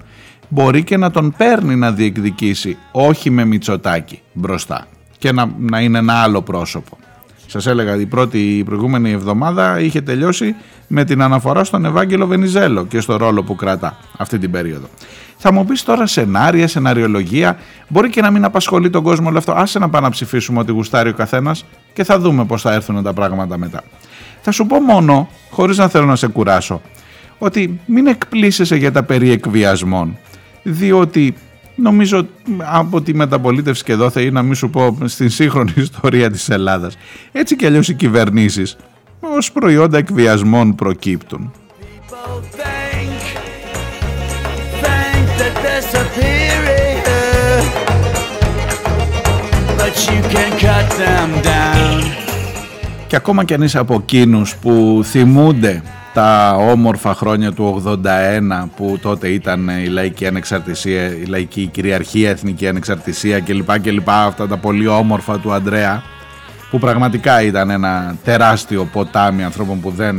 Μπορεί 0.52 0.84
και 0.84 0.96
να 0.96 1.10
τον 1.10 1.34
παίρνει 1.36 1.76
να 1.76 1.92
διεκδικήσει, 1.92 2.76
όχι 2.92 3.30
με 3.30 3.44
Μητσοτάκι 3.44 4.22
μπροστά 4.32 4.86
και 5.18 5.32
να, 5.32 5.50
να 5.58 5.80
είναι 5.80 5.98
ένα 5.98 6.14
άλλο 6.14 6.42
πρόσωπο. 6.42 6.98
Σας 7.46 7.66
έλεγα 7.66 7.96
η 7.96 8.06
πρώτη 8.06 8.58
η 8.58 8.64
προηγούμενη 8.64 9.10
εβδομάδα 9.10 9.80
είχε 9.80 10.00
τελειώσει 10.00 10.54
με 10.86 11.04
την 11.04 11.22
αναφορά 11.22 11.64
στον 11.64 11.84
Ευάγγελο 11.84 12.26
Βενιζέλο 12.26 12.86
και 12.86 13.00
στο 13.00 13.16
ρόλο 13.16 13.42
που 13.42 13.54
κρατά 13.54 13.96
αυτή 14.16 14.38
την 14.38 14.50
περίοδο. 14.50 14.86
Θα 15.36 15.52
μου 15.52 15.64
πεις 15.64 15.82
τώρα 15.82 16.06
σενάρια, 16.06 16.68
σεναριολογία, 16.68 17.56
μπορεί 17.88 18.10
και 18.10 18.20
να 18.20 18.30
μην 18.30 18.44
απασχολεί 18.44 18.90
τον 18.90 19.02
κόσμο 19.02 19.28
όλο 19.28 19.38
αυτό. 19.38 19.52
Άσε 19.52 19.78
να 19.78 19.88
πάμε 19.88 20.06
να 20.06 20.12
ψηφίσουμε 20.12 20.58
ότι 20.58 20.72
γουστάρει 20.72 21.08
ο 21.08 21.14
καθένας 21.14 21.64
και 21.92 22.04
θα 22.04 22.18
δούμε 22.18 22.44
πώς 22.44 22.62
θα 22.62 22.72
έρθουν 22.72 23.02
τα 23.02 23.12
πράγματα 23.12 23.58
μετά. 23.58 23.82
Θα 24.40 24.50
σου 24.50 24.66
πω 24.66 24.80
μόνο, 24.80 25.28
χωρίς 25.50 25.76
να 25.76 25.88
θέλω 25.88 26.06
να 26.06 26.16
σε 26.16 26.26
κουράσω, 26.26 26.80
ότι 27.38 27.80
μην 27.86 28.06
εκπλήσεσαι 28.06 28.76
για 28.76 28.92
τα 28.92 29.02
περί 29.02 29.30
εκβιασμών, 29.30 30.18
διότι 30.62 31.34
νομίζω 31.74 32.26
από 32.58 33.00
τη 33.00 33.14
μεταπολίτευση 33.14 33.84
και 33.84 33.92
εδώ 33.92 34.10
θα 34.10 34.20
είναι 34.20 34.30
να 34.30 34.42
μην 34.42 34.54
σου 34.54 34.70
πω 34.70 34.98
στην 35.04 35.30
σύγχρονη 35.30 35.72
ιστορία 35.76 36.30
της 36.30 36.48
Ελλάδας. 36.48 36.96
Έτσι 37.32 37.56
κι 37.56 37.66
αλλιώς 37.66 37.88
οι 37.88 37.94
κυβερνήσεις 37.94 38.76
ως 39.20 39.52
προϊόντα 39.52 39.98
εκβιασμών 39.98 40.74
προκύπτουν. 40.74 41.52
Και 53.06 53.16
ακόμα 53.16 53.44
κι 53.44 53.54
αν 53.54 53.62
είσαι 53.62 53.78
από 53.78 53.94
εκείνους 53.94 54.56
που 54.56 55.00
θυμούνται 55.04 55.82
τα 56.12 56.54
όμορφα 56.54 57.14
χρόνια 57.14 57.52
του 57.52 57.82
81 58.04 58.68
που 58.76 58.98
τότε 59.02 59.28
ήταν 59.28 59.68
η 59.68 59.86
λαϊκή 59.86 60.26
ανεξαρτησία, 60.26 61.06
η 61.06 61.24
λαϊκή 61.24 61.66
κυριαρχία, 61.66 62.30
εθνική 62.30 62.68
ανεξαρτησία 62.68 63.40
κλπ. 63.40 63.80
κλπ. 63.80 64.10
Αυτά 64.10 64.48
τα 64.48 64.56
πολύ 64.56 64.86
όμορφα 64.86 65.38
του 65.38 65.52
Αντρέα 65.52 66.02
που 66.70 66.78
πραγματικά 66.78 67.42
ήταν 67.42 67.70
ένα 67.70 68.16
τεράστιο 68.24 68.84
ποτάμι 68.92 69.44
ανθρώπων 69.44 69.80
που 69.80 69.90
δεν 69.90 70.16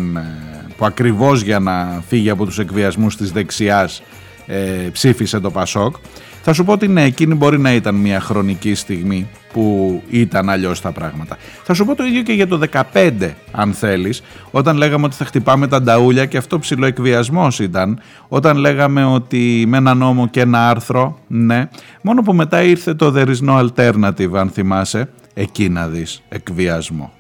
που 0.78 0.86
ακριβώς 0.86 1.42
για 1.42 1.60
να 1.60 2.04
φύγει 2.08 2.30
από 2.30 2.46
τους 2.46 2.60
εκβιασμούς 2.60 3.18
της 3.18 3.32
δεξιάς 3.32 4.02
ε, 4.46 4.58
ψήφισε 4.92 5.40
το 5.40 5.52
Πασόκ 5.52 5.96
θα 6.42 6.54
σου 6.54 6.64
πω 6.64 6.72
ότι 6.72 6.88
ναι, 6.88 7.04
εκείνη 7.04 7.34
μπορεί 7.34 7.60
να 7.60 7.74
ήταν 7.74 7.96
μια 7.96 8.20
χρονική 8.20 8.76
στιγμή 8.76 9.28
που 9.54 10.02
ήταν 10.10 10.50
αλλιώς 10.50 10.82
τα 10.82 10.92
πράγματα. 10.92 11.38
Θα 11.64 11.74
σου 11.74 11.86
πω 11.86 11.96
το 11.96 12.04
ίδιο 12.04 12.22
και 12.22 12.34
για 12.34 12.48
το 12.48 12.60
15 12.94 13.32
αν 13.52 13.74
θέλεις, 13.74 14.22
όταν 14.52 14.78
λέγαμε 14.78 15.06
ότι 15.06 15.16
θα 15.16 15.26
χτυπάμε 15.26 15.68
τα 15.68 15.82
νταούλια 15.82 16.26
και 16.26 16.38
αυτό 16.38 16.60
ψηλό 16.60 16.86
εκβιασμός 16.86 17.60
ήταν, 17.60 18.00
όταν 18.28 18.58
λέγαμε 18.58 19.06
ότι 19.06 19.64
με 19.68 19.78
ένα 19.78 19.94
νόμο 19.94 20.28
και 20.28 20.42
ένα 20.42 20.70
άρθρο, 20.70 21.20
ναι, 21.28 21.70
μόνο 22.02 22.22
που 22.22 22.34
μετά 22.34 22.62
ήρθε 22.64 22.94
το 22.94 23.14
There 23.16 23.28
is 23.28 23.50
no 23.50 23.68
alternative 23.68 24.34
αν 24.36 24.50
θυμάσαι, 24.50 25.10
εκεί 25.34 25.70
να 25.70 25.88
δεις 25.88 26.22
εκβιασμό. 26.30 27.12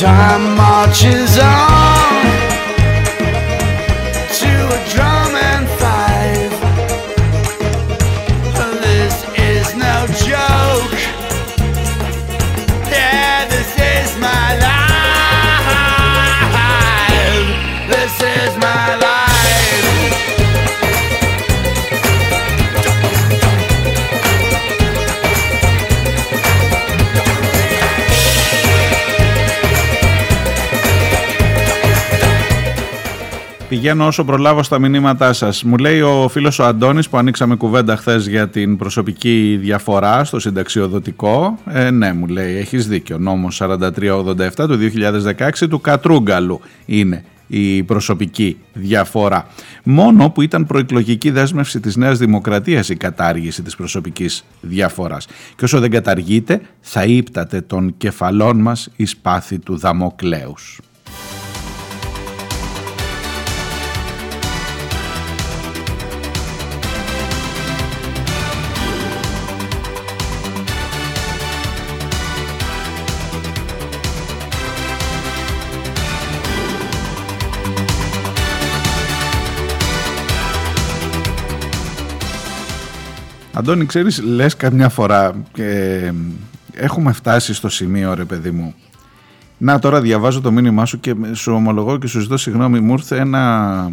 Time 0.00 0.56
marches 0.56 1.36
on 1.38 1.89
Πηγαίνω 33.70 34.06
όσο 34.06 34.24
προλάβω 34.24 34.62
στα 34.62 34.78
μηνύματά 34.78 35.32
σας. 35.32 35.64
Μου 35.64 35.76
λέει 35.76 36.00
ο 36.00 36.28
φίλος 36.28 36.58
ο 36.58 36.64
Αντώνης 36.64 37.08
που 37.08 37.16
ανοίξαμε 37.16 37.56
κουβέντα 37.56 37.96
χθες 37.96 38.26
για 38.26 38.48
την 38.48 38.76
προσωπική 38.76 39.58
διαφορά 39.60 40.24
στο 40.24 40.38
συνταξιοδοτικό. 40.38 41.58
Ε, 41.66 41.90
ναι, 41.90 42.12
μου 42.12 42.26
λέει, 42.26 42.56
έχεις 42.56 42.88
δίκιο. 42.88 43.18
Νόμος 43.18 43.62
4387 43.62 44.66
του 44.66 44.76
2016 44.76 45.68
του 45.68 45.80
Κατρούγκαλου 45.80 46.60
είναι 46.86 47.24
η 47.46 47.82
προσωπική 47.82 48.56
διαφορά. 48.72 49.46
Μόνο 49.82 50.30
που 50.30 50.42
ήταν 50.42 50.66
προεκλογική 50.66 51.30
δέσμευση 51.30 51.80
της 51.80 51.96
Νέας 51.96 52.18
Δημοκρατίας 52.18 52.88
η 52.88 52.96
κατάργηση 52.96 53.62
της 53.62 53.76
προσωπικής 53.76 54.44
διαφοράς. 54.60 55.26
Και 55.56 55.64
όσο 55.64 55.80
δεν 55.80 55.90
καταργείται 55.90 56.60
θα 56.80 57.04
ύπταται 57.04 57.60
των 57.60 57.94
κεφαλών 57.96 58.60
μας 58.60 58.88
η 58.96 59.06
σπάθη 59.06 59.58
του 59.58 59.76
Δαμοκλέους. 59.76 60.80
Αντώνη, 83.60 83.86
ξέρεις, 83.86 84.22
λες 84.22 84.56
καμιά 84.56 84.88
φορά 84.88 85.34
και 85.52 86.12
έχουμε 86.72 87.12
φτάσει 87.12 87.54
στο 87.54 87.68
σημείο, 87.68 88.14
ρε 88.14 88.24
παιδί 88.24 88.50
μου. 88.50 88.74
Να, 89.58 89.78
τώρα 89.78 90.00
διαβάζω 90.00 90.40
το 90.40 90.52
μήνυμά 90.52 90.84
σου 90.84 91.00
και 91.00 91.14
σου 91.32 91.52
ομολογώ 91.52 91.98
και 91.98 92.06
σου 92.06 92.20
ζητώ 92.20 92.36
συγγνώμη, 92.36 92.80
μου 92.80 92.92
ήρθε 92.92 93.18
ένα, 93.18 93.92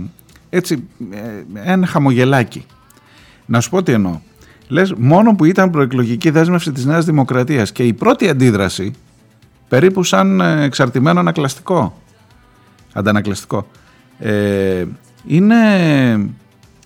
έτσι, 0.49 0.84
ε, 1.11 1.72
ένα 1.72 1.88
χαμογελάκι. 1.88 2.65
Να 3.45 3.59
σου 3.59 3.70
πω 3.70 3.84
τι 3.84 3.91
εννοώ. 3.91 4.20
Λες 4.68 4.93
μόνο 4.97 5.36
που 5.36 5.45
ήταν 5.45 5.70
προεκλογική 5.70 6.30
δέσμευση 6.30 6.72
της 6.72 6.86
Νέας 6.86 7.05
Δημοκρατίας 7.05 7.72
και 7.72 7.84
η 7.84 7.93
πρώτη 7.93 8.30
αντίδραση 8.30 8.93
περίπου 9.68 10.03
σαν 10.03 10.41
ε, 10.41 10.63
εξαρτημένο 10.63 11.20
ανακλαστικό, 11.20 12.01
αντανακλαστικό, 12.93 13.68
ε, 14.20 14.86
είναι 15.28 15.55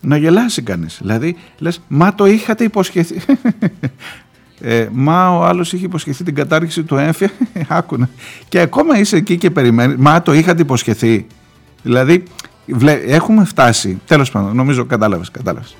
να 0.01 0.17
γελάσει 0.17 0.61
κανείς. 0.61 0.97
Δηλαδή 1.01 1.35
λες 1.57 1.81
μα 1.87 2.15
το 2.15 2.25
είχατε 2.25 2.63
υποσχεθεί. 2.63 3.21
Ε, 4.63 4.87
μα 4.91 5.37
ο 5.37 5.43
άλλος 5.43 5.73
είχε 5.73 5.85
υποσχεθεί 5.85 6.23
την 6.23 6.35
κατάργηση 6.35 6.83
του 6.83 6.95
έμφυα. 6.95 7.31
Άκουνα. 7.67 8.09
Και 8.49 8.59
ακόμα 8.59 8.99
είσαι 8.99 9.15
εκεί 9.15 9.37
και 9.37 9.49
περιμένεις. 9.49 9.95
Μα 9.97 10.21
το 10.21 10.33
είχατε 10.33 10.61
υποσχεθεί. 10.61 11.27
Δηλαδή 11.83 12.23
έχουμε 13.07 13.45
φτάσει. 13.45 14.01
Τέλος 14.05 14.31
πάντων 14.31 14.55
νομίζω 14.55 14.85
κατάλαβες. 14.85 15.31
κατάλαβες. 15.31 15.75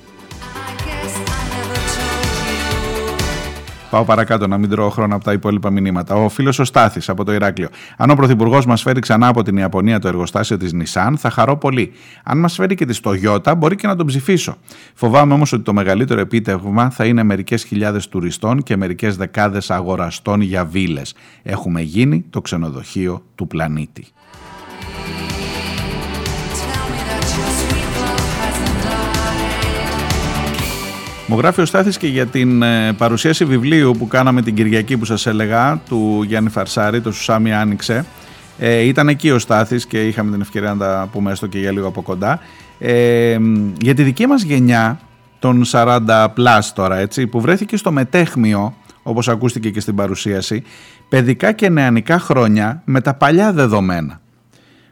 Πάω 3.92 4.04
παρακάτω 4.04 4.48
να 4.48 4.58
μην 4.58 4.70
τρώω 4.70 4.90
χρόνο 4.90 5.16
από 5.16 5.24
τα 5.24 5.32
υπόλοιπα 5.32 5.70
μηνύματα. 5.70 6.16
Ο 6.16 6.30
φίλος 6.30 6.60
ο 6.60 6.64
Στάθης 6.64 7.10
από 7.10 7.24
το 7.24 7.34
Ηράκλειο. 7.34 7.68
Αν 7.98 8.10
ο 8.10 8.16
Πρωθυπουργός 8.16 8.66
μας 8.66 8.82
φέρει 8.82 9.00
ξανά 9.00 9.28
από 9.28 9.44
την 9.44 9.58
Ιαπωνία 9.58 10.00
το 10.00 10.08
εργοστάσιο 10.08 10.58
της 10.58 10.74
Νισάν, 10.74 11.18
θα 11.18 11.30
χαρώ 11.30 11.58
πολύ. 11.58 11.92
Αν 12.24 12.38
μας 12.38 12.56
φέρει 12.56 12.76
και 12.76 12.86
τη 12.86 13.00
Toyota, 13.04 13.54
μπορεί 13.58 13.76
και 13.76 13.88
να 13.88 13.96
τον 13.96 14.06
ψηφίσω. 14.06 14.58
Φοβάμαι 14.94 15.34
όμως 15.34 15.54
ότι 15.54 15.64
το 15.64 15.74
μεγαλύτερο 15.74 16.20
επίτευγμα 16.20 16.90
θα 16.90 17.06
είναι 17.06 17.24
μερικές 17.24 17.64
χιλιάδες 17.64 18.08
τουριστών 18.08 18.64
και 18.64 18.78
μερικές 18.78 19.18
δεκάδες 19.18 19.72
αγοραστών 19.72 20.42
για 20.42 20.66
βίλες. 20.66 21.16
Έχουμε 21.44 21.82
γίνει 21.82 22.26
το 22.30 22.42
ξενοδοχείο 22.42 23.24
του 23.36 23.48
πλανήτη. 23.48 24.06
Μου 31.32 31.38
γράφει 31.38 31.62
ο 31.62 31.66
Στάθης 31.66 31.98
και 31.98 32.08
για 32.08 32.26
την 32.26 32.62
ε, 32.62 32.94
παρουσίαση 32.94 33.46
βιβλίου 33.46 33.96
που 33.98 34.08
κάναμε 34.08 34.42
την 34.42 34.56
Κυριακή 34.56 34.98
που 34.98 35.06
σας 35.06 35.26
έλεγα 35.26 35.82
του 35.90 36.24
Γιάννη 36.28 36.50
Φαρσάρη, 36.50 37.02
το 37.02 37.12
Σουσάμι 37.12 37.54
Άνοιξε. 37.54 38.06
Ε, 38.58 38.80
ήταν 38.80 39.08
εκεί 39.08 39.32
ο 39.32 39.40
Στάθης 39.40 39.86
και 39.86 40.08
είχαμε 40.08 40.32
την 40.32 40.42
ευκαιρία 40.42 40.74
να 40.74 40.78
τα 40.78 41.10
πούμε 41.12 41.32
έστω 41.32 41.48
και 41.48 41.60
για 41.60 41.72
λίγο 41.72 41.88
από 41.88 42.02
κοντά. 42.02 42.40
Ε, 42.80 43.38
για 43.82 43.94
τη 43.94 44.04
δική 44.04 44.28
μας 44.28 44.42
γενιά, 44.42 45.00
των 45.40 45.64
40 45.72 46.00
plus 46.36 46.62
τώρα 46.76 46.98
έτσι, 46.98 47.28
που 47.28 47.42
βρέθηκε 47.42 47.78
στο 47.78 47.92
μετέχμιο, 47.92 48.76
όπως 49.04 49.28
ακούστηκε 49.28 49.70
και 49.70 49.80
στην 49.80 49.96
παρουσίαση, 49.96 50.64
παιδικά 51.10 51.52
και 51.52 51.70
νεανικά 51.70 52.20
χρόνια 52.20 52.82
με 52.86 53.02
τα 53.02 53.14
παλιά 53.14 53.54
δεδομένα. 53.54 54.22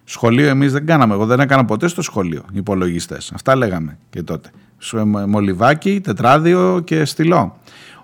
Σχολείο 0.03 0.47
εμείς 0.47 0.71
δεν 0.71 0.85
κάναμε, 0.85 1.13
εγώ 1.13 1.25
δεν 1.25 1.39
έκανα 1.39 1.65
ποτέ 1.65 1.87
στο 1.87 2.01
σχολείο 2.01 2.45
υπολογιστές. 2.53 3.31
Αυτά 3.33 3.55
λέγαμε 3.55 3.97
και 4.09 4.23
τότε 4.23 4.49
μολυβάκι, 5.27 6.01
τετράδιο 6.01 6.81
και 6.83 7.05
στυλό. 7.05 7.57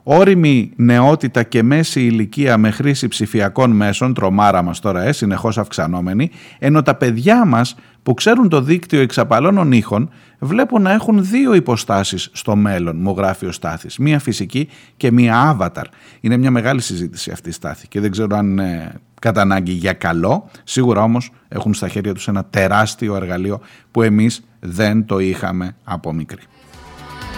Όριμη 0.08 0.72
νεότητα 0.76 1.44
και 1.44 1.64
μέση 1.64 2.02
ηλικία 2.02 2.58
με 2.58 2.72
χρήση 2.72 3.08
ψηφιακών 3.08 3.72
μέσων, 3.72 4.14
τρομάρα 4.14 4.62
μας 4.62 4.80
τώρα, 4.80 5.02
ε, 5.02 5.12
συνεχώς 5.12 5.58
αυξανόμενη, 5.58 6.32
ενώ 6.60 6.82
τα 6.82 6.96
παιδιά 6.96 7.46
μας 7.46 7.76
που 8.04 8.14
ξέρουν 8.14 8.50
το 8.50 8.62
δίκτυο 8.62 9.00
εξαπαλώνων 9.02 9.72
ήχων 9.72 10.10
βλέπουν 10.40 10.82
να 10.82 10.92
έχουν 10.92 11.26
δύο 11.26 11.54
υποστάσεις 11.54 12.30
στο 12.34 12.56
μέλλον, 12.56 12.98
μου 13.00 13.14
γράφει 13.18 13.46
ο 13.46 13.52
Στάθης. 13.52 13.98
Μία 13.98 14.20
φυσική 14.20 14.70
και 14.98 15.12
μία 15.12 15.58
avatar. 15.60 15.86
Είναι 16.22 16.38
μια 16.38 16.52
μεγάλη 16.52 16.82
συζήτηση 16.82 17.32
αυτή 17.32 17.50
η 17.50 17.52
Στάθη 17.52 17.88
και 17.88 18.00
δεν 18.00 18.12
ξέρω 18.12 18.38
αν 18.38 18.50
είναι 18.50 18.94
κατά 19.22 19.42
ανάγκη 19.42 19.72
για 19.72 19.94
καλό. 19.94 20.50
Σίγουρα 20.64 21.02
όμως 21.02 21.32
έχουν 21.48 21.74
στα 21.74 21.88
χέρια 21.88 22.14
τους 22.14 22.28
ένα 22.28 22.46
τεράστιο 22.46 23.16
εργαλείο 23.16 23.62
που 23.92 24.02
εμείς 24.02 24.46
δεν 24.60 25.06
το 25.06 25.20
είχαμε 25.20 25.76
από 25.84 26.14
μικρή. 26.14 26.42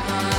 Bye. 0.05 0.36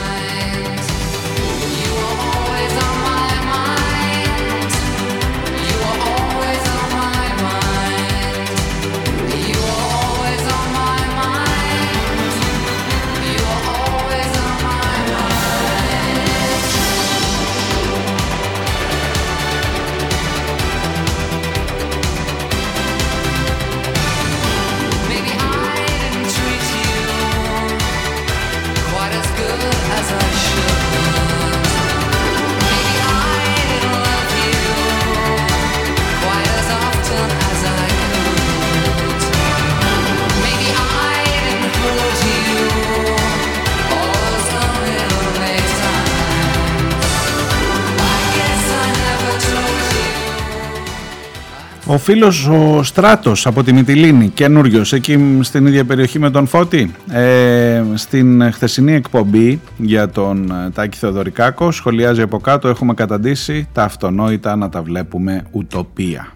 Ο 51.90 51.98
φίλος 51.98 52.46
ο 52.46 52.82
Στράτος 52.82 53.46
από 53.46 53.62
τη 53.62 53.72
Μυτιλίνη, 53.72 54.28
καινούριος 54.28 54.92
εκεί 54.92 55.38
στην 55.40 55.66
ίδια 55.66 55.84
περιοχή 55.84 56.18
με 56.18 56.30
τον 56.30 56.46
Φώτη, 56.46 56.94
ε, 57.10 57.82
στην 57.94 58.52
χθεσινή 58.52 58.92
εκπομπή 58.92 59.60
για 59.76 60.08
τον 60.08 60.50
ε, 60.50 60.70
Τάκη 60.70 60.98
Θεοδωρικάκο, 60.98 61.70
σχολιάζει 61.70 62.22
από 62.22 62.38
κάτω, 62.38 62.68
έχουμε 62.68 62.94
καταντήσει 62.94 63.68
τα 63.72 63.82
αυτονόητα 63.82 64.56
να 64.56 64.68
τα 64.68 64.82
βλέπουμε 64.82 65.42
ουτοπία. 65.50 66.32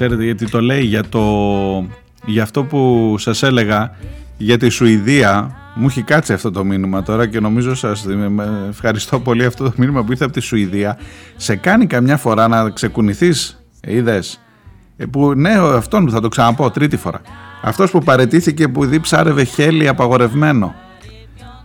Ξέρετε 0.00 0.24
γιατί 0.24 0.50
το 0.50 0.60
λέει 0.60 0.84
για, 0.84 1.04
το, 1.08 1.22
για 2.24 2.42
αυτό 2.42 2.64
που 2.64 3.14
σας 3.18 3.42
έλεγα 3.42 3.96
για 4.36 4.58
τη 4.58 4.68
Σουηδία. 4.68 5.56
Μου 5.74 5.86
έχει 5.86 6.02
κάτσει 6.02 6.32
αυτό 6.32 6.50
το 6.50 6.64
μήνυμα 6.64 7.02
τώρα 7.02 7.26
και 7.26 7.40
νομίζω 7.40 7.74
σας 7.74 8.06
ευχαριστώ 8.68 9.20
πολύ 9.20 9.44
αυτό 9.44 9.64
το 9.64 9.72
μήνυμα 9.76 10.04
που 10.04 10.10
ήρθε 10.10 10.24
από 10.24 10.32
τη 10.32 10.40
Σουηδία. 10.40 10.98
Σε 11.36 11.56
κάνει 11.56 11.86
καμιά 11.86 12.16
φορά 12.16 12.48
να 12.48 12.70
ξεκουνηθείς 12.70 13.64
ε, 13.80 13.94
είδες; 13.94 14.40
Ε, 14.96 15.06
που 15.06 15.34
ναι 15.34 15.50
αυτόν 15.50 16.10
θα 16.10 16.20
το 16.20 16.28
ξαναπώ 16.28 16.70
τρίτη 16.70 16.96
φορά. 16.96 17.20
Αυτός 17.62 17.90
που 17.90 17.98
παρετήθηκε 17.98 18.68
που 18.68 18.84
δει 18.84 19.00
ψάρευε 19.00 19.44
χέλι 19.44 19.88
απαγορευμένο. 19.88 20.74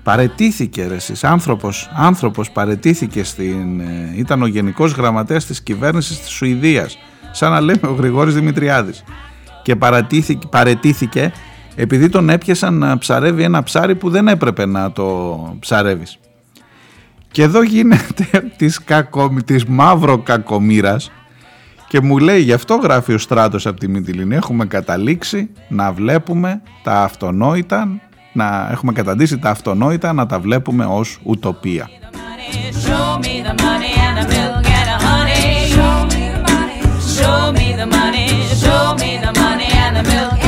Παρετήθηκε 0.04 0.88
ρε 0.88 0.96
εσείς, 0.96 1.24
άνθρωπος, 1.24 1.92
άνθρωπος 1.96 2.52
παρετήθηκε 2.52 3.24
στην, 3.24 3.80
ε, 3.80 4.14
ήταν 4.16 4.42
ο 4.42 4.46
γενικός 4.48 4.92
γραμματέας 4.92 5.46
της 5.46 5.62
κυβέρνησης 5.62 6.20
της 6.20 6.30
Σουηδίας 6.30 6.98
σαν 7.34 7.52
να 7.52 7.62
λέμε 7.62 7.88
ο 7.88 7.94
Γρηγόρης 7.94 8.34
Δημητριάδης 8.34 9.04
και 9.64 9.76
παρετήθηκε 10.50 11.32
επειδή 11.76 12.10
τον 12.10 12.30
έπιασαν 12.30 12.74
να 12.74 12.98
ψαρεύει 12.98 13.44
ένα 13.44 13.64
ψάρι 13.64 13.96
που 13.96 14.10
δεν 14.10 14.28
έπρεπε 14.28 14.66
να 14.66 14.92
το 14.92 15.58
ψαρεύεις. 15.60 16.20
Και 17.32 17.42
εδώ 17.42 17.64
γίνεται 17.64 18.26
της, 18.58 18.84
κακο, 18.84 19.34
της 19.46 19.66
μαύρο 19.66 20.18
κακομήρας 20.18 21.12
και 21.88 22.02
μου 22.02 22.18
λέει 22.18 22.42
γι' 22.42 22.54
αυτό 22.54 22.76
γράφει 22.76 23.14
ο 23.14 23.18
Στράτος 23.18 23.66
από 23.66 23.80
τη 23.80 23.88
Μητυλίνη 23.88 24.36
έχουμε 24.36 24.66
καταλήξει 24.66 25.50
να 25.68 25.92
βλέπουμε 25.92 26.62
τα 26.84 27.02
αυτονόητα 27.02 27.88
να 28.34 28.68
έχουμε 28.72 28.92
καταντήσει 28.92 29.40
τα 29.40 29.50
αυτονόητα 29.50 30.14
να 30.14 30.26
τα 30.26 30.40
βλέπουμε 30.40 30.86
ως 30.86 31.20
ουτοπία. 31.24 31.90
Show 37.14 37.52
me 37.52 37.74
the 37.74 37.86
money, 37.86 38.28
show 38.56 38.96
me 38.96 39.20
the 39.20 39.32
money 39.40 39.68
and 39.72 39.96
the 39.96 40.04
milk 40.04 40.43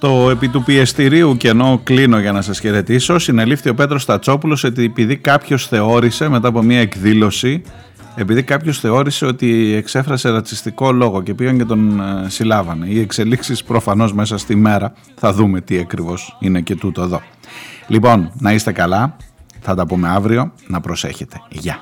Το 0.00 0.30
επί 0.30 0.48
του 0.48 0.62
πιεστηρίου 0.62 1.36
και 1.36 1.48
ενώ 1.48 1.80
κλείνω 1.84 2.18
για 2.18 2.32
να 2.32 2.42
σας 2.42 2.60
χαιρετήσω 2.60 3.18
συνελήφθη 3.18 3.68
ο 3.68 3.74
Πέτρος 3.74 4.02
Στατσόπουλος 4.02 4.64
ότι 4.64 4.84
επειδή 4.84 5.16
κάποιος 5.16 5.66
θεώρησε 5.66 6.28
μετά 6.28 6.48
από 6.48 6.62
μια 6.62 6.80
εκδήλωση 6.80 7.62
επειδή 8.14 8.42
κάποιος 8.42 8.78
θεώρησε 8.78 9.26
ότι 9.26 9.74
εξέφρασε 9.74 10.28
ρατσιστικό 10.28 10.92
λόγο 10.92 11.22
και 11.22 11.34
πήγαν 11.34 11.58
και 11.58 11.64
τον 11.64 12.00
ε, 12.00 12.28
συλλάβανε. 12.28 12.86
Οι 12.86 13.00
εξελίξεις 13.00 13.64
προφανώς 13.64 14.12
μέσα 14.12 14.38
στη 14.38 14.56
μέρα 14.56 14.92
θα 15.16 15.32
δούμε 15.32 15.60
τι 15.60 15.78
ακριβώς 15.78 16.36
είναι 16.40 16.60
και 16.60 16.74
τούτο 16.74 17.02
εδώ. 17.02 17.22
Λοιπόν, 17.86 18.32
να 18.38 18.52
είστε 18.52 18.72
καλά, 18.72 19.16
θα 19.60 19.74
τα 19.74 19.86
πούμε 19.86 20.08
αύριο, 20.08 20.52
να 20.66 20.80
προσέχετε. 20.80 21.42
Γεια. 21.48 21.78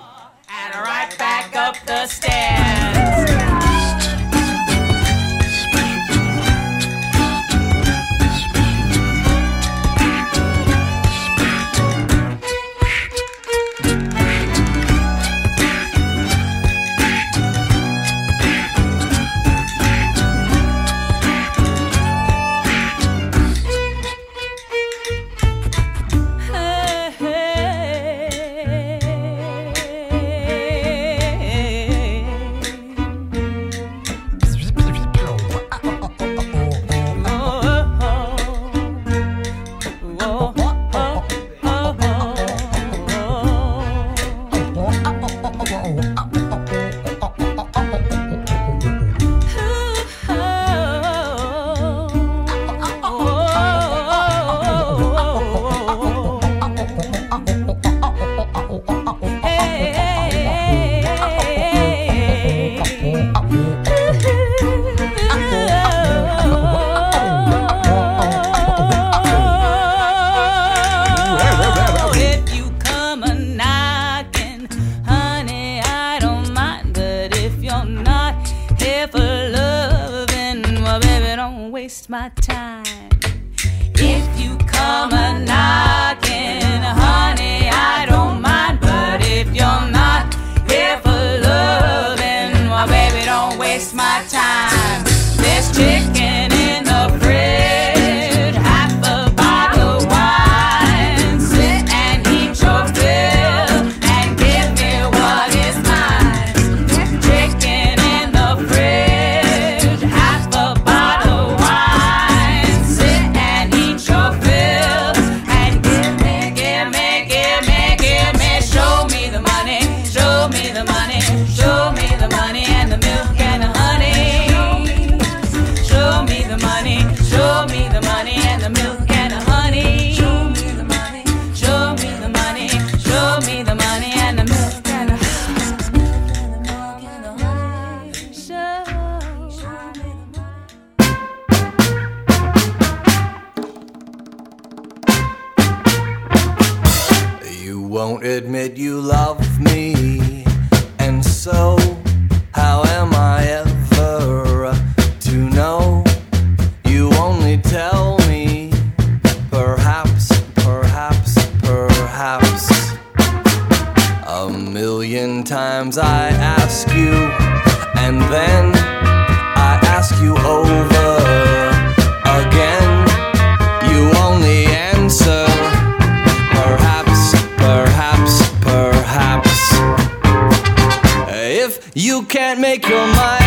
can't 182.29 182.61
make 182.61 182.87
your 182.87 183.07
mind 183.15 183.38